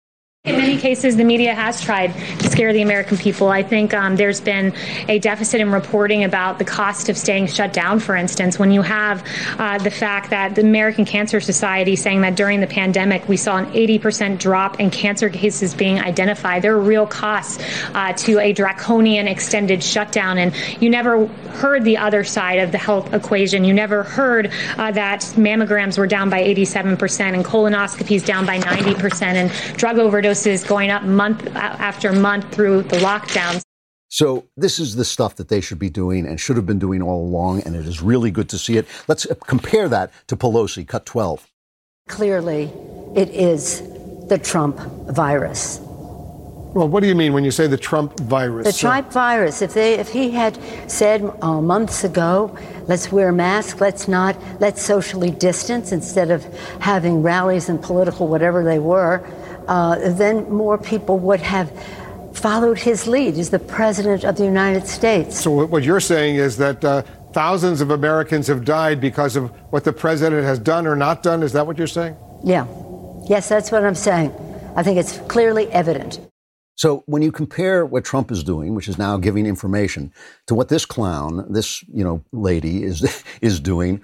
In 0.45 0.57
many 0.57 0.77
cases, 0.77 1.15
the 1.15 1.23
media 1.23 1.55
has 1.55 1.79
tried 1.79 2.13
to 2.39 2.49
scare 2.49 2.73
the 2.73 2.81
American 2.81 3.15
people. 3.15 3.47
I 3.47 3.63
think 3.63 3.93
um, 3.93 4.17
there's 4.17 4.41
been 4.41 4.73
a 5.07 5.17
deficit 5.17 5.61
in 5.61 5.71
reporting 5.71 6.25
about 6.25 6.59
the 6.59 6.65
cost 6.65 7.07
of 7.07 7.17
staying 7.17 7.47
shut 7.47 7.71
down, 7.71 8.01
for 8.01 8.13
instance, 8.13 8.59
when 8.59 8.69
you 8.69 8.81
have 8.81 9.25
uh, 9.57 9.77
the 9.77 9.89
fact 9.89 10.31
that 10.31 10.55
the 10.55 10.59
American 10.59 11.05
Cancer 11.05 11.39
Society 11.39 11.95
saying 11.95 12.19
that 12.23 12.35
during 12.35 12.59
the 12.59 12.67
pandemic 12.67 13.25
we 13.29 13.37
saw 13.37 13.55
an 13.55 13.67
80% 13.67 14.37
drop 14.37 14.81
in 14.81 14.91
cancer 14.91 15.29
cases 15.29 15.73
being 15.73 16.01
identified. 16.01 16.61
There 16.61 16.75
are 16.75 16.81
real 16.81 17.07
costs 17.07 17.63
uh, 17.93 18.11
to 18.11 18.39
a 18.39 18.51
draconian 18.51 19.29
extended 19.29 19.81
shutdown, 19.81 20.37
and 20.37 20.53
you 20.81 20.89
never 20.89 21.27
heard 21.53 21.85
the 21.85 21.95
other 21.95 22.25
side 22.25 22.59
of 22.59 22.73
the 22.73 22.77
health 22.77 23.13
equation. 23.13 23.63
You 23.63 23.73
never 23.73 24.03
heard 24.03 24.51
uh, 24.77 24.91
that 24.91 25.21
mammograms 25.37 25.97
were 25.97 26.05
down 26.05 26.29
by 26.29 26.43
87% 26.43 27.33
and 27.33 27.45
colonoscopies 27.45 28.25
down 28.25 28.45
by 28.45 28.59
90% 28.59 29.21
and 29.21 29.77
drug 29.77 29.99
overdose 29.99 30.32
doses 30.33 30.63
going 30.63 30.89
up 30.89 31.03
month 31.03 31.45
after 31.55 32.11
month 32.11 32.51
through 32.51 32.81
the 32.83 32.97
lockdowns. 32.97 33.61
So 34.09 34.47
this 34.57 34.79
is 34.79 34.95
the 34.95 35.05
stuff 35.05 35.35
that 35.35 35.47
they 35.47 35.61
should 35.61 35.77
be 35.77 35.89
doing 35.89 36.25
and 36.25 36.39
should 36.39 36.55
have 36.55 36.65
been 36.65 36.79
doing 36.79 37.03
all 37.03 37.23
along, 37.23 37.61
and 37.63 37.75
it 37.75 37.85
is 37.85 38.01
really 38.01 38.31
good 38.31 38.49
to 38.49 38.57
see 38.57 38.77
it. 38.77 38.87
Let's 39.07 39.25
uh, 39.27 39.35
compare 39.45 39.87
that 39.89 40.11
to 40.27 40.35
Pelosi, 40.35 40.87
cut 40.87 41.05
12. 41.05 41.47
Clearly, 42.07 42.71
it 43.15 43.29
is 43.29 43.81
the 44.27 44.39
Trump 44.39 44.77
virus. 45.11 45.79
Well, 46.73 46.87
what 46.87 47.01
do 47.01 47.07
you 47.07 47.13
mean 47.13 47.33
when 47.33 47.43
you 47.43 47.51
say 47.51 47.67
the 47.67 47.77
Trump 47.77 48.19
virus? 48.21 48.65
The 48.65 48.73
Trump 48.73 49.11
virus. 49.11 49.61
If 49.61 49.75
they, 49.75 49.93
if 49.99 50.09
he 50.09 50.31
had 50.31 50.57
said 50.89 51.21
uh, 51.43 51.61
months 51.61 52.03
ago, 52.03 52.57
let's 52.87 53.11
wear 53.11 53.31
masks, 53.31 53.79
let's 53.79 54.07
not, 54.07 54.35
let's 54.59 54.81
socially 54.81 55.29
distance 55.29 55.91
instead 55.91 56.31
of 56.31 56.43
having 56.79 57.21
rallies 57.21 57.69
and 57.69 57.79
political 57.79 58.27
whatever 58.27 58.63
they 58.63 58.79
were, 58.79 59.23
uh, 59.67 60.09
then 60.13 60.49
more 60.51 60.77
people 60.77 61.19
would 61.19 61.41
have 61.41 61.71
followed 62.33 62.77
his 62.79 63.07
lead 63.07 63.37
as 63.37 63.49
the 63.49 63.59
president 63.59 64.23
of 64.23 64.35
the 64.35 64.43
United 64.45 64.87
States. 64.87 65.39
So 65.39 65.65
what 65.65 65.83
you're 65.83 65.99
saying 65.99 66.35
is 66.35 66.57
that 66.57 66.83
uh, 66.83 67.03
thousands 67.31 67.81
of 67.81 67.91
Americans 67.91 68.47
have 68.47 68.65
died 68.65 68.99
because 68.99 69.35
of 69.35 69.51
what 69.71 69.83
the 69.83 69.93
president 69.93 70.43
has 70.43 70.59
done 70.59 70.87
or 70.87 70.95
not 70.95 71.23
done. 71.23 71.43
Is 71.43 71.53
that 71.53 71.65
what 71.67 71.77
you're 71.77 71.87
saying? 71.87 72.15
Yeah. 72.43 72.65
Yes, 73.27 73.49
that's 73.49 73.71
what 73.71 73.85
I'm 73.85 73.95
saying. 73.95 74.33
I 74.75 74.83
think 74.83 74.97
it's 74.97 75.19
clearly 75.27 75.67
evident. 75.71 76.19
So 76.75 77.03
when 77.05 77.21
you 77.21 77.31
compare 77.31 77.85
what 77.85 78.03
Trump 78.03 78.31
is 78.31 78.43
doing, 78.43 78.73
which 78.73 78.87
is 78.87 78.97
now 78.97 79.17
giving 79.17 79.45
information, 79.45 80.11
to 80.47 80.55
what 80.55 80.69
this 80.69 80.85
clown, 80.85 81.45
this 81.49 81.83
you 81.83 82.03
know 82.03 82.23
lady 82.31 82.83
is 82.83 83.23
is 83.41 83.59
doing, 83.59 84.01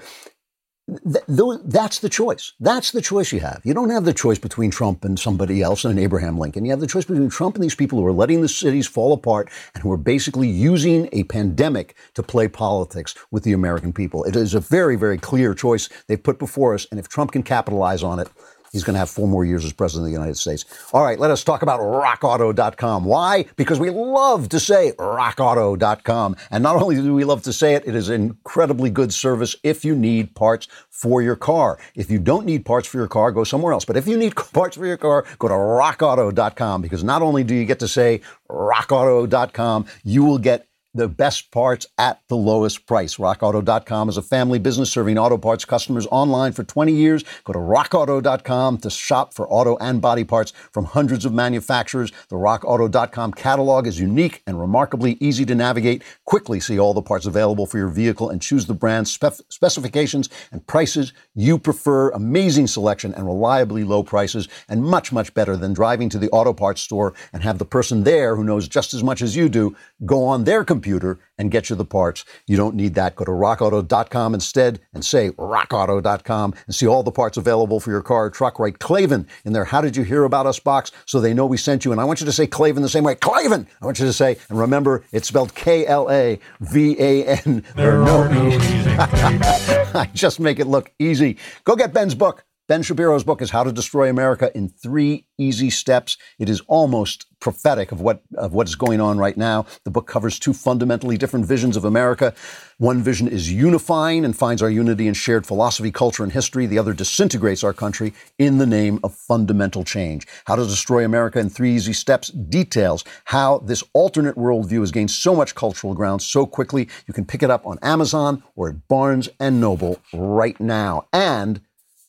Th- 0.89 1.25
th- 1.27 1.59
that's 1.65 1.99
the 1.99 2.09
choice. 2.09 2.53
That's 2.59 2.91
the 2.91 3.01
choice 3.01 3.31
you 3.31 3.39
have. 3.41 3.61
You 3.63 3.73
don't 3.73 3.89
have 3.89 4.05
the 4.05 4.13
choice 4.13 4.39
between 4.39 4.71
Trump 4.71 5.05
and 5.05 5.19
somebody 5.19 5.61
else 5.61 5.85
and 5.85 5.99
Abraham 5.99 6.37
Lincoln. 6.37 6.65
You 6.65 6.71
have 6.71 6.79
the 6.79 6.87
choice 6.87 7.05
between 7.05 7.29
Trump 7.29 7.55
and 7.55 7.63
these 7.63 7.75
people 7.75 7.99
who 7.99 8.05
are 8.05 8.13
letting 8.13 8.41
the 8.41 8.49
cities 8.49 8.87
fall 8.87 9.13
apart 9.13 9.49
and 9.73 9.83
who 9.83 9.91
are 9.91 9.97
basically 9.97 10.47
using 10.47 11.09
a 11.11 11.23
pandemic 11.25 11.95
to 12.15 12.23
play 12.23 12.47
politics 12.47 13.13
with 13.31 13.43
the 13.43 13.53
American 13.53 13.93
people. 13.93 14.23
It 14.23 14.35
is 14.35 14.53
a 14.53 14.59
very, 14.59 14.95
very 14.95 15.17
clear 15.17 15.53
choice 15.53 15.89
they've 16.07 16.21
put 16.21 16.39
before 16.39 16.73
us. 16.73 16.87
And 16.91 16.99
if 16.99 17.07
Trump 17.07 17.33
can 17.33 17.43
capitalize 17.43 18.03
on 18.03 18.19
it, 18.19 18.29
He's 18.71 18.83
going 18.83 18.93
to 18.93 18.99
have 18.99 19.09
four 19.09 19.27
more 19.27 19.45
years 19.45 19.65
as 19.65 19.73
president 19.73 20.05
of 20.05 20.11
the 20.11 20.17
United 20.17 20.37
States. 20.37 20.65
All 20.93 21.03
right, 21.03 21.19
let 21.19 21.31
us 21.31 21.43
talk 21.43 21.61
about 21.61 21.79
rockauto.com. 21.79 23.05
Why? 23.05 23.45
Because 23.55 23.79
we 23.79 23.89
love 23.89 24.49
to 24.49 24.59
say 24.59 24.93
rockauto.com. 24.97 26.35
And 26.51 26.63
not 26.63 26.81
only 26.81 26.95
do 26.95 27.13
we 27.13 27.23
love 27.23 27.43
to 27.43 27.53
say 27.53 27.75
it, 27.75 27.83
it 27.87 27.95
is 27.95 28.09
incredibly 28.09 28.89
good 28.89 29.13
service 29.13 29.55
if 29.63 29.83
you 29.83 29.95
need 29.95 30.35
parts 30.35 30.67
for 30.89 31.21
your 31.21 31.35
car. 31.35 31.79
If 31.95 32.11
you 32.11 32.19
don't 32.19 32.45
need 32.45 32.65
parts 32.65 32.87
for 32.87 32.97
your 32.97 33.07
car, 33.07 33.31
go 33.31 33.43
somewhere 33.43 33.73
else. 33.73 33.85
But 33.85 33.97
if 33.97 34.07
you 34.07 34.17
need 34.17 34.35
parts 34.53 34.77
for 34.77 34.85
your 34.85 34.97
car, 34.97 35.25
go 35.39 35.47
to 35.47 35.53
rockauto.com 35.53 36.81
because 36.81 37.03
not 37.03 37.21
only 37.21 37.43
do 37.43 37.55
you 37.55 37.65
get 37.65 37.79
to 37.79 37.87
say 37.87 38.21
rockauto.com, 38.49 39.85
you 40.03 40.23
will 40.23 40.37
get 40.37 40.68
the 40.93 41.07
best 41.07 41.51
parts 41.51 41.85
at 41.97 42.21
the 42.29 42.35
lowest 42.35 42.87
price. 42.87 43.17
RockAuto.com 43.17 44.09
is 44.09 44.17
a 44.17 44.21
family 44.23 44.57
business 44.57 44.91
serving 44.91 45.17
auto 45.19 45.37
parts 45.37 45.63
customers 45.63 46.07
online 46.09 46.51
for 46.51 46.63
20 46.63 46.91
years. 46.91 47.23
Go 47.43 47.53
to 47.53 47.59
RockAuto.com 47.59 48.77
to 48.79 48.89
shop 48.89 49.33
for 49.33 49.47
auto 49.51 49.77
and 49.77 50.01
body 50.01 50.23
parts 50.23 50.51
from 50.71 50.85
hundreds 50.85 51.25
of 51.25 51.33
manufacturers. 51.33 52.11
The 52.29 52.37
RockAuto.com 52.37 53.33
catalog 53.33 53.85
is 53.85 53.99
unique 53.99 54.41
and 54.47 54.59
remarkably 54.59 55.17
easy 55.19 55.45
to 55.45 55.53
navigate. 55.53 56.03
Quickly 56.25 56.59
see 56.59 56.79
all 56.79 56.95
the 56.95 57.03
parts 57.03 57.27
available 57.27 57.67
for 57.67 57.77
your 57.77 57.89
vehicle 57.89 58.29
and 58.29 58.41
choose 58.41 58.65
the 58.65 58.73
brand 58.73 59.05
spef- 59.05 59.41
specifications 59.49 60.29
and 60.51 60.65
prices 60.65 61.13
you 61.35 61.59
prefer. 61.59 62.09
Amazing 62.11 62.65
selection 62.65 63.13
and 63.13 63.27
reliably 63.27 63.83
low 63.83 64.01
prices, 64.01 64.47
and 64.67 64.83
much, 64.83 65.11
much 65.11 65.33
better 65.35 65.55
than 65.55 65.73
driving 65.73 66.09
to 66.09 66.17
the 66.17 66.29
auto 66.31 66.51
parts 66.51 66.81
store 66.81 67.13
and 67.31 67.43
have 67.43 67.59
the 67.59 67.65
person 67.65 68.03
there 68.03 68.35
who 68.35 68.43
knows 68.43 68.67
just 68.67 68.93
as 68.93 69.03
much 69.03 69.21
as 69.21 69.35
you 69.35 69.49
do 69.49 69.75
go 70.05 70.23
on 70.25 70.43
their 70.45 70.63
computer 70.63 70.78
computer 70.79 71.19
and 71.37 71.51
get 71.51 71.69
you 71.69 71.75
the 71.75 71.83
parts. 71.83 72.23
You 72.47 72.55
don't 72.55 72.73
need 72.73 72.93
that. 72.95 73.17
Go 73.17 73.25
to 73.25 73.31
rockauto.com 73.31 74.33
instead 74.33 74.79
and 74.93 75.03
say 75.03 75.31
rockauto.com 75.31 76.53
and 76.65 76.73
see 76.73 76.87
all 76.87 77.03
the 77.03 77.11
parts 77.11 77.35
available 77.35 77.81
for 77.81 77.91
your 77.91 78.01
car 78.01 78.25
or 78.25 78.29
truck. 78.29 78.59
Write 78.59 78.79
Klavan 78.79 79.27
in 79.43 79.51
there. 79.51 79.65
How 79.65 79.81
did 79.81 79.97
you 79.97 80.03
hear 80.03 80.23
about 80.23 80.45
us 80.45 80.57
box 80.57 80.91
so 81.05 81.19
they 81.19 81.33
know 81.33 81.45
we 81.45 81.57
sent 81.57 81.83
you? 81.83 81.91
And 81.91 81.99
I 81.99 82.05
want 82.05 82.21
you 82.21 82.25
to 82.27 82.31
say 82.31 82.47
Klavan 82.47 82.81
the 82.81 82.87
same 82.87 83.03
way. 83.03 83.15
Klavan! 83.15 83.67
I 83.81 83.85
want 83.85 83.99
you 83.99 84.05
to 84.05 84.13
say, 84.13 84.37
and 84.49 84.57
remember, 84.57 85.03
it's 85.11 85.27
spelled 85.27 85.53
K 85.53 85.85
L 85.85 86.09
A 86.09 86.39
V 86.61 86.95
A 86.97 87.25
N. 87.25 87.65
There 87.75 88.01
are 88.01 88.29
no 88.29 88.47
easy. 88.47 88.89
I 88.97 90.09
just 90.13 90.39
make 90.39 90.59
it 90.59 90.65
look 90.65 90.93
easy. 90.97 91.37
Go 91.65 91.75
get 91.75 91.93
Ben's 91.93 92.15
book. 92.15 92.45
Ben 92.69 92.83
Shapiro's 92.83 93.23
book 93.23 93.41
is 93.41 93.49
How 93.49 93.63
to 93.63 93.71
Destroy 93.71 94.11
America 94.11 94.51
in 94.55 94.69
Three 94.69 95.25
Easy 95.39 95.71
Steps. 95.71 96.19
It 96.37 96.49
is 96.49 96.61
almost 96.67 97.25
prophetic 97.39 97.91
of 97.91 97.99
what 97.99 98.21
of 98.35 98.53
what 98.53 98.67
is 98.67 98.75
going 98.75 99.01
on 99.01 99.17
right 99.17 99.35
now. 99.35 99.65
The 99.85 99.89
book 99.89 100.05
covers 100.05 100.37
two 100.37 100.53
fundamentally 100.53 101.17
different 101.17 101.47
visions 101.47 101.75
of 101.75 101.83
America. 101.83 102.31
One 102.77 103.01
vision 103.01 103.27
is 103.27 103.51
unifying 103.51 104.23
and 104.23 104.37
finds 104.37 104.61
our 104.61 104.69
unity 104.69 105.07
in 105.07 105.15
shared 105.15 105.47
philosophy, 105.47 105.91
culture, 105.91 106.21
and 106.21 106.31
history. 106.31 106.67
The 106.67 106.77
other 106.77 106.93
disintegrates 106.93 107.63
our 107.63 107.73
country 107.73 108.13
in 108.37 108.59
the 108.59 108.67
name 108.67 108.99
of 109.03 109.15
fundamental 109.15 109.83
change. 109.83 110.27
How 110.45 110.55
to 110.55 110.63
Destroy 110.63 111.03
America 111.03 111.39
in 111.39 111.49
Three 111.49 111.73
Easy 111.73 111.93
Steps 111.93 112.27
details 112.27 113.03
how 113.25 113.57
this 113.65 113.83
alternate 113.93 114.35
worldview 114.35 114.81
has 114.81 114.91
gained 114.91 115.09
so 115.09 115.33
much 115.33 115.55
cultural 115.55 115.95
ground 115.95 116.21
so 116.21 116.45
quickly. 116.45 116.87
You 117.07 117.15
can 117.15 117.25
pick 117.25 117.41
it 117.41 117.49
up 117.49 117.65
on 117.65 117.79
Amazon 117.81 118.43
or 118.55 118.69
at 118.69 118.87
Barnes 118.87 119.27
and 119.39 119.59
Noble 119.59 119.99
right 120.13 120.59
now. 120.59 121.07
And 121.11 121.61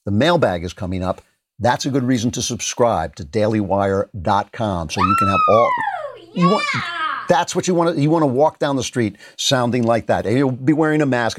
the 0.04 0.12
mailbag 0.12 0.64
is 0.64 0.72
coming 0.72 1.02
up. 1.02 1.22
That's 1.58 1.84
a 1.84 1.90
good 1.90 2.04
reason 2.04 2.30
to 2.32 2.42
subscribe 2.42 3.16
to 3.16 3.24
dailywire.com 3.24 4.90
so 4.90 5.00
you 5.00 5.16
can 5.18 5.28
have 5.28 5.40
all 5.48 5.70
you 6.34 6.48
want 6.48 6.64
that's 7.28 7.54
what 7.54 7.68
you 7.68 7.74
want 7.74 7.94
to 7.94 8.02
you 8.02 8.10
want 8.10 8.22
to 8.22 8.26
walk 8.26 8.58
down 8.58 8.76
the 8.76 8.82
street 8.82 9.16
sounding 9.36 9.84
like 9.84 10.06
that. 10.06 10.26
And 10.26 10.36
you'll 10.36 10.50
be 10.50 10.72
wearing 10.72 11.00
a 11.00 11.06
mask, 11.06 11.38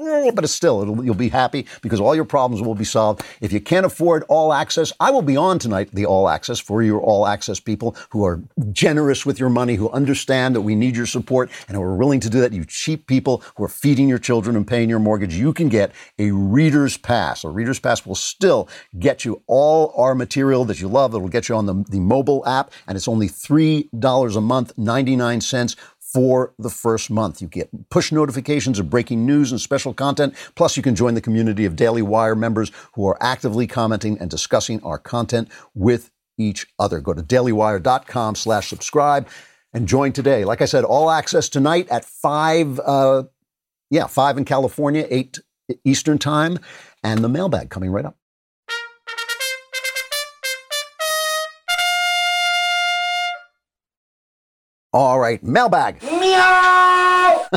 but 0.34 0.44
it's 0.44 0.52
still 0.52 1.04
you'll 1.04 1.14
be 1.14 1.28
happy 1.28 1.66
because 1.82 2.00
all 2.00 2.14
your 2.14 2.24
problems 2.24 2.62
will 2.62 2.74
be 2.74 2.84
solved. 2.84 3.22
If 3.40 3.52
you 3.52 3.60
can't 3.60 3.84
afford 3.84 4.24
all 4.28 4.52
access, 4.52 4.92
I 4.98 5.10
will 5.10 5.22
be 5.22 5.36
on 5.36 5.58
tonight 5.58 5.90
the 5.92 6.06
all 6.06 6.28
access 6.28 6.58
for 6.58 6.82
your 6.82 7.00
all 7.00 7.26
access 7.26 7.60
people 7.60 7.96
who 8.10 8.24
are 8.24 8.42
generous 8.72 9.26
with 9.26 9.38
your 9.38 9.50
money, 9.50 9.74
who 9.74 9.90
understand 9.90 10.54
that 10.54 10.62
we 10.62 10.74
need 10.74 10.96
your 10.96 11.06
support 11.06 11.50
and 11.68 11.76
who 11.76 11.82
are 11.82 11.96
willing 11.96 12.20
to 12.20 12.30
do 12.30 12.40
that. 12.40 12.52
You 12.52 12.64
cheap 12.64 13.06
people 13.06 13.42
who 13.56 13.64
are 13.64 13.68
feeding 13.68 14.08
your 14.08 14.18
children 14.18 14.56
and 14.56 14.66
paying 14.66 14.88
your 14.88 14.98
mortgage, 14.98 15.34
you 15.34 15.52
can 15.52 15.68
get 15.68 15.92
a 16.18 16.30
reader's 16.30 16.96
pass. 16.96 17.44
A 17.44 17.50
reader's 17.50 17.78
pass 17.78 18.06
will 18.06 18.14
still 18.14 18.68
get 18.98 19.24
you 19.24 19.42
all 19.46 19.92
our 19.96 20.14
material 20.14 20.64
that 20.66 20.80
you 20.80 20.88
love. 20.88 21.14
It'll 21.14 21.28
get 21.28 21.48
you 21.48 21.56
on 21.56 21.66
the, 21.66 21.84
the 21.88 22.00
mobile 22.00 22.46
app, 22.46 22.72
and 22.86 22.96
it's 22.96 23.08
only 23.08 23.28
three 23.28 23.90
dollars 23.98 24.36
a 24.36 24.40
month, 24.40 24.72
99 24.78 25.40
cents 25.42 25.76
for 26.12 26.54
the 26.58 26.70
first 26.70 27.10
month. 27.10 27.40
You 27.40 27.48
get 27.48 27.70
push 27.90 28.12
notifications 28.12 28.78
of 28.78 28.90
breaking 28.90 29.26
news 29.26 29.52
and 29.52 29.60
special 29.60 29.94
content. 29.94 30.34
Plus, 30.54 30.76
you 30.76 30.82
can 30.82 30.94
join 30.94 31.14
the 31.14 31.20
community 31.20 31.64
of 31.64 31.76
Daily 31.76 32.02
Wire 32.02 32.34
members 32.34 32.72
who 32.94 33.06
are 33.06 33.18
actively 33.20 33.66
commenting 33.66 34.18
and 34.18 34.30
discussing 34.30 34.82
our 34.82 34.98
content 34.98 35.48
with 35.74 36.10
each 36.38 36.66
other. 36.78 37.00
Go 37.00 37.14
to 37.14 37.22
dailywire.com 37.22 38.34
slash 38.34 38.68
subscribe 38.68 39.28
and 39.72 39.86
join 39.86 40.12
today. 40.12 40.44
Like 40.44 40.62
I 40.62 40.64
said, 40.64 40.84
all 40.84 41.10
access 41.10 41.48
tonight 41.48 41.88
at 41.90 42.04
5, 42.04 42.80
uh, 42.80 43.22
yeah, 43.90 44.06
5 44.06 44.38
in 44.38 44.44
California, 44.44 45.06
8 45.08 45.38
Eastern 45.84 46.18
time, 46.18 46.58
and 47.04 47.22
the 47.22 47.28
mailbag 47.28 47.70
coming 47.70 47.90
right 47.90 48.04
up. 48.04 48.16
All 54.92 55.20
right, 55.20 55.40
mailbag. 55.42 56.02
Meow! 56.02 57.46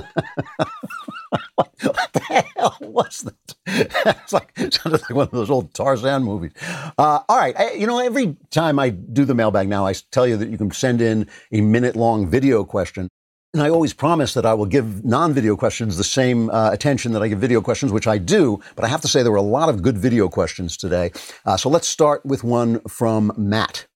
what 1.55 2.13
the 2.13 2.45
hell 2.55 2.77
was 2.79 3.21
that? 3.21 3.55
it's 4.21 4.33
like 4.33 4.51
sounded 4.55 5.01
like 5.01 5.09
one 5.09 5.25
of 5.25 5.31
those 5.31 5.49
old 5.49 5.73
Tarzan 5.73 6.23
movies. 6.23 6.51
Uh, 6.61 7.21
all 7.27 7.37
right, 7.37 7.57
I, 7.57 7.71
you 7.71 7.87
know, 7.87 7.97
every 7.99 8.37
time 8.51 8.77
I 8.77 8.89
do 8.89 9.25
the 9.25 9.33
mailbag 9.33 9.67
now, 9.67 9.87
I 9.87 9.93
tell 10.11 10.27
you 10.27 10.37
that 10.37 10.49
you 10.49 10.59
can 10.59 10.69
send 10.71 11.01
in 11.01 11.27
a 11.51 11.61
minute-long 11.61 12.27
video 12.27 12.63
question. 12.63 13.09
And 13.55 13.63
I 13.63 13.69
always 13.69 13.93
promise 13.93 14.35
that 14.35 14.45
I 14.45 14.53
will 14.53 14.65
give 14.67 15.03
non-video 15.03 15.55
questions 15.55 15.97
the 15.97 16.03
same 16.03 16.51
uh, 16.51 16.71
attention 16.71 17.13
that 17.13 17.23
I 17.23 17.27
give 17.27 17.39
video 17.39 17.61
questions, 17.61 17.91
which 17.91 18.07
I 18.07 18.17
do. 18.17 18.59
But 18.75 18.85
I 18.85 18.87
have 18.87 19.01
to 19.01 19.07
say 19.07 19.23
there 19.23 19.31
were 19.31 19.37
a 19.37 19.41
lot 19.43 19.69
of 19.69 19.81
good 19.81 19.97
video 19.97 20.27
questions 20.27 20.75
today. 20.77 21.11
Uh, 21.45 21.57
so 21.57 21.69
let's 21.69 21.87
start 21.87 22.23
with 22.25 22.43
one 22.43 22.79
from 22.81 23.31
Matt. 23.37 23.87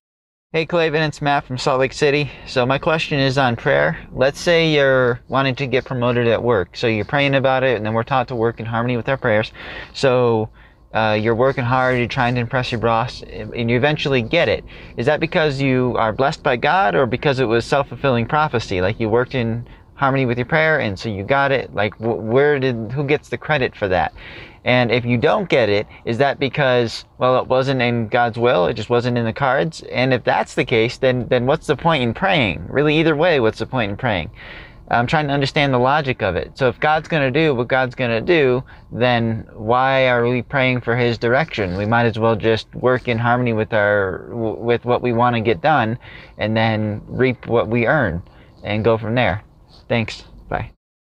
Hey 0.50 0.64
Klavan, 0.64 1.02
it's 1.02 1.20
Matt 1.20 1.44
from 1.44 1.58
Salt 1.58 1.78
Lake 1.78 1.92
City. 1.92 2.30
So 2.46 2.64
my 2.64 2.78
question 2.78 3.18
is 3.18 3.36
on 3.36 3.54
prayer. 3.54 3.98
Let's 4.10 4.40
say 4.40 4.72
you're 4.72 5.20
wanting 5.28 5.54
to 5.56 5.66
get 5.66 5.84
promoted 5.84 6.26
at 6.26 6.42
work. 6.42 6.74
So 6.74 6.86
you're 6.86 7.04
praying 7.04 7.34
about 7.34 7.64
it 7.64 7.76
and 7.76 7.84
then 7.84 7.92
we're 7.92 8.02
taught 8.02 8.28
to 8.28 8.34
work 8.34 8.58
in 8.58 8.64
harmony 8.64 8.96
with 8.96 9.10
our 9.10 9.18
prayers. 9.18 9.52
So 9.92 10.48
uh, 10.94 11.18
you're 11.20 11.34
working 11.34 11.64
hard, 11.64 11.98
you're 11.98 12.08
trying 12.08 12.34
to 12.36 12.40
impress 12.40 12.72
your 12.72 12.80
boss, 12.80 13.20
and 13.20 13.70
you 13.70 13.76
eventually 13.76 14.22
get 14.22 14.48
it. 14.48 14.64
Is 14.96 15.04
that 15.04 15.20
because 15.20 15.60
you 15.60 15.94
are 15.98 16.14
blessed 16.14 16.42
by 16.42 16.56
God 16.56 16.94
or 16.94 17.04
because 17.04 17.40
it 17.40 17.44
was 17.44 17.66
self-fulfilling 17.66 18.26
prophecy? 18.26 18.80
Like 18.80 18.98
you 18.98 19.10
worked 19.10 19.34
in 19.34 19.68
harmony 19.96 20.24
with 20.24 20.38
your 20.38 20.46
prayer 20.46 20.80
and 20.80 20.98
so 20.98 21.10
you 21.10 21.24
got 21.24 21.52
it? 21.52 21.74
Like 21.74 21.92
where 21.98 22.58
did, 22.58 22.92
who 22.92 23.04
gets 23.04 23.28
the 23.28 23.36
credit 23.36 23.76
for 23.76 23.88
that? 23.88 24.14
And 24.64 24.90
if 24.90 25.04
you 25.04 25.18
don't 25.18 25.48
get 25.48 25.68
it, 25.68 25.86
is 26.04 26.18
that 26.18 26.38
because, 26.38 27.04
well, 27.18 27.38
it 27.38 27.46
wasn't 27.46 27.82
in 27.82 28.08
God's 28.08 28.38
will? 28.38 28.66
It 28.66 28.74
just 28.74 28.90
wasn't 28.90 29.18
in 29.18 29.24
the 29.24 29.32
cards? 29.32 29.82
And 29.92 30.12
if 30.12 30.24
that's 30.24 30.54
the 30.54 30.64
case, 30.64 30.98
then, 30.98 31.28
then 31.28 31.46
what's 31.46 31.66
the 31.66 31.76
point 31.76 32.02
in 32.02 32.14
praying? 32.14 32.66
Really, 32.68 32.98
either 32.98 33.16
way, 33.16 33.40
what's 33.40 33.58
the 33.58 33.66
point 33.66 33.90
in 33.90 33.96
praying? 33.96 34.30
I'm 34.90 35.06
trying 35.06 35.26
to 35.28 35.34
understand 35.34 35.74
the 35.74 35.78
logic 35.78 36.22
of 36.22 36.34
it. 36.36 36.56
So 36.56 36.68
if 36.68 36.80
God's 36.80 37.08
going 37.08 37.30
to 37.30 37.40
do 37.40 37.54
what 37.54 37.68
God's 37.68 37.94
going 37.94 38.10
to 38.10 38.20
do, 38.20 38.64
then 38.90 39.46
why 39.52 40.08
are 40.08 40.26
we 40.26 40.40
praying 40.40 40.80
for 40.80 40.96
His 40.96 41.18
direction? 41.18 41.76
We 41.76 41.84
might 41.84 42.06
as 42.06 42.18
well 42.18 42.36
just 42.36 42.74
work 42.74 43.06
in 43.06 43.18
harmony 43.18 43.52
with 43.52 43.72
our 43.74 44.28
with 44.32 44.84
what 44.86 45.02
we 45.02 45.12
want 45.12 45.36
to 45.36 45.40
get 45.40 45.60
done, 45.60 45.98
and 46.38 46.56
then 46.56 47.02
reap 47.06 47.46
what 47.46 47.68
we 47.68 47.86
earn, 47.86 48.22
and 48.64 48.82
go 48.82 48.96
from 48.96 49.14
there. 49.14 49.44
Thanks. 49.88 50.24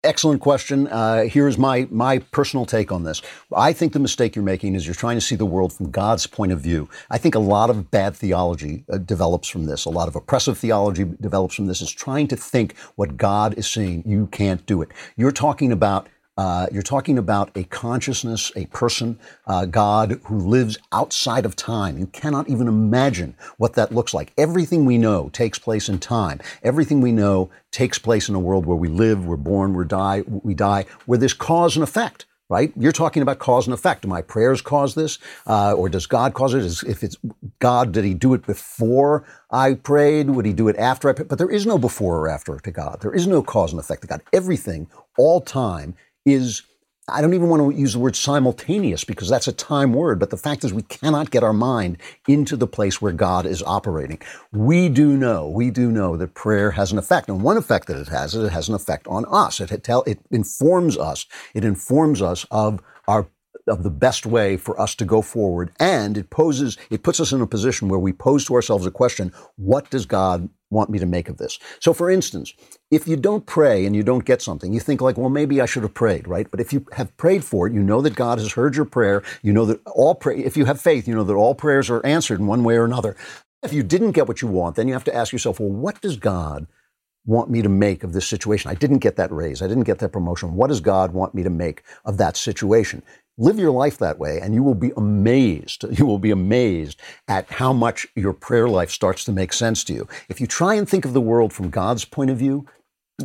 Excellent 0.05 0.41
question. 0.41 0.89
Uh, 0.89 1.27
here's 1.27 1.57
my 1.57 1.87
my 1.89 2.19
personal 2.19 2.67
take 2.67 2.91
on 2.91 3.05
this. 3.05 3.23
I 3.55 3.73
think 3.73 3.93
the 3.93 4.01
mistake 4.01 4.35
you're 4.35 4.45
making 4.45 4.75
is 4.75 4.85
you're 4.85 4.97
trying 4.97 5.17
to 5.17 5.21
see 5.21 5.37
the 5.37 5.47
world 5.47 5.73
from 5.73 5.93
God's 5.93 6.27
point 6.27 6.51
of 6.51 6.61
view. 6.61 6.89
I 7.09 7.19
think 7.19 7.37
a 7.37 7.39
lot 7.39 7.71
of 7.71 7.93
bad 7.93 8.17
theology 8.17 8.83
uh, 8.93 8.99
develops 8.99 9.47
from 9.47 9.67
this. 9.67 9.85
A 9.85 9.91
lot 9.91 10.09
of 10.09 10.17
oppressive 10.17 10.59
theology 10.59 11.05
develops 11.21 11.55
from 11.55 11.69
this. 11.69 11.81
Is 11.81 11.93
trying 11.93 12.27
to 12.29 12.37
think 12.37 12.77
what 12.97 13.17
God 13.17 13.55
is 13.57 13.71
saying. 13.71 14.03
You 14.05 14.27
can't 14.27 14.67
do 14.67 14.83
it. 14.83 14.89
You're 15.17 15.31
talking 15.31 15.71
about 15.71 16.09
uh, 16.37 16.67
you're 16.73 16.83
talking 16.83 17.19
about 17.19 17.51
a 17.55 17.65
consciousness, 17.65 18.51
a 18.57 18.67
person, 18.67 19.19
uh, 19.47 19.67
God 19.67 20.21
who 20.25 20.39
lives 20.39 20.79
outside 20.91 21.45
of 21.45 21.57
time. 21.57 21.99
You 21.99 22.07
cannot 22.07 22.49
even 22.49 22.69
imagine 22.69 23.37
what 23.59 23.75
that 23.75 23.93
looks 23.93 24.15
like. 24.15 24.33
Everything 24.39 24.85
we 24.85 24.97
know 24.97 25.29
takes 25.31 25.59
place 25.59 25.89
in 25.89 25.99
time. 25.99 26.41
Everything 26.63 27.01
we 27.01 27.13
know 27.13 27.51
takes 27.71 27.99
place 27.99 28.29
in 28.29 28.35
a 28.35 28.41
world 28.41 28.65
where 28.65 28.77
we 28.77 28.89
live, 28.89 29.27
we're 29.27 29.37
born, 29.37 29.75
we 29.75 29.85
die, 29.85 30.23
we 30.27 30.55
die, 30.55 30.87
where 31.07 31.19
there's 31.19 31.35
cause 31.35 31.77
and 31.77 31.85
effect 31.85 32.27
right? 32.53 32.71
You're 32.77 32.93
talking 32.93 33.23
about 33.23 33.39
cause 33.39 33.67
and 33.67 33.73
effect. 33.73 34.03
Do 34.03 34.09
my 34.09 34.21
prayers 34.21 34.61
cause 34.61 34.95
this? 34.95 35.19
Uh, 35.47 35.73
or 35.73 35.89
does 35.89 36.05
God 36.05 36.35
cause 36.35 36.53
it? 36.53 36.63
Is, 36.63 36.83
if 36.83 37.03
it's 37.03 37.17
God, 37.61 37.93
did 37.93 38.05
he 38.05 38.13
do 38.13 38.35
it 38.35 38.45
before 38.45 39.25
I 39.51 39.73
prayed? 39.73 40.29
Would 40.29 40.45
he 40.45 40.53
do 40.53 40.69
it 40.69 40.77
after 40.77 41.09
I 41.09 41.15
prayed? 41.15 41.29
But 41.29 41.39
there 41.39 41.51
is 41.51 41.65
no 41.65 41.79
before 41.79 42.19
or 42.19 42.29
after 42.29 42.59
to 42.59 42.71
God. 42.71 43.01
There 43.01 43.15
is 43.15 43.27
no 43.27 43.43
cause 43.43 43.73
and 43.73 43.81
effect 43.81 44.03
to 44.03 44.09
God. 44.09 44.21
Everything, 44.35 44.87
all 45.17 45.41
time, 45.41 45.95
is 46.25 46.63
I 47.09 47.21
don't 47.21 47.35
even 47.35 47.49
want 47.49 47.75
to 47.75 47.79
use 47.79 47.95
the 47.95 47.99
word 47.99 48.15
simultaneous 48.15 49.03
because 49.03 49.29
that's 49.29 49.49
a 49.49 49.53
time 49.53 49.93
word, 49.93 50.21
but 50.21 50.31
the 50.31 50.37
fact 50.37 50.63
is 50.63 50.73
we 50.73 50.83
cannot 50.83 51.33
get 51.33 51.43
our 51.43 51.53
mind 51.53 51.99
into 52.29 52.57
the 52.57 52.69
place 52.69 53.03
where 53.03 53.13
God 53.13 53.45
is 53.45 53.63
operating. 53.65 54.21
We 54.53 54.89
do 54.89 55.17
know, 55.17 55.49
we 55.49 55.71
do 55.71 55.91
know 55.91 56.17
that 56.17 56.35
prayer 56.35 56.71
has 56.71 56.93
an 56.93 56.99
effect. 56.99 57.29
And 57.29 57.43
one 57.43 57.57
effect 57.57 57.89
that 57.89 57.97
it 57.97 58.09
has 58.09 58.37
is 58.37 58.45
it 58.45 58.53
has 58.53 58.69
an 58.69 58.77
effect 58.77 59.09
on 59.09 59.25
us. 59.29 59.61
It, 59.61 59.83
tell, 59.83 60.05
it 60.05 60.21
informs 60.31 60.97
us. 60.97 61.27
It 61.55 61.65
informs 61.65 62.23
us 62.23 62.47
of 62.53 62.81
our 63.09 63.27
of 63.67 63.83
the 63.83 63.91
best 63.91 64.27
way 64.27 64.57
for 64.57 64.81
us 64.81 64.95
to 64.97 65.05
go 65.05 65.23
forward. 65.23 65.73
And 65.79 66.19
it 66.19 66.31
poses, 66.31 66.77
it 66.91 67.03
puts 67.03 67.21
us 67.21 67.33
in 67.33 67.41
a 67.41 67.47
position 67.47 67.89
where 67.89 68.01
we 68.01 68.13
pose 68.13 68.45
to 68.47 68.55
ourselves 68.55 68.87
a 68.87 68.91
question, 68.91 69.33
what 69.57 69.91
does 69.91 70.07
God 70.07 70.49
want 70.71 70.91
me 70.91 70.99
to 70.99 71.07
make 71.07 71.29
of 71.29 71.37
this? 71.37 71.59
So 71.81 71.93
for 71.93 72.11
instance, 72.11 72.55
if 72.91 73.07
you 73.07 73.17
don't 73.17 73.47
pray 73.47 73.85
and 73.85 73.95
you 73.95 74.03
don't 74.03 74.25
get 74.25 74.43
something, 74.43 74.73
you 74.73 74.81
think 74.81 75.01
like, 75.01 75.17
well, 75.17 75.29
maybe 75.29 75.61
I 75.61 75.67
should 75.67 75.83
have 75.83 75.95
prayed, 75.95 76.27
right? 76.27 76.51
But 76.51 76.61
if 76.61 76.73
you 76.73 76.87
have 76.93 77.17
prayed 77.17 77.45
for 77.45 77.67
it, 77.67 77.75
you 77.75 77.83
know 77.83 78.01
that 78.01 78.15
God 78.15 78.39
has 78.39 78.53
heard 78.53 78.75
your 78.75 78.87
prayer. 78.87 79.23
You 79.43 79.53
know 79.53 79.67
that 79.67 79.81
all 79.87 80.15
pray, 80.15 80.39
if 80.39 80.57
you 80.57 80.65
have 80.65 80.81
faith, 80.81 81.07
you 81.07 81.15
know 81.15 81.25
that 81.25 81.35
all 81.35 81.55
prayers 81.55 81.91
are 81.91 82.05
answered 82.05 82.41
in 82.41 82.47
one 82.47 82.65
way 82.65 82.77
or 82.77 82.85
another. 82.85 83.17
If 83.63 83.73
you 83.73 83.83
didn't 83.83 84.13
get 84.13 84.27
what 84.27 84.43
you 84.43 84.49
want, 84.49 84.77
then 84.77 84.89
you 84.89 84.95
have 84.95 85.05
to 85.05 85.15
ask 85.15 85.33
yourself, 85.33 85.61
well, 85.61 85.69
what 85.69 86.01
does 86.01 86.17
God 86.17 86.67
want 87.25 87.49
me 87.49 87.63
to 87.63 87.69
make 87.69 88.03
of 88.03 88.13
this 88.13 88.27
situation? 88.27 88.71
I 88.71 88.75
didn't 88.75 88.99
get 88.99 89.17
that 89.17 89.31
raise. 89.31 89.63
I 89.63 89.69
didn't 89.69 89.85
get 89.85 90.01
that 90.01 90.13
promotion. 90.13 90.55
What 90.55 90.69
does 90.69 90.81
God 90.81 91.13
want 91.13 91.35
me 91.35 91.45
to 91.45 91.51
make 91.51 91.85
of 92.05 92.17
that 92.17 92.37
situation? 92.37 93.03
Live 93.43 93.59
your 93.59 93.73
life 93.73 93.99
that 93.99 94.21
way, 94.21 94.39
and 94.41 94.55
you 94.55 94.63
will 94.63 94.77
be 94.77 94.93
amazed. 94.97 95.85
You 95.99 96.07
will 96.07 96.21
be 96.21 96.31
amazed 96.31 97.01
at 97.27 97.51
how 97.51 97.73
much 97.73 98.07
your 98.15 98.33
prayer 98.33 98.69
life 98.69 98.93
starts 98.93 99.25
to 99.25 99.33
make 99.33 99.53
sense 99.53 99.83
to 99.85 99.93
you. 99.93 100.07
If 100.29 100.41
you 100.41 100.47
try 100.47 100.75
and 100.75 100.89
think 100.89 101.05
of 101.05 101.13
the 101.13 101.21
world 101.21 101.53
from 101.53 101.69
God's 101.69 102.05
point 102.05 102.31
of 102.31 102.39
view, 102.39 102.67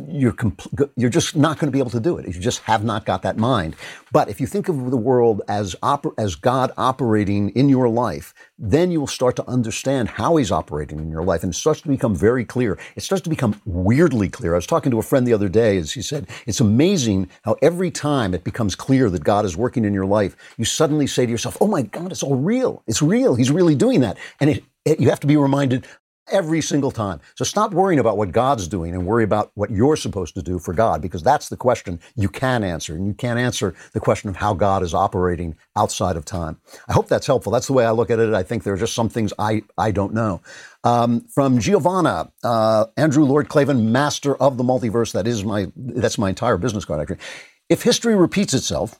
you're 0.06 0.32
compl- 0.32 0.90
you're 0.96 1.10
just 1.10 1.34
not 1.34 1.58
going 1.58 1.66
to 1.68 1.72
be 1.72 1.78
able 1.78 1.90
to 1.90 2.00
do 2.00 2.18
it. 2.18 2.26
You 2.26 2.40
just 2.40 2.60
have 2.60 2.84
not 2.84 3.04
got 3.04 3.22
that 3.22 3.36
mind. 3.36 3.74
But 4.12 4.28
if 4.28 4.40
you 4.40 4.46
think 4.46 4.68
of 4.68 4.90
the 4.90 4.96
world 4.96 5.42
as 5.48 5.74
oper- 5.82 6.14
as 6.18 6.34
God 6.34 6.72
operating 6.76 7.50
in 7.50 7.68
your 7.68 7.88
life, 7.88 8.34
then 8.58 8.90
you 8.90 9.00
will 9.00 9.06
start 9.06 9.36
to 9.36 9.48
understand 9.48 10.08
how 10.08 10.36
He's 10.36 10.52
operating 10.52 10.98
in 10.98 11.10
your 11.10 11.22
life, 11.22 11.42
and 11.42 11.52
it 11.52 11.56
starts 11.56 11.80
to 11.82 11.88
become 11.88 12.14
very 12.14 12.44
clear. 12.44 12.78
It 12.96 13.02
starts 13.02 13.22
to 13.22 13.30
become 13.30 13.60
weirdly 13.64 14.28
clear. 14.28 14.54
I 14.54 14.56
was 14.56 14.66
talking 14.66 14.90
to 14.90 14.98
a 14.98 15.02
friend 15.02 15.26
the 15.26 15.32
other 15.32 15.48
day, 15.48 15.78
as 15.78 15.92
he 15.92 16.02
said, 16.02 16.28
it's 16.46 16.60
amazing 16.60 17.28
how 17.42 17.56
every 17.62 17.90
time 17.90 18.34
it 18.34 18.44
becomes 18.44 18.74
clear 18.74 19.10
that 19.10 19.24
God 19.24 19.44
is 19.44 19.56
working 19.56 19.84
in 19.84 19.94
your 19.94 20.06
life, 20.06 20.36
you 20.56 20.64
suddenly 20.64 21.06
say 21.06 21.24
to 21.24 21.32
yourself, 21.32 21.56
"Oh 21.60 21.66
my 21.66 21.82
God, 21.82 22.12
it's 22.12 22.22
all 22.22 22.36
real. 22.36 22.82
It's 22.86 23.02
real. 23.02 23.34
He's 23.34 23.50
really 23.50 23.74
doing 23.74 24.00
that," 24.00 24.18
and 24.40 24.50
it, 24.50 24.64
it, 24.84 25.00
you 25.00 25.08
have 25.08 25.20
to 25.20 25.26
be 25.26 25.36
reminded 25.36 25.86
every 26.30 26.60
single 26.60 26.90
time. 26.90 27.20
So 27.34 27.44
stop 27.44 27.72
worrying 27.72 27.98
about 27.98 28.16
what 28.16 28.32
God's 28.32 28.68
doing 28.68 28.94
and 28.94 29.06
worry 29.06 29.24
about 29.24 29.50
what 29.54 29.70
you're 29.70 29.96
supposed 29.96 30.34
to 30.34 30.42
do 30.42 30.58
for 30.58 30.72
God 30.74 31.00
because 31.02 31.22
that's 31.22 31.48
the 31.48 31.56
question 31.56 32.00
you 32.16 32.28
can 32.28 32.62
answer. 32.62 32.94
And 32.94 33.06
you 33.06 33.14
can't 33.14 33.38
answer 33.38 33.74
the 33.92 34.00
question 34.00 34.28
of 34.28 34.36
how 34.36 34.54
God 34.54 34.82
is 34.82 34.94
operating 34.94 35.56
outside 35.76 36.16
of 36.16 36.24
time. 36.24 36.60
I 36.88 36.92
hope 36.92 37.08
that's 37.08 37.26
helpful. 37.26 37.52
That's 37.52 37.66
the 37.66 37.72
way 37.72 37.84
I 37.84 37.90
look 37.90 38.10
at 38.10 38.18
it. 38.18 38.34
I 38.34 38.42
think 38.42 38.62
there 38.62 38.74
are 38.74 38.78
just 38.78 38.94
some 38.94 39.08
things 39.08 39.32
I, 39.38 39.62
I 39.76 39.90
don't 39.90 40.14
know. 40.14 40.40
Um, 40.84 41.22
from 41.22 41.58
Giovanna, 41.58 42.30
uh, 42.44 42.86
Andrew 42.96 43.24
Lloyd 43.24 43.48
Klavan, 43.48 43.90
master 43.92 44.36
of 44.36 44.56
the 44.56 44.64
multiverse. 44.64 45.12
That 45.12 45.26
is 45.26 45.44
my, 45.44 45.70
that's 45.76 46.18
my 46.18 46.28
entire 46.28 46.56
business 46.56 46.84
card, 46.84 47.00
actually. 47.00 47.18
If 47.68 47.82
history 47.82 48.16
repeats 48.16 48.54
itself, 48.54 48.98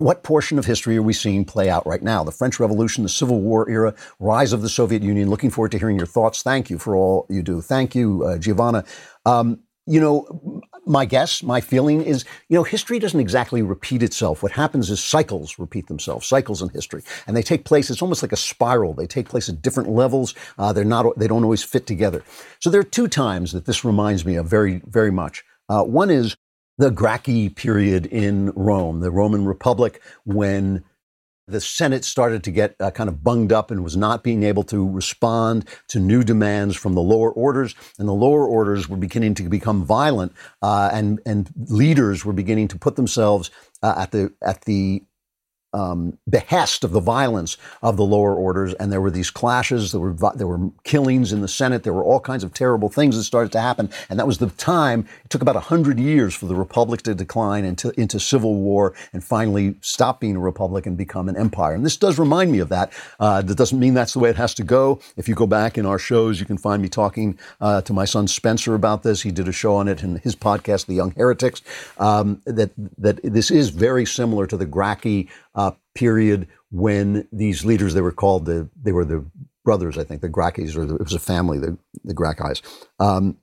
what 0.00 0.22
portion 0.22 0.58
of 0.58 0.64
history 0.64 0.96
are 0.96 1.02
we 1.02 1.12
seeing 1.12 1.44
play 1.44 1.68
out 1.68 1.86
right 1.86 2.02
now? 2.02 2.24
The 2.24 2.32
French 2.32 2.58
Revolution, 2.58 3.02
the 3.02 3.10
Civil 3.10 3.40
War 3.40 3.68
era, 3.68 3.94
rise 4.18 4.54
of 4.54 4.62
the 4.62 4.68
Soviet 4.68 5.02
Union. 5.02 5.28
Looking 5.28 5.50
forward 5.50 5.72
to 5.72 5.78
hearing 5.78 5.98
your 5.98 6.06
thoughts. 6.06 6.42
Thank 6.42 6.70
you 6.70 6.78
for 6.78 6.96
all 6.96 7.26
you 7.28 7.42
do. 7.42 7.60
Thank 7.60 7.94
you, 7.94 8.24
uh, 8.24 8.38
Giovanna. 8.38 8.84
Um, 9.26 9.60
you 9.86 10.00
know, 10.00 10.62
my 10.86 11.04
guess, 11.04 11.42
my 11.42 11.60
feeling 11.60 12.00
is, 12.02 12.24
you 12.48 12.56
know, 12.56 12.62
history 12.62 12.98
doesn't 12.98 13.20
exactly 13.20 13.60
repeat 13.60 14.02
itself. 14.02 14.42
What 14.42 14.52
happens 14.52 14.88
is 14.88 15.02
cycles 15.02 15.58
repeat 15.58 15.88
themselves, 15.88 16.26
cycles 16.26 16.62
in 16.62 16.70
history, 16.70 17.02
and 17.26 17.36
they 17.36 17.42
take 17.42 17.64
place. 17.64 17.90
It's 17.90 18.00
almost 18.00 18.22
like 18.22 18.32
a 18.32 18.36
spiral. 18.36 18.94
They 18.94 19.06
take 19.06 19.28
place 19.28 19.50
at 19.50 19.60
different 19.60 19.90
levels. 19.90 20.34
Uh, 20.58 20.72
they're 20.72 20.84
not. 20.84 21.18
They 21.18 21.28
don't 21.28 21.44
always 21.44 21.62
fit 21.62 21.86
together. 21.86 22.24
So 22.60 22.70
there 22.70 22.80
are 22.80 22.84
two 22.84 23.08
times 23.08 23.52
that 23.52 23.66
this 23.66 23.84
reminds 23.84 24.24
me 24.24 24.36
of 24.36 24.46
very, 24.46 24.80
very 24.86 25.10
much. 25.10 25.44
Uh, 25.68 25.84
one 25.84 26.10
is 26.10 26.36
the 26.80 26.90
Gracchi 26.90 27.50
period 27.50 28.06
in 28.06 28.52
Rome, 28.56 29.00
the 29.00 29.10
Roman 29.10 29.44
Republic, 29.44 30.00
when 30.24 30.82
the 31.46 31.60
Senate 31.60 32.06
started 32.06 32.42
to 32.44 32.50
get 32.50 32.74
uh, 32.80 32.90
kind 32.90 33.10
of 33.10 33.22
bunged 33.22 33.52
up 33.52 33.70
and 33.70 33.84
was 33.84 33.98
not 33.98 34.22
being 34.22 34.44
able 34.44 34.62
to 34.62 34.88
respond 34.88 35.68
to 35.88 35.98
new 35.98 36.24
demands 36.24 36.74
from 36.74 36.94
the 36.94 37.02
lower 37.02 37.30
orders, 37.32 37.74
and 37.98 38.08
the 38.08 38.14
lower 38.14 38.46
orders 38.46 38.88
were 38.88 38.96
beginning 38.96 39.34
to 39.34 39.42
become 39.42 39.84
violent, 39.84 40.32
uh, 40.62 40.88
and 40.90 41.20
and 41.26 41.50
leaders 41.68 42.24
were 42.24 42.32
beginning 42.32 42.68
to 42.68 42.78
put 42.78 42.96
themselves 42.96 43.50
uh, 43.82 43.94
at 43.98 44.12
the 44.12 44.32
at 44.40 44.62
the 44.62 45.02
um, 45.72 46.18
behest 46.28 46.84
of 46.84 46.92
the 46.92 47.00
violence 47.00 47.56
of 47.82 47.96
the 47.96 48.04
lower 48.04 48.34
orders, 48.34 48.74
and 48.74 48.92
there 48.92 49.00
were 49.00 49.10
these 49.10 49.30
clashes. 49.30 49.92
There 49.92 50.00
were 50.00 50.16
there 50.34 50.46
were 50.46 50.70
killings 50.84 51.32
in 51.32 51.40
the 51.40 51.48
Senate. 51.48 51.82
There 51.82 51.92
were 51.92 52.04
all 52.04 52.20
kinds 52.20 52.44
of 52.44 52.52
terrible 52.52 52.88
things 52.88 53.16
that 53.16 53.24
started 53.24 53.52
to 53.52 53.60
happen, 53.60 53.90
and 54.08 54.18
that 54.18 54.26
was 54.26 54.38
the 54.38 54.48
time. 54.50 55.06
It 55.24 55.30
took 55.30 55.42
about 55.42 55.56
hundred 55.60 55.98
years 55.98 56.34
for 56.34 56.46
the 56.46 56.54
republic 56.54 57.02
to 57.02 57.14
decline 57.14 57.64
into 57.64 57.92
into 58.00 58.18
civil 58.18 58.54
war 58.54 58.94
and 59.12 59.22
finally 59.22 59.76
stop 59.80 60.20
being 60.20 60.36
a 60.36 60.40
republic 60.40 60.86
and 60.86 60.96
become 60.96 61.28
an 61.28 61.36
empire. 61.36 61.74
And 61.74 61.84
this 61.84 61.96
does 61.96 62.18
remind 62.18 62.50
me 62.50 62.58
of 62.58 62.68
that. 62.70 62.92
Uh, 63.18 63.42
that 63.42 63.56
doesn't 63.56 63.78
mean 63.78 63.94
that's 63.94 64.14
the 64.14 64.18
way 64.18 64.30
it 64.30 64.36
has 64.36 64.54
to 64.54 64.64
go. 64.64 65.00
If 65.16 65.28
you 65.28 65.34
go 65.34 65.46
back 65.46 65.78
in 65.78 65.86
our 65.86 65.98
shows, 65.98 66.40
you 66.40 66.46
can 66.46 66.58
find 66.58 66.82
me 66.82 66.88
talking 66.88 67.38
uh, 67.60 67.82
to 67.82 67.92
my 67.92 68.04
son 68.04 68.26
Spencer 68.26 68.74
about 68.74 69.02
this. 69.02 69.22
He 69.22 69.30
did 69.30 69.48
a 69.48 69.52
show 69.52 69.76
on 69.76 69.88
it 69.88 70.02
in 70.02 70.16
his 70.16 70.34
podcast, 70.34 70.86
The 70.86 70.94
Young 70.94 71.12
Heretics. 71.12 71.62
Um, 71.98 72.42
that 72.44 72.70
that 72.98 73.20
this 73.22 73.50
is 73.50 73.68
very 73.70 74.06
similar 74.06 74.46
to 74.46 74.56
the 74.56 74.66
Gracchi 74.66 75.28
uh, 75.54 75.59
period 75.94 76.48
when 76.70 77.28
these 77.32 77.64
leaders, 77.64 77.94
they 77.94 78.00
were 78.00 78.12
called 78.12 78.46
the, 78.46 78.68
they 78.82 78.92
were 78.92 79.04
the 79.04 79.24
brothers, 79.64 79.98
I 79.98 80.04
think, 80.04 80.22
the 80.22 80.28
Gracchis, 80.28 80.76
or 80.76 80.86
the, 80.86 80.94
it 80.94 81.04
was 81.04 81.14
a 81.14 81.18
family, 81.18 81.58
the, 81.58 81.76
the 82.04 82.14
Gracchis. 82.14 82.62
Um, 82.98 83.36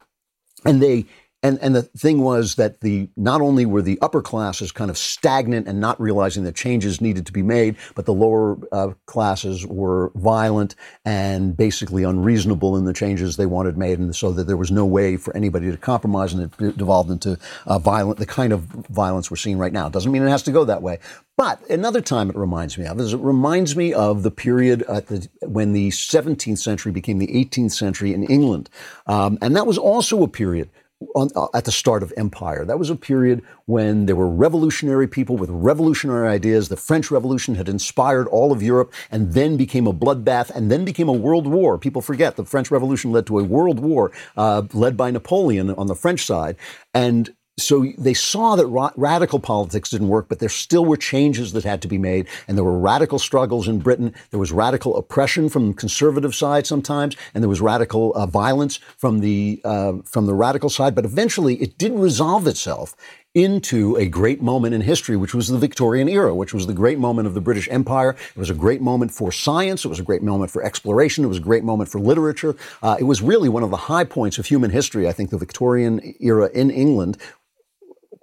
and 0.65 0.81
they, 0.81 1.05
and, 1.43 1.59
and 1.61 1.75
the 1.75 1.83
thing 1.83 2.21
was 2.21 2.55
that 2.55 2.81
the 2.81 3.09
not 3.15 3.41
only 3.41 3.65
were 3.65 3.83
the 3.83 3.99
upper 4.01 4.23
classes 4.23 4.71
kind 4.71 4.89
of 4.89 4.97
stagnant 4.97 5.67
and 5.67 5.79
not 5.79 6.01
realizing 6.01 6.43
that 6.45 6.55
changes 6.55 6.99
needed 6.99 7.27
to 7.27 7.31
be 7.31 7.43
made, 7.43 7.75
but 7.93 8.05
the 8.05 8.13
lower 8.13 8.57
uh, 8.71 8.93
classes 9.05 9.65
were 9.65 10.11
violent 10.15 10.75
and 11.05 11.55
basically 11.55 12.03
unreasonable 12.03 12.75
in 12.75 12.85
the 12.85 12.93
changes 12.93 13.38
they 13.38 13.45
wanted 13.45 13.77
made, 13.77 13.99
and 13.99 14.15
so 14.15 14.31
that 14.31 14.47
there 14.47 14.57
was 14.57 14.71
no 14.71 14.83
way 14.83 15.15
for 15.15 15.35
anybody 15.38 15.69
to 15.69 15.77
compromise, 15.77 16.33
and 16.33 16.51
it 16.59 16.77
devolved 16.77 17.11
into 17.11 17.38
uh, 17.67 17.77
violent, 17.77 18.17
the 18.17 18.25
kind 18.25 18.51
of 18.51 18.61
violence 18.61 19.29
we're 19.29 19.38
seeing 19.38 19.59
right 19.59 19.73
now. 19.73 19.89
Doesn't 19.89 20.11
mean 20.11 20.23
it 20.23 20.29
has 20.29 20.43
to 20.43 20.51
go 20.51 20.65
that 20.65 20.81
way, 20.81 20.97
but 21.38 21.61
another 21.69 22.01
time 22.01 22.31
it 22.31 22.35
reminds 22.35 22.79
me 22.79 22.88
of 22.88 22.99
is 22.99 23.13
it 23.13 23.19
reminds 23.19 23.75
me 23.75 23.93
of 23.93 24.23
the 24.23 24.31
period 24.31 24.79
the, 24.79 25.27
when 25.43 25.73
the 25.73 25.89
17th 25.89 26.57
century 26.57 26.91
became 26.91 27.19
the 27.19 27.27
18th 27.27 27.73
century 27.73 28.15
in 28.15 28.23
England, 28.23 28.71
um, 29.05 29.38
and 29.39 29.55
that 29.55 29.67
was 29.67 29.77
also 29.77 30.23
a 30.23 30.27
period 30.27 30.69
on, 31.15 31.29
uh, 31.35 31.47
at 31.53 31.65
the 31.65 31.71
start 31.71 32.03
of 32.03 32.13
empire. 32.17 32.65
That 32.65 32.79
was 32.79 32.89
a 32.89 32.95
period 32.95 33.43
when 33.65 34.05
there 34.05 34.15
were 34.15 34.29
revolutionary 34.29 35.07
people 35.07 35.37
with 35.37 35.49
revolutionary 35.49 36.27
ideas. 36.27 36.69
The 36.69 36.77
French 36.77 37.11
Revolution 37.11 37.55
had 37.55 37.69
inspired 37.69 38.27
all 38.27 38.51
of 38.51 38.63
Europe 38.63 38.93
and 39.11 39.33
then 39.33 39.57
became 39.57 39.87
a 39.87 39.93
bloodbath 39.93 40.49
and 40.49 40.71
then 40.71 40.85
became 40.85 41.09
a 41.09 41.13
world 41.13 41.47
war. 41.47 41.77
People 41.77 42.01
forget 42.01 42.35
the 42.35 42.45
French 42.45 42.71
Revolution 42.71 43.11
led 43.11 43.27
to 43.27 43.39
a 43.39 43.43
world 43.43 43.79
war 43.79 44.11
uh, 44.35 44.63
led 44.73 44.97
by 44.97 45.11
Napoleon 45.11 45.69
on 45.71 45.87
the 45.87 45.95
French 45.95 46.25
side. 46.25 46.55
And 46.93 47.35
so 47.60 47.91
they 47.97 48.14
saw 48.14 48.55
that 48.55 48.68
ra- 48.68 48.91
radical 48.95 49.39
politics 49.39 49.89
didn't 49.89 50.10
work, 50.10 50.30
but 50.30 50.39
there 50.39 50.49
still 50.49 50.86
were 50.86 50.97
changes 50.97 51.53
that 51.53 51.64
had 51.64 51.82
to 51.82 51.88
be 51.88 51.97
made, 51.97 52.28
and 52.47 52.55
there 52.55 52.64
were 52.64 52.78
radical 52.78 53.18
struggles 53.18 53.68
in 53.68 53.80
Britain. 53.80 54.14
There 54.30 54.39
was 54.39 54.51
radical 54.51 54.95
oppression 54.95 55.49
from 55.49 55.70
the 55.70 55.74
conservative 55.74 56.36
side 56.36 56.68
sometimes, 56.68 57.16
and 57.34 57.43
there 57.43 57.49
was 57.49 57.60
radical 57.60 58.14
uh, 58.14 58.28
violence 58.28 58.78
from 58.97 59.20
the 59.20 59.60
uh, 59.64 59.93
from 60.05 60.28
the 60.28 60.36
radical 60.36 60.70
side. 60.70 60.93
But 60.93 61.05
eventually, 61.05 61.55
it 61.55 61.78
did 61.80 61.93
resolve 61.93 62.45
itself 62.45 62.95
into 63.34 63.95
a 63.97 64.08
great 64.08 64.41
moment 64.41 64.74
in 64.74 64.82
history, 64.82 65.16
which 65.16 65.36
was 65.36 65.47
the 65.47 65.60
Victorian 65.60 66.10
era, 66.10 66.34
which 66.34 66.55
was 66.55 66.66
the 66.66 66.74
great 66.74 66.97
moment 66.97 67.28
of 67.28 67.36
the 67.36 67.41
British 67.41 67.68
Empire. 67.70 68.16
It 68.36 68.38
was 68.38 68.49
a 68.49 68.55
great 68.55 68.82
moment 68.82 69.12
for 69.12 69.32
science. 69.32 69.86
It 69.86 69.89
was 69.89 69.99
a 69.99 70.03
great 70.03 70.24
moment 70.24 70.49
for 70.49 70.64
exploration. 70.64 71.24
It 71.24 71.28
was 71.28 71.38
a 71.38 71.41
great 71.41 71.64
moment 71.64 71.89
for 71.89 71.99
literature. 71.99 72.55
Uh, 72.82 72.97
it 72.99 73.03
was 73.03 73.22
really 73.22 73.49
one 73.49 73.62
of 73.62 73.70
the 73.70 73.78
high 73.78 74.05
points 74.05 74.39
of 74.39 74.47
human 74.47 74.72
history. 74.72 75.08
I 75.08 75.12
think 75.12 75.30
the 75.30 75.38
Victorian 75.38 76.16
era 76.20 76.49
in 76.51 76.72
England 76.72 77.18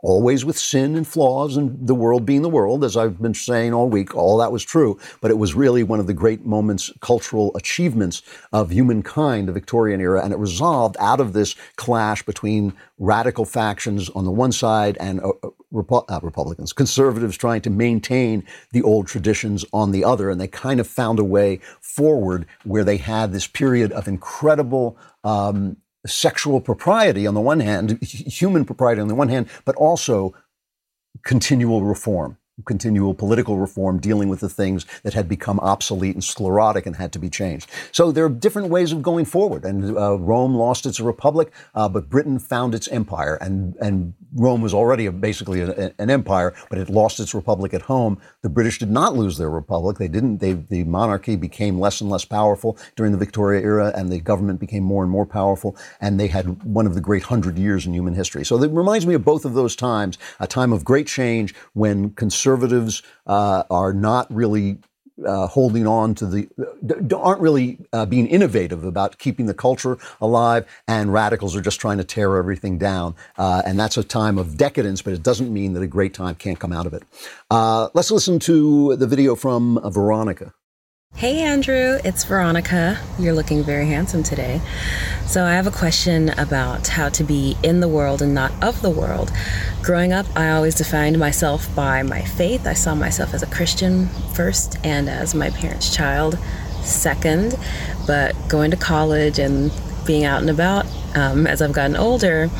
always 0.04 0.44
with 0.44 0.58
sin 0.58 0.96
and 0.96 1.08
flaws 1.08 1.56
and 1.56 1.88
the 1.88 1.94
world 1.94 2.26
being 2.26 2.42
the 2.42 2.48
world, 2.48 2.84
as 2.84 2.94
I've 2.94 3.20
been 3.22 3.32
saying 3.32 3.72
all 3.72 3.88
week, 3.88 4.14
all 4.14 4.36
that 4.36 4.52
was 4.52 4.62
true. 4.62 4.98
But 5.22 5.30
it 5.30 5.38
was 5.38 5.54
really 5.54 5.82
one 5.82 5.98
of 5.98 6.06
the 6.06 6.12
great 6.12 6.44
moments, 6.44 6.92
cultural 7.00 7.56
achievements 7.56 8.22
of 8.52 8.70
humankind, 8.70 9.48
the 9.48 9.52
Victorian 9.52 10.02
era, 10.02 10.22
and 10.22 10.32
it 10.32 10.38
resolved 10.38 10.96
out 11.00 11.20
of 11.20 11.32
this 11.32 11.56
clash 11.76 12.22
between 12.22 12.74
radical 12.98 13.46
factions 13.46 14.10
on 14.10 14.26
the 14.26 14.30
one 14.30 14.52
side 14.52 14.98
and 15.00 15.20
uh, 15.20 15.32
Repu- 15.72 16.04
uh, 16.08 16.20
Republicans, 16.22 16.74
conservatives 16.74 17.36
trying 17.36 17.62
to 17.62 17.70
maintain 17.70 18.44
the 18.72 18.82
old 18.82 19.06
traditions 19.06 19.64
on 19.72 19.90
the 19.90 20.04
other. 20.04 20.28
And 20.28 20.38
they 20.38 20.48
kind 20.48 20.80
of 20.80 20.86
found 20.86 21.18
a 21.18 21.24
way 21.24 21.60
forward 21.80 22.44
where 22.64 22.84
they 22.84 22.98
had 22.98 23.32
this 23.32 23.46
period 23.46 23.90
of 23.92 24.06
incredible 24.06 24.98
um, 25.24 25.78
sexual 26.06 26.60
propriety 26.60 27.26
on 27.26 27.34
the 27.34 27.40
one 27.40 27.60
hand, 27.60 28.02
human 28.02 28.64
propriety 28.64 29.00
on 29.00 29.08
the 29.08 29.14
one 29.14 29.28
hand, 29.28 29.48
but 29.64 29.74
also 29.76 30.34
continual 31.24 31.82
reform 31.82 32.36
continual 32.64 33.14
political 33.14 33.58
reform 33.58 33.98
dealing 33.98 34.28
with 34.28 34.40
the 34.40 34.48
things 34.48 34.86
that 35.02 35.14
had 35.14 35.28
become 35.28 35.58
obsolete 35.60 36.14
and 36.14 36.22
sclerotic 36.22 36.86
and 36.86 36.96
had 36.96 37.12
to 37.12 37.18
be 37.18 37.28
changed. 37.28 37.68
So 37.90 38.12
there 38.12 38.24
are 38.24 38.28
different 38.28 38.68
ways 38.68 38.92
of 38.92 39.02
going 39.02 39.24
forward. 39.24 39.64
And 39.64 39.96
uh, 39.96 40.18
Rome 40.18 40.54
lost 40.54 40.86
its 40.86 41.00
republic, 41.00 41.52
uh, 41.74 41.88
but 41.88 42.08
Britain 42.08 42.38
found 42.38 42.74
its 42.74 42.86
empire. 42.88 43.34
And, 43.40 43.74
and 43.80 44.14
Rome 44.34 44.60
was 44.60 44.72
already 44.72 45.06
a, 45.06 45.12
basically 45.12 45.62
a, 45.62 45.92
an 45.98 46.10
empire, 46.10 46.54
but 46.70 46.78
it 46.78 46.88
lost 46.88 47.18
its 47.18 47.34
republic 47.34 47.74
at 47.74 47.82
home. 47.82 48.20
The 48.42 48.48
British 48.48 48.78
did 48.78 48.90
not 48.90 49.16
lose 49.16 49.36
their 49.36 49.50
republic. 49.50 49.98
They 49.98 50.08
didn't. 50.08 50.38
They, 50.38 50.52
the 50.52 50.84
monarchy 50.84 51.34
became 51.34 51.80
less 51.80 52.00
and 52.00 52.08
less 52.08 52.24
powerful 52.24 52.78
during 52.94 53.10
the 53.10 53.18
Victoria 53.18 53.62
era, 53.62 53.92
and 53.96 54.10
the 54.10 54.20
government 54.20 54.60
became 54.60 54.84
more 54.84 55.02
and 55.02 55.10
more 55.10 55.26
powerful. 55.26 55.76
And 56.00 56.20
they 56.20 56.28
had 56.28 56.62
one 56.62 56.86
of 56.86 56.94
the 56.94 57.00
great 57.00 57.24
hundred 57.24 57.58
years 57.58 57.84
in 57.84 57.94
human 57.94 58.14
history. 58.14 58.44
So 58.44 58.62
it 58.62 58.70
reminds 58.70 59.06
me 59.06 59.14
of 59.14 59.24
both 59.24 59.44
of 59.44 59.54
those 59.54 59.74
times, 59.74 60.18
a 60.38 60.46
time 60.46 60.72
of 60.72 60.84
great 60.84 61.08
change 61.08 61.54
when 61.72 62.10
conservatives 62.10 62.43
conservatives 62.44 63.02
uh, 63.26 63.62
are 63.70 63.94
not 63.94 64.32
really 64.32 64.76
uh, 65.24 65.46
holding 65.46 65.86
on 65.86 66.14
to 66.14 66.26
the 66.26 66.48
aren't 67.16 67.40
really 67.40 67.78
uh, 67.92 68.04
being 68.04 68.26
innovative 68.26 68.84
about 68.84 69.16
keeping 69.18 69.46
the 69.46 69.54
culture 69.54 69.96
alive, 70.20 70.66
and 70.88 71.12
radicals 71.12 71.54
are 71.54 71.60
just 71.60 71.80
trying 71.80 71.98
to 71.98 72.04
tear 72.04 72.36
everything 72.36 72.78
down. 72.78 73.14
Uh, 73.38 73.62
and 73.64 73.78
that's 73.78 73.96
a 73.96 74.02
time 74.02 74.38
of 74.38 74.56
decadence, 74.56 75.02
but 75.02 75.12
it 75.12 75.22
doesn't 75.22 75.52
mean 75.52 75.72
that 75.72 75.82
a 75.82 75.86
great 75.86 76.12
time 76.12 76.34
can't 76.34 76.58
come 76.58 76.72
out 76.72 76.84
of 76.86 76.92
it. 76.92 77.04
Uh, 77.50 77.88
let's 77.94 78.10
listen 78.10 78.38
to 78.40 78.96
the 78.96 79.06
video 79.06 79.36
from 79.36 79.80
Veronica. 79.84 80.52
Hey 81.16 81.42
Andrew, 81.42 82.00
it's 82.04 82.24
Veronica. 82.24 82.98
You're 83.20 83.34
looking 83.34 83.62
very 83.62 83.86
handsome 83.86 84.24
today. 84.24 84.60
So, 85.26 85.44
I 85.44 85.52
have 85.52 85.68
a 85.68 85.70
question 85.70 86.30
about 86.30 86.88
how 86.88 87.08
to 87.10 87.22
be 87.22 87.56
in 87.62 87.78
the 87.78 87.86
world 87.86 88.20
and 88.20 88.34
not 88.34 88.50
of 88.60 88.82
the 88.82 88.90
world. 88.90 89.30
Growing 89.80 90.12
up, 90.12 90.26
I 90.34 90.50
always 90.50 90.74
defined 90.74 91.20
myself 91.20 91.72
by 91.72 92.02
my 92.02 92.22
faith. 92.22 92.66
I 92.66 92.72
saw 92.72 92.96
myself 92.96 93.32
as 93.32 93.44
a 93.44 93.46
Christian 93.46 94.08
first 94.34 94.76
and 94.84 95.08
as 95.08 95.36
my 95.36 95.50
parents' 95.50 95.94
child 95.94 96.36
second. 96.82 97.56
But 98.08 98.34
going 98.48 98.72
to 98.72 98.76
college 98.76 99.38
and 99.38 99.70
being 100.04 100.24
out 100.24 100.40
and 100.40 100.50
about 100.50 100.84
um, 101.14 101.46
as 101.46 101.62
I've 101.62 101.72
gotten 101.72 101.96
older, 101.96 102.50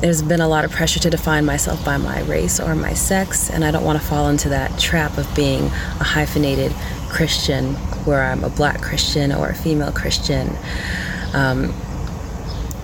there's 0.00 0.20
been 0.20 0.40
a 0.40 0.48
lot 0.48 0.64
of 0.64 0.72
pressure 0.72 0.98
to 0.98 1.10
define 1.10 1.44
myself 1.44 1.84
by 1.84 1.96
my 1.96 2.22
race 2.22 2.58
or 2.58 2.74
my 2.74 2.92
sex, 2.92 3.50
and 3.50 3.64
I 3.64 3.70
don't 3.70 3.84
want 3.84 4.00
to 4.00 4.06
fall 4.06 4.28
into 4.28 4.48
that 4.48 4.80
trap 4.80 5.16
of 5.16 5.32
being 5.36 5.66
a 5.66 6.04
hyphenated 6.04 6.74
Christian 7.10 7.74
where 8.04 8.22
I'm 8.22 8.44
a 8.44 8.50
black 8.50 8.80
Christian 8.80 9.32
or 9.32 9.48
a 9.48 9.54
female 9.54 9.92
Christian. 9.92 10.56
Um, 11.34 11.72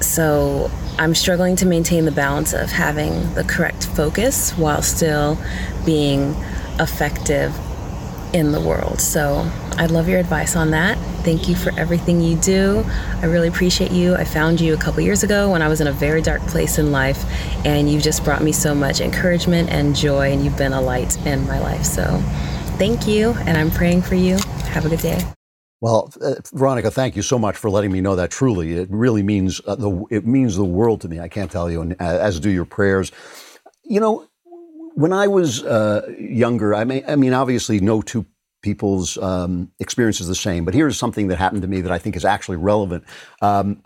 so 0.01 0.71
I'm 0.99 1.15
struggling 1.15 1.57
to 1.57 1.67
maintain 1.67 2.05
the 2.05 2.13
balance 2.13 2.53
of 2.53 2.71
having 2.71 3.35
the 3.35 3.45
correct 3.45 3.87
focus 3.87 4.53
while 4.53 4.83
still 4.83 5.39
being 5.85 6.35
effective 6.79 7.55
in 8.33 8.53
the 8.53 8.61
world. 8.61 9.01
So 9.01 9.51
I'd 9.79 9.91
love 9.91 10.09
your 10.09 10.19
advice 10.19 10.57
on 10.57 10.71
that. 10.71 10.99
Thank 11.23 11.49
you 11.49 11.55
for 11.55 11.73
everything 11.79 12.21
you 12.21 12.37
do. 12.37 12.85
I 13.21 13.27
really 13.27 13.49
appreciate 13.49 13.91
you. 13.91 14.15
I 14.15 14.25
found 14.25 14.61
you 14.61 14.75
a 14.75 14.77
couple 14.77 15.01
years 15.01 15.23
ago 15.23 15.51
when 15.51 15.63
I 15.63 15.69
was 15.69 15.81
in 15.81 15.87
a 15.87 15.93
very 15.93 16.23
dark 16.23 16.41
place 16.43 16.79
in 16.79 16.93
life, 16.93 17.25
and 17.65 17.91
you've 17.91 18.03
just 18.03 18.25
brought 18.25 18.43
me 18.43 18.53
so 18.53 18.75
much 18.75 19.01
encouragement 19.01 19.71
and 19.71 19.95
joy, 19.97 20.33
and 20.33 20.45
you've 20.45 20.57
been 20.57 20.73
a 20.73 20.81
light 20.81 21.17
in 21.27 21.47
my 21.47 21.59
life. 21.59 21.85
So 21.85 22.23
thank 22.79 23.07
you, 23.07 23.33
and 23.47 23.57
I'm 23.57 23.71
praying 23.71 24.03
for 24.03 24.15
you. 24.15 24.37
Have 24.69 24.87
a 24.87 24.89
good 24.89 25.01
day. 25.01 25.21
Well, 25.81 26.13
uh, 26.23 26.35
Veronica, 26.53 26.91
thank 26.91 27.17
you 27.17 27.23
so 27.23 27.39
much 27.39 27.57
for 27.57 27.69
letting 27.71 27.93
me 27.93 28.01
know 28.01 28.17
that. 28.17 28.31
Truly, 28.31 28.73
it 28.73 28.89
really 28.91 29.23
means 29.23 29.61
uh, 29.67 29.75
the 29.77 30.05
it 30.11 30.27
means 30.27 30.57
the 30.57 30.65
world 30.65 31.03
to 31.03 31.09
me. 31.09 31.21
I 31.21 31.29
can't 31.29 31.51
tell 31.51 31.71
you, 31.71 31.83
and 31.83 31.93
uh, 31.93 32.05
as 32.05 32.41
do 32.41 32.51
your 32.51 32.65
prayers. 32.65 33.13
You 33.85 34.01
know, 34.01 34.27
when 34.95 35.13
I 35.13 35.29
was 35.29 35.63
uh, 35.63 36.11
younger, 36.19 36.75
I 36.75 36.85
mean, 36.85 37.05
I 37.07 37.17
mean, 37.17 37.35
obviously, 37.35 37.79
no 37.81 38.01
two 38.01 38.25
people's 38.63 39.19
um, 39.19 39.71
experiences 39.79 40.27
the 40.27 40.35
same. 40.35 40.65
But 40.65 40.75
here's 40.75 40.99
something 40.99 41.29
that 41.29 41.37
happened 41.37 41.63
to 41.63 41.69
me 41.69 41.83
that 41.83 41.93
I 41.93 41.99
think 41.99 42.17
is 42.17 42.25
actually 42.25 42.57
relevant. 42.57 43.05
Um, 43.43 43.83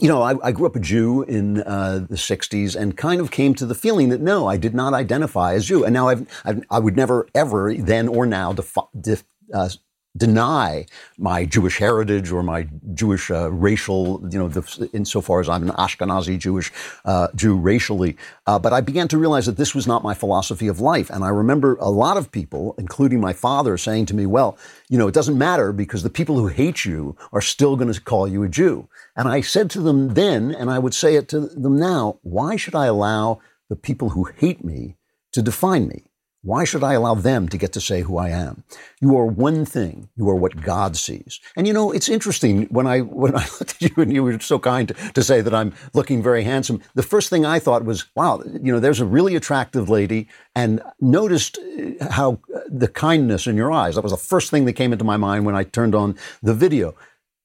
you 0.00 0.08
know, 0.08 0.22
I, 0.22 0.34
I, 0.48 0.52
grew 0.52 0.66
up 0.66 0.76
a 0.76 0.80
Jew 0.80 1.22
in 1.22 1.62
uh, 1.62 2.06
the 2.08 2.16
60s 2.16 2.74
and 2.74 2.96
kind 2.96 3.20
of 3.20 3.30
came 3.30 3.54
to 3.54 3.66
the 3.66 3.74
feeling 3.74 4.08
that 4.08 4.20
no, 4.20 4.46
I 4.48 4.56
did 4.56 4.74
not 4.74 4.94
identify 4.94 5.54
as 5.54 5.66
Jew. 5.66 5.84
And 5.84 5.92
now 5.92 6.08
I've, 6.08 6.26
I've 6.44 6.64
i 6.70 6.78
would 6.78 6.96
never, 6.96 7.28
ever, 7.34 7.74
then 7.74 8.08
or 8.08 8.26
now, 8.26 8.52
defi- 8.52 8.80
def, 8.98 9.24
uh, 9.52 9.68
deny 10.16 10.84
my 11.16 11.44
Jewish 11.44 11.78
heritage 11.78 12.30
or 12.30 12.42
my 12.42 12.68
Jewish 12.92 13.30
uh, 13.30 13.50
racial, 13.50 14.20
you 14.30 14.38
know, 14.38 14.48
the, 14.48 14.90
insofar 14.92 15.40
as 15.40 15.48
I'm 15.48 15.62
an 15.62 15.74
Ashkenazi 15.76 16.38
Jewish 16.38 16.70
uh, 17.04 17.28
Jew 17.34 17.56
racially. 17.56 18.16
Uh, 18.46 18.58
but 18.58 18.72
I 18.72 18.80
began 18.80 19.08
to 19.08 19.18
realize 19.18 19.46
that 19.46 19.56
this 19.56 19.74
was 19.74 19.86
not 19.86 20.02
my 20.02 20.12
philosophy 20.12 20.68
of 20.68 20.80
life. 20.80 21.08
And 21.08 21.24
I 21.24 21.28
remember 21.28 21.76
a 21.76 21.88
lot 21.88 22.16
of 22.16 22.30
people, 22.30 22.74
including 22.76 23.20
my 23.20 23.32
father, 23.32 23.78
saying 23.78 24.06
to 24.06 24.14
me, 24.14 24.26
well, 24.26 24.58
you 24.88 24.98
know, 24.98 25.08
it 25.08 25.14
doesn't 25.14 25.38
matter 25.38 25.72
because 25.72 26.02
the 26.02 26.10
people 26.10 26.38
who 26.38 26.48
hate 26.48 26.84
you 26.84 27.16
are 27.32 27.40
still 27.40 27.76
going 27.76 27.92
to 27.92 28.00
call 28.00 28.28
you 28.28 28.42
a 28.42 28.48
Jew. 28.48 28.88
And 29.16 29.28
I 29.28 29.40
said 29.40 29.70
to 29.70 29.80
them 29.80 30.14
then, 30.14 30.54
and 30.54 30.70
I 30.70 30.78
would 30.78 30.94
say 30.94 31.16
it 31.16 31.28
to 31.28 31.40
them 31.40 31.78
now, 31.78 32.18
why 32.22 32.56
should 32.56 32.74
I 32.74 32.86
allow 32.86 33.40
the 33.70 33.76
people 33.76 34.10
who 34.10 34.24
hate 34.24 34.62
me 34.62 34.96
to 35.32 35.40
define 35.40 35.88
me? 35.88 36.11
Why 36.44 36.64
should 36.64 36.82
I 36.82 36.94
allow 36.94 37.14
them 37.14 37.48
to 37.48 37.56
get 37.56 37.72
to 37.74 37.80
say 37.80 38.02
who 38.02 38.18
I 38.18 38.30
am? 38.30 38.64
You 39.00 39.16
are 39.16 39.26
one 39.26 39.64
thing. 39.64 40.08
You 40.16 40.28
are 40.28 40.34
what 40.34 40.60
God 40.60 40.96
sees. 40.96 41.38
And 41.56 41.68
you 41.68 41.72
know, 41.72 41.92
it's 41.92 42.08
interesting 42.08 42.64
when 42.64 42.84
I 42.86 43.00
when 43.00 43.36
I 43.36 43.44
looked 43.60 43.80
at 43.80 43.82
you 43.82 44.02
and 44.02 44.12
you 44.12 44.24
were 44.24 44.40
so 44.40 44.58
kind 44.58 44.88
to, 44.88 44.94
to 44.94 45.22
say 45.22 45.40
that 45.40 45.54
I'm 45.54 45.72
looking 45.94 46.20
very 46.20 46.42
handsome. 46.42 46.82
The 46.94 47.04
first 47.04 47.30
thing 47.30 47.46
I 47.46 47.60
thought 47.60 47.84
was, 47.84 48.06
wow, 48.16 48.42
you 48.44 48.72
know, 48.72 48.80
there's 48.80 49.00
a 49.00 49.06
really 49.06 49.36
attractive 49.36 49.88
lady, 49.88 50.28
and 50.56 50.82
noticed 51.00 51.58
uh, 51.58 52.10
how 52.10 52.40
uh, 52.54 52.60
the 52.68 52.88
kindness 52.88 53.46
in 53.46 53.56
your 53.56 53.70
eyes. 53.70 53.94
That 53.94 54.02
was 54.02 54.12
the 54.12 54.18
first 54.18 54.50
thing 54.50 54.64
that 54.64 54.72
came 54.72 54.92
into 54.92 55.04
my 55.04 55.16
mind 55.16 55.46
when 55.46 55.54
I 55.54 55.62
turned 55.62 55.94
on 55.94 56.16
the 56.42 56.54
video. 56.54 56.96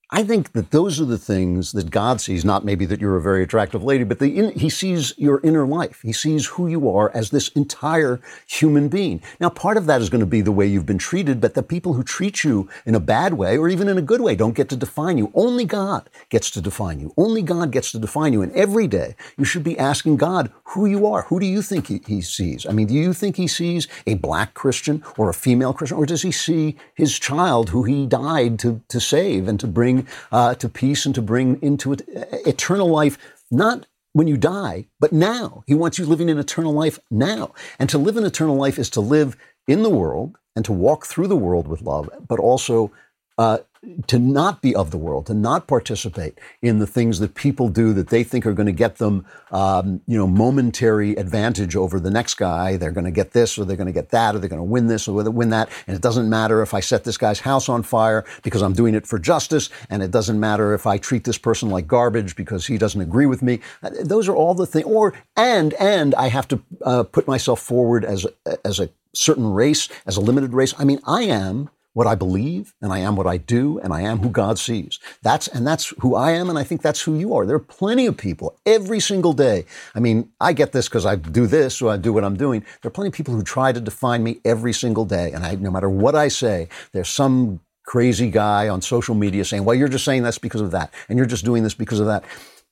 I 0.09 0.23
think 0.23 0.53
that 0.53 0.71
those 0.71 1.01
are 1.01 1.05
the 1.05 1.17
things 1.17 1.73
that 1.73 1.91
God 1.91 2.21
sees, 2.21 2.45
not 2.45 2.63
maybe 2.63 2.85
that 2.85 3.01
you're 3.01 3.17
a 3.17 3.21
very 3.21 3.43
attractive 3.43 3.83
lady, 3.83 4.05
but 4.05 4.19
the, 4.19 4.51
He 4.51 4.69
sees 4.69 5.13
your 5.17 5.41
inner 5.43 5.67
life. 5.67 6.01
He 6.01 6.13
sees 6.13 6.45
who 6.45 6.67
you 6.67 6.89
are 6.89 7.11
as 7.13 7.29
this 7.29 7.49
entire 7.49 8.21
human 8.47 8.87
being. 8.87 9.21
Now, 9.41 9.49
part 9.49 9.75
of 9.75 9.85
that 9.87 9.99
is 9.99 10.09
going 10.09 10.21
to 10.21 10.25
be 10.25 10.39
the 10.39 10.51
way 10.53 10.65
you've 10.65 10.85
been 10.85 10.97
treated, 10.97 11.41
but 11.41 11.55
the 11.55 11.63
people 11.63 11.93
who 11.93 12.03
treat 12.03 12.45
you 12.45 12.69
in 12.85 12.95
a 12.95 13.01
bad 13.01 13.33
way 13.33 13.57
or 13.57 13.67
even 13.67 13.89
in 13.89 13.97
a 13.97 14.01
good 14.01 14.21
way 14.21 14.35
don't 14.35 14.55
get 14.55 14.69
to 14.69 14.77
define 14.77 15.17
you. 15.17 15.29
Only 15.33 15.65
God 15.65 16.09
gets 16.29 16.51
to 16.51 16.61
define 16.61 17.01
you. 17.01 17.13
Only 17.17 17.41
God 17.41 17.71
gets 17.71 17.91
to 17.91 17.99
define 17.99 18.31
you. 18.31 18.41
And 18.41 18.53
every 18.53 18.87
day 18.87 19.15
you 19.37 19.43
should 19.43 19.63
be 19.63 19.77
asking 19.77 20.17
God 20.17 20.51
who 20.63 20.85
you 20.85 21.05
are. 21.05 21.23
Who 21.23 21.37
do 21.37 21.45
you 21.45 21.61
think 21.61 21.87
he, 21.87 22.01
he 22.05 22.21
sees? 22.21 22.65
I 22.65 22.71
mean, 22.71 22.87
do 22.87 22.93
you 22.93 23.11
think 23.11 23.35
He 23.35 23.47
sees 23.47 23.87
a 24.05 24.13
black 24.15 24.53
Christian 24.53 25.03
or 25.17 25.29
a 25.29 25.33
female 25.33 25.73
Christian, 25.73 25.97
or 25.97 26.05
does 26.05 26.21
He 26.21 26.31
see 26.31 26.77
His 26.95 27.19
child 27.19 27.69
who 27.69 27.83
He 27.83 28.05
died 28.05 28.59
to, 28.59 28.81
to 28.87 28.99
save 28.99 29.47
and 29.47 29.59
to 29.59 29.67
bring 29.67 29.96
uh, 30.31 30.55
to 30.55 30.69
peace 30.69 31.05
and 31.05 31.15
to 31.15 31.21
bring 31.21 31.61
into 31.61 31.93
it, 31.93 32.01
eternal 32.45 32.89
life, 32.89 33.17
not 33.49 33.87
when 34.13 34.27
you 34.27 34.37
die, 34.37 34.85
but 34.99 35.13
now. 35.13 35.63
He 35.67 35.75
wants 35.75 35.97
you 35.97 36.05
living 36.05 36.29
in 36.29 36.37
eternal 36.37 36.73
life 36.73 36.99
now. 37.09 37.53
And 37.79 37.89
to 37.89 37.97
live 37.97 38.17
in 38.17 38.25
eternal 38.25 38.55
life 38.55 38.79
is 38.79 38.89
to 38.91 39.01
live 39.01 39.37
in 39.67 39.83
the 39.83 39.89
world 39.89 40.37
and 40.55 40.65
to 40.65 40.73
walk 40.73 41.05
through 41.05 41.27
the 41.27 41.35
world 41.35 41.67
with 41.67 41.81
love, 41.81 42.09
but 42.27 42.39
also 42.39 42.91
uh, 43.37 43.59
to 44.07 44.19
not 44.19 44.61
be 44.61 44.75
of 44.75 44.91
the 44.91 44.97
world, 44.97 45.27
to 45.27 45.33
not 45.33 45.67
participate 45.67 46.39
in 46.61 46.79
the 46.79 46.87
things 46.87 47.19
that 47.19 47.35
people 47.35 47.69
do 47.69 47.93
that 47.93 48.09
they 48.09 48.23
think 48.23 48.45
are 48.45 48.53
going 48.53 48.65
to 48.67 48.71
get 48.71 48.97
them, 48.97 49.25
um, 49.51 50.01
you 50.07 50.17
know, 50.17 50.27
momentary 50.27 51.15
advantage 51.15 51.75
over 51.75 51.99
the 51.99 52.09
next 52.09 52.35
guy. 52.35 52.75
They're 52.75 52.91
going 52.91 53.05
to 53.05 53.11
get 53.11 53.31
this, 53.31 53.57
or 53.57 53.65
they're 53.65 53.77
going 53.77 53.87
to 53.87 53.93
get 53.93 54.09
that, 54.09 54.35
or 54.35 54.39
they're 54.39 54.49
going 54.49 54.59
to 54.59 54.63
win 54.63 54.87
this, 54.87 55.07
or 55.07 55.13
win 55.29 55.49
that. 55.51 55.69
And 55.85 55.95
it 55.95 56.01
doesn't 56.01 56.29
matter 56.29 56.61
if 56.61 56.73
I 56.73 56.79
set 56.79 57.03
this 57.03 57.17
guy's 57.17 57.39
house 57.39 57.69
on 57.69 57.83
fire 57.83 58.25
because 58.43 58.61
I'm 58.61 58.73
doing 58.73 58.95
it 58.95 59.05
for 59.05 59.19
justice, 59.19 59.69
and 59.89 60.01
it 60.01 60.11
doesn't 60.11 60.39
matter 60.39 60.73
if 60.73 60.87
I 60.87 60.97
treat 60.97 61.23
this 61.23 61.37
person 61.37 61.69
like 61.69 61.87
garbage 61.87 62.35
because 62.35 62.65
he 62.65 62.77
doesn't 62.77 63.01
agree 63.01 63.27
with 63.27 63.41
me. 63.41 63.59
Uh, 63.83 63.91
those 64.01 64.27
are 64.27 64.35
all 64.35 64.53
the 64.53 64.65
things. 64.65 64.85
Or 64.85 65.13
and 65.35 65.73
and 65.75 66.15
I 66.15 66.29
have 66.29 66.47
to 66.49 66.61
uh, 66.83 67.03
put 67.03 67.27
myself 67.27 67.61
forward 67.61 68.03
as 68.03 68.25
as 68.65 68.79
a 68.79 68.89
certain 69.13 69.47
race, 69.51 69.87
as 70.05 70.17
a 70.17 70.21
limited 70.21 70.53
race. 70.53 70.73
I 70.77 70.83
mean, 70.83 70.99
I 71.05 71.23
am 71.23 71.69
what 71.97 72.05
I 72.05 72.13
believe 72.13 72.75
and 72.79 72.93
I 72.93 72.99
am 72.99 73.15
what 73.15 73.25
I 73.25 73.37
do 73.37 73.79
and 73.79 73.91
I 73.91 74.01
am 74.01 74.19
who 74.19 74.29
God 74.29 74.59
sees. 74.59 74.99
That's 75.23 75.47
and 75.47 75.65
that's 75.65 75.95
who 76.01 76.13
I 76.13 76.33
am 76.33 76.47
and 76.47 76.59
I 76.59 76.63
think 76.63 76.83
that's 76.83 77.01
who 77.01 77.17
you 77.17 77.33
are. 77.33 77.43
There 77.43 77.55
are 77.55 77.71
plenty 77.81 78.05
of 78.05 78.15
people 78.15 78.55
every 78.67 78.99
single 78.99 79.33
day. 79.33 79.65
I 79.95 79.99
mean, 79.99 80.29
I 80.39 80.53
get 80.53 80.73
this 80.73 80.87
because 80.87 81.07
I 81.07 81.15
do 81.15 81.47
this 81.47 81.81
or 81.81 81.91
I 81.91 81.97
do 81.97 82.13
what 82.13 82.23
I'm 82.23 82.37
doing. 82.37 82.59
There 82.83 82.89
are 82.89 82.91
plenty 82.91 83.07
of 83.07 83.15
people 83.15 83.33
who 83.33 83.41
try 83.41 83.71
to 83.71 83.81
define 83.81 84.23
me 84.23 84.39
every 84.45 84.73
single 84.73 85.05
day 85.05 85.31
and 85.31 85.43
I 85.43 85.55
no 85.55 85.71
matter 85.71 85.89
what 85.89 86.13
I 86.13 86.27
say, 86.27 86.69
there's 86.91 87.09
some 87.09 87.61
crazy 87.83 88.29
guy 88.29 88.69
on 88.69 88.83
social 88.83 89.15
media 89.15 89.43
saying, 89.43 89.65
"Well, 89.65 89.75
you're 89.75 89.87
just 89.87 90.05
saying 90.05 90.21
that's 90.21 90.37
because 90.37 90.61
of 90.61 90.69
that 90.69 90.93
and 91.09 91.17
you're 91.17 91.25
just 91.25 91.45
doing 91.45 91.63
this 91.63 91.73
because 91.73 91.99
of 91.99 92.05
that." 92.05 92.23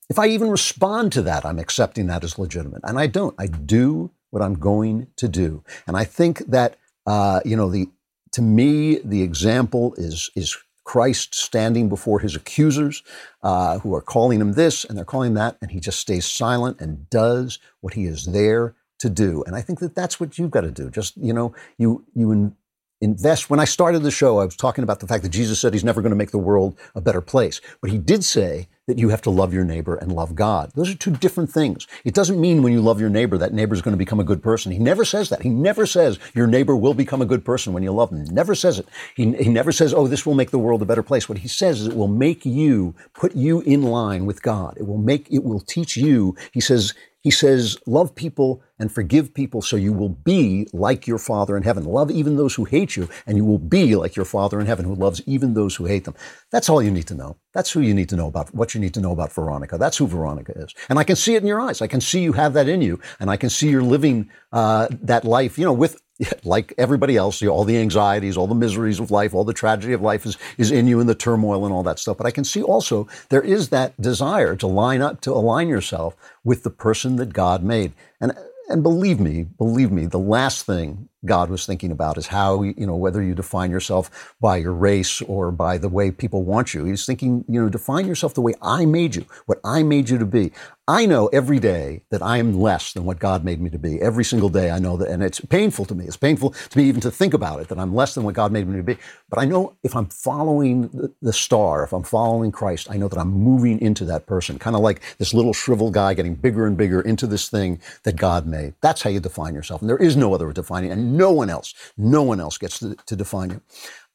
If 0.08 0.20
I 0.20 0.28
even 0.28 0.52
respond 0.52 1.12
to 1.14 1.24
that, 1.24 1.46
I'm 1.48 1.58
accepting 1.58 2.06
that 2.08 2.24
as 2.24 2.38
legitimate. 2.38 2.82
And 2.84 3.00
I 3.00 3.08
don't. 3.08 3.34
I 3.40 3.48
do 3.48 4.12
what 4.30 4.44
I'm 4.44 4.54
going 4.54 5.08
to 5.16 5.28
do. 5.28 5.64
And 5.88 5.98
I 5.98 6.04
think 6.04 6.46
that, 6.58 6.78
uh, 7.08 7.40
you 7.44 7.56
know, 7.56 7.72
the, 7.72 7.90
to 8.36 8.42
me, 8.42 9.00
the 9.00 9.22
example 9.22 9.94
is, 9.98 10.30
is 10.36 10.58
Christ 10.84 11.34
standing 11.34 11.88
before 11.88 12.20
his 12.20 12.36
accusers 12.36 13.02
uh, 13.44 13.80
who 13.80 13.96
are 13.96 14.02
calling 14.02 14.42
him 14.42 14.54
this 14.54 14.84
and 14.84 14.98
they're 14.98 15.06
calling 15.06 15.36
that, 15.36 15.58
and 15.62 15.72
he 15.72 15.80
just 15.80 16.02
stays 16.02 16.26
silent 16.26 16.82
and 16.82 17.10
does 17.10 17.60
what 17.80 17.94
he 17.94 18.04
is 18.04 18.26
there 18.26 18.76
to 19.00 19.10
do. 19.10 19.42
And 19.48 19.56
I 19.56 19.62
think 19.62 19.80
that 19.80 19.96
that's 19.96 20.20
what 20.20 20.38
you've 20.38 20.52
got 20.52 20.62
to 20.62 20.72
do. 20.72 20.90
Just, 20.90 21.16
you 21.16 21.32
know, 21.32 21.56
you, 21.78 22.04
you, 22.14 22.30
in, 22.32 22.58
invest. 23.00 23.50
When 23.50 23.62
I 23.62 23.66
started 23.66 24.00
the 24.00 24.12
show, 24.12 24.40
I 24.40 24.46
was 24.46 24.58
talking 24.58 24.84
about 24.84 25.00
the 25.00 25.08
fact 25.08 25.24
that 25.24 25.30
Jesus 25.30 25.62
said 25.62 25.72
he's 25.72 25.86
never 25.86 26.02
going 26.02 26.10
to 26.12 26.18
make 26.18 26.32
the 26.32 26.38
world 26.38 26.78
a 26.94 27.00
better 27.00 27.22
place. 27.22 27.62
But 27.80 27.90
he 27.90 27.98
did 27.98 28.26
say 28.26 28.68
that 28.88 29.00
you 29.00 29.10
have 29.10 29.22
to 29.24 29.32
love 29.32 29.54
your 29.54 29.64
neighbor 29.64 29.96
and 29.96 30.12
love 30.12 30.36
God. 30.36 30.72
Those 30.76 30.92
are 30.92 30.96
two 30.96 31.12
different 31.12 31.50
things. 31.50 31.88
It 32.04 32.14
doesn't 32.14 32.40
mean 32.40 32.62
when 32.62 32.72
you 32.72 32.82
love 32.82 33.00
your 33.00 33.10
neighbor, 33.10 33.38
that 33.38 33.54
neighbor 33.54 33.74
is 33.74 33.82
going 33.82 33.94
to 33.94 33.98
become 33.98 34.20
a 34.20 34.24
good 34.24 34.44
person. 34.44 34.72
He 34.72 34.78
never 34.78 35.04
says 35.04 35.30
that. 35.30 35.42
He 35.42 35.50
never 35.50 35.86
says 35.88 36.20
your 36.36 36.46
neighbor 36.46 36.76
will 36.76 36.94
become 36.94 37.22
a 37.22 37.26
good 37.26 37.44
person 37.44 37.74
when 37.74 37.82
you 37.82 37.92
love 37.92 38.12
him. 38.12 38.24
He 38.24 38.32
never 38.32 38.54
says 38.54 38.78
it. 38.78 38.88
He, 39.16 39.34
he 39.34 39.50
never 39.50 39.72
says, 39.72 39.94
oh, 39.94 40.08
this 40.08 40.26
will 40.26 40.36
make 40.36 40.52
the 40.52 40.60
world 40.60 40.82
a 40.84 40.86
better 40.86 41.04
place. 41.04 41.28
What 41.28 41.40
he 41.40 41.48
says 41.48 41.82
is 41.82 41.88
it 41.88 41.96
will 41.96 42.08
make 42.08 42.46
you, 42.46 42.94
put 43.14 43.36
you 43.36 43.62
in 43.62 43.82
line 43.82 44.26
with 44.26 44.44
God. 44.44 44.78
It 44.78 44.86
will 44.88 45.00
make, 45.00 45.32
it 45.32 45.44
will 45.44 45.62
teach 45.62 45.98
you. 45.98 46.36
He 46.52 46.62
says, 46.62 46.94
he 47.26 47.32
says, 47.32 47.76
love 47.88 48.14
people 48.14 48.62
and 48.78 48.92
forgive 48.92 49.34
people 49.34 49.60
so 49.64 49.76
you 49.76 49.92
will 49.92 50.10
be 50.10 50.68
like 50.74 51.08
your 51.08 51.18
Father 51.18 51.58
in 51.58 51.64
heaven. 51.64 51.84
Love 51.84 52.12
even 52.12 52.38
those 52.38 52.54
who 52.54 52.66
hate 52.66 52.96
you, 52.96 53.10
and 53.26 53.36
you 53.36 53.44
will 53.44 53.58
be 53.58 53.96
like 53.96 54.16
your 54.16 54.26
Father 54.26 54.60
in 54.60 54.68
heaven 54.68 54.86
who 54.86 54.94
loves 54.94 55.24
even 55.26 55.56
those 55.56 55.76
who 55.76 55.86
hate 55.86 56.04
them. 56.04 56.14
That's 56.52 56.70
all 56.70 56.84
you 56.84 56.92
need 56.92 57.08
to 57.08 57.16
know. 57.16 57.38
That's 57.52 57.72
who 57.72 57.80
you 57.82 57.96
need 57.96 58.10
to 58.10 58.16
know 58.16 58.28
about, 58.28 58.54
what 58.54 58.76
you 58.76 58.80
need 58.80 58.94
to 58.94 59.02
know 59.02 59.12
about 59.12 59.34
Veronica. 59.34 59.80
That's 59.80 59.98
who 59.98 60.06
Veronica 60.06 60.52
is. 60.56 60.72
And 60.88 61.00
I 61.00 61.04
can 61.04 61.16
see 61.16 61.34
it 61.34 61.42
in 61.42 61.48
your 61.48 61.60
eyes. 61.60 61.82
I 61.82 61.88
can 61.88 62.00
see 62.00 62.22
you 62.22 62.34
have 62.34 62.54
that 62.54 62.70
in 62.70 62.84
you, 62.84 63.00
and 63.20 63.32
I 63.32 63.38
can 63.38 63.50
see 63.50 63.70
you're 63.70 63.82
living 63.82 64.30
uh, 64.52 64.88
that 64.92 65.26
life, 65.26 65.58
you 65.58 65.66
know, 65.66 65.74
with 65.74 66.00
like 66.44 66.74
everybody 66.78 67.18
else, 67.18 67.42
you 67.42 67.48
know, 67.48 67.54
all 67.54 67.64
the 67.64 67.78
anxieties, 67.78 68.38
all 68.38 68.48
the 68.48 68.56
miseries 68.56 69.00
of 69.00 69.12
life, 69.12 69.34
all 69.34 69.44
the 69.44 69.54
tragedy 69.54 69.94
of 69.94 70.02
life 70.02 70.26
is, 70.26 70.38
is 70.58 70.72
in 70.72 70.88
you 70.88 71.00
and 71.00 71.10
the 71.10 71.16
turmoil 71.16 71.66
and 71.66 71.74
all 71.74 71.84
that 71.84 72.00
stuff. 72.00 72.18
But 72.18 72.28
I 72.28 72.32
can 72.32 72.44
see 72.44 72.62
also 72.62 73.08
there 73.30 73.42
is 73.42 73.70
that 73.70 74.00
desire 74.00 74.56
to 74.56 74.68
line 74.68 75.02
up, 75.02 75.22
to 75.22 75.32
align 75.32 75.68
yourself 75.68 76.16
with 76.44 76.64
the 76.64 76.70
person 76.70 77.18
that 77.18 77.34
God 77.34 77.64
made. 77.64 77.94
And 78.22 78.34
and 78.68 78.82
believe 78.82 79.20
me, 79.20 79.44
believe 79.44 79.92
me, 79.92 80.08
the 80.08 80.18
last 80.18 80.66
thing 80.66 81.08
God 81.26 81.50
was 81.50 81.66
thinking 81.66 81.92
about 81.92 82.18
is 82.18 82.28
how, 82.28 82.64
you 82.64 82.86
know, 82.86 82.96
whether 82.96 83.22
you 83.22 83.34
define 83.34 83.72
yourself 83.72 84.36
by 84.40 84.58
your 84.58 84.74
race 84.74 85.22
or 85.22 85.52
by 85.52 85.78
the 85.78 85.90
way 85.90 86.12
people 86.12 86.44
want 86.44 86.74
you. 86.74 86.86
He's 86.86 87.06
thinking, 87.06 87.44
you 87.48 87.62
know, 87.62 87.70
define 87.70 88.08
yourself 88.08 88.34
the 88.34 88.42
way 88.42 88.54
I 88.62 88.86
made 88.86 89.16
you, 89.16 89.26
what 89.46 89.60
I 89.64 89.84
made 89.84 90.10
you 90.10 90.18
to 90.18 90.26
be. 90.26 90.52
I 90.88 91.08
know 91.08 91.28
every 91.28 91.60
day 91.60 92.04
that 92.12 92.22
I 92.22 92.38
am 92.38 92.62
less 92.62 92.94
than 92.94 93.06
what 93.06 93.18
God 93.18 93.44
made 93.44 93.60
me 93.60 93.72
to 93.72 93.80
be. 93.80 94.00
Every 94.00 94.24
single 94.24 94.50
day 94.50 94.70
I 94.70 94.78
know 94.78 94.98
that, 94.98 95.10
and 95.10 95.24
it's 95.24 95.40
painful 95.40 95.86
to 95.86 95.96
me. 95.96 96.06
It's 96.06 96.16
painful 96.16 96.52
to 96.52 96.78
me 96.78 96.84
even 96.84 97.02
to 97.02 97.10
think 97.10 97.34
about 97.34 97.60
it, 97.60 97.70
that 97.70 97.80
I'm 97.80 97.96
less 97.96 98.14
than 98.14 98.24
what 98.24 98.36
God 98.36 98.52
made 98.52 98.68
me 98.68 98.78
to 98.78 98.84
be. 98.84 98.98
But 99.28 99.40
I 99.40 99.46
know 99.46 99.74
if 99.82 99.96
I'm 99.96 100.06
following 100.06 101.12
the, 101.24 101.34
star, 101.34 101.84
if 101.84 101.92
I'm 101.92 102.04
following 102.04 102.52
Christ, 102.52 102.88
I 102.92 102.98
know 102.98 103.08
that 103.08 103.18
I'm 103.18 103.32
moving 103.32 103.82
into 103.82 104.06
that 104.06 104.28
person, 104.28 104.60
kind 104.60 104.76
of 104.76 104.84
like 104.84 105.02
this 105.18 105.34
little 105.34 105.54
shriveled 105.54 105.96
guy 105.96 106.14
getting 106.14 106.36
bigger 106.36 106.68
and 106.68 106.78
bigger 106.78 107.02
into 107.02 107.26
this 107.26 107.50
thing 107.50 107.82
that 108.04 108.16
God 108.16 108.46
made. 108.46 108.76
That's 108.82 109.02
how 109.02 109.10
you 109.10 109.20
define 109.20 109.56
yourself. 109.56 109.82
And 109.82 109.90
there 109.90 109.98
is 109.98 110.16
no 110.16 110.36
other 110.36 110.52
defining, 110.54 110.92
and 110.92 111.15
no 111.18 111.32
one 111.32 111.50
else, 111.50 111.74
no 111.98 112.24
one 112.24 112.40
else 112.40 112.58
gets 112.58 112.80
to, 112.80 112.96
to 113.06 113.16
define 113.16 113.50
you 113.52 113.62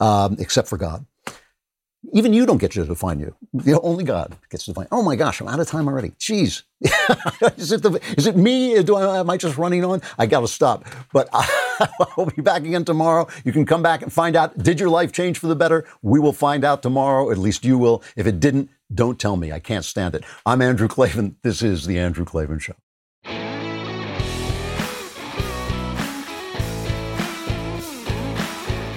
um, 0.01 0.37
except 0.39 0.69
for 0.69 0.79
God. 0.79 1.07
Even 2.15 2.33
you 2.33 2.47
don't 2.47 2.59
get 2.59 2.73
to 2.73 2.85
define 2.85 3.21
you. 3.21 3.35
You 3.65 3.79
only 3.83 4.05
God 4.05 4.37
gets 4.51 4.65
to 4.65 4.71
define. 4.71 4.89
Oh 4.91 5.03
my 5.03 5.17
gosh, 5.17 5.41
I'm 5.41 5.49
out 5.49 5.61
of 5.61 5.69
time 5.69 5.87
already. 5.87 6.11
Jeez, 6.13 6.63
is 7.59 7.73
it 7.73 7.83
the, 7.83 8.01
is 8.17 8.27
it 8.27 8.37
me? 8.37 8.83
Do 8.83 8.97
I 8.97 9.21
am 9.21 9.29
I 9.29 9.37
just 9.37 9.59
running 9.59 9.85
on? 9.85 10.01
I 10.19 10.27
got 10.27 10.41
to 10.41 10.49
stop. 10.49 10.87
But 11.13 11.29
I'll 11.33 12.27
be 12.35 12.43
back 12.43 12.63
again 12.63 12.85
tomorrow. 12.87 13.29
You 13.45 13.53
can 13.53 13.67
come 13.67 13.83
back 13.83 14.03
and 14.03 14.13
find 14.13 14.35
out. 14.35 14.57
Did 14.59 14.81
your 14.81 14.89
life 14.89 15.13
change 15.13 15.39
for 15.39 15.47
the 15.47 15.57
better? 15.57 15.87
We 16.03 16.19
will 16.19 16.33
find 16.33 16.65
out 16.65 16.83
tomorrow. 16.83 17.31
At 17.31 17.39
least 17.39 17.65
you 17.67 17.77
will. 17.77 18.03
If 18.17 18.27
it 18.27 18.41
didn't, 18.41 18.71
don't 18.95 19.19
tell 19.19 19.37
me. 19.37 19.53
I 19.53 19.61
can't 19.61 19.85
stand 19.85 20.15
it. 20.15 20.25
I'm 20.47 20.63
Andrew 20.63 20.89
Klavan. 20.89 21.37
This 21.43 21.63
is 21.63 21.87
the 21.87 21.99
Andrew 21.99 22.25
Klavan 22.25 22.61
Show. 22.61 22.75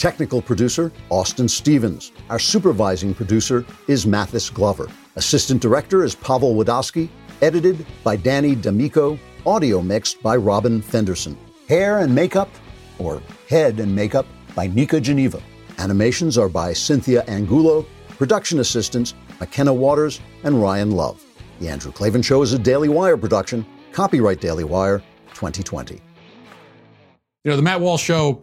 Technical 0.00 0.40
producer, 0.40 0.90
Austin 1.10 1.46
Stevens. 1.46 2.12
Our 2.30 2.38
supervising 2.38 3.12
producer 3.12 3.66
is 3.86 4.06
Mathis 4.06 4.48
Glover. 4.48 4.88
Assistant 5.16 5.60
director 5.60 6.04
is 6.04 6.14
Pavel 6.14 6.54
Wadowski. 6.54 7.10
Edited 7.42 7.84
by 8.02 8.16
Danny 8.16 8.54
D'Amico. 8.54 9.18
Audio 9.44 9.82
mixed 9.82 10.22
by 10.22 10.36
Robin 10.36 10.80
Fenderson. 10.80 11.36
Hair 11.68 11.98
and 11.98 12.14
makeup, 12.14 12.48
or 12.98 13.20
head 13.46 13.78
and 13.78 13.94
makeup, 13.94 14.24
by 14.54 14.68
Nika 14.68 15.02
Geneva. 15.02 15.42
Animations 15.76 16.38
are 16.38 16.48
by 16.48 16.72
Cynthia 16.72 17.22
Angulo. 17.24 17.84
Production 18.16 18.60
assistants, 18.60 19.12
McKenna 19.38 19.74
Waters 19.74 20.22
and 20.44 20.62
Ryan 20.62 20.92
Love. 20.92 21.22
The 21.58 21.68
Andrew 21.68 21.92
Klavan 21.92 22.22
Show 22.22 22.40
is 22.40 22.54
a 22.54 22.58
Daily 22.58 22.88
Wire 22.88 23.18
production. 23.18 23.66
Copyright 23.92 24.40
Daily 24.40 24.64
Wire 24.64 25.00
2020. 25.34 26.00
You 27.44 27.50
know, 27.50 27.56
the 27.56 27.62
Matt 27.62 27.82
Walsh 27.82 28.02
Show 28.02 28.42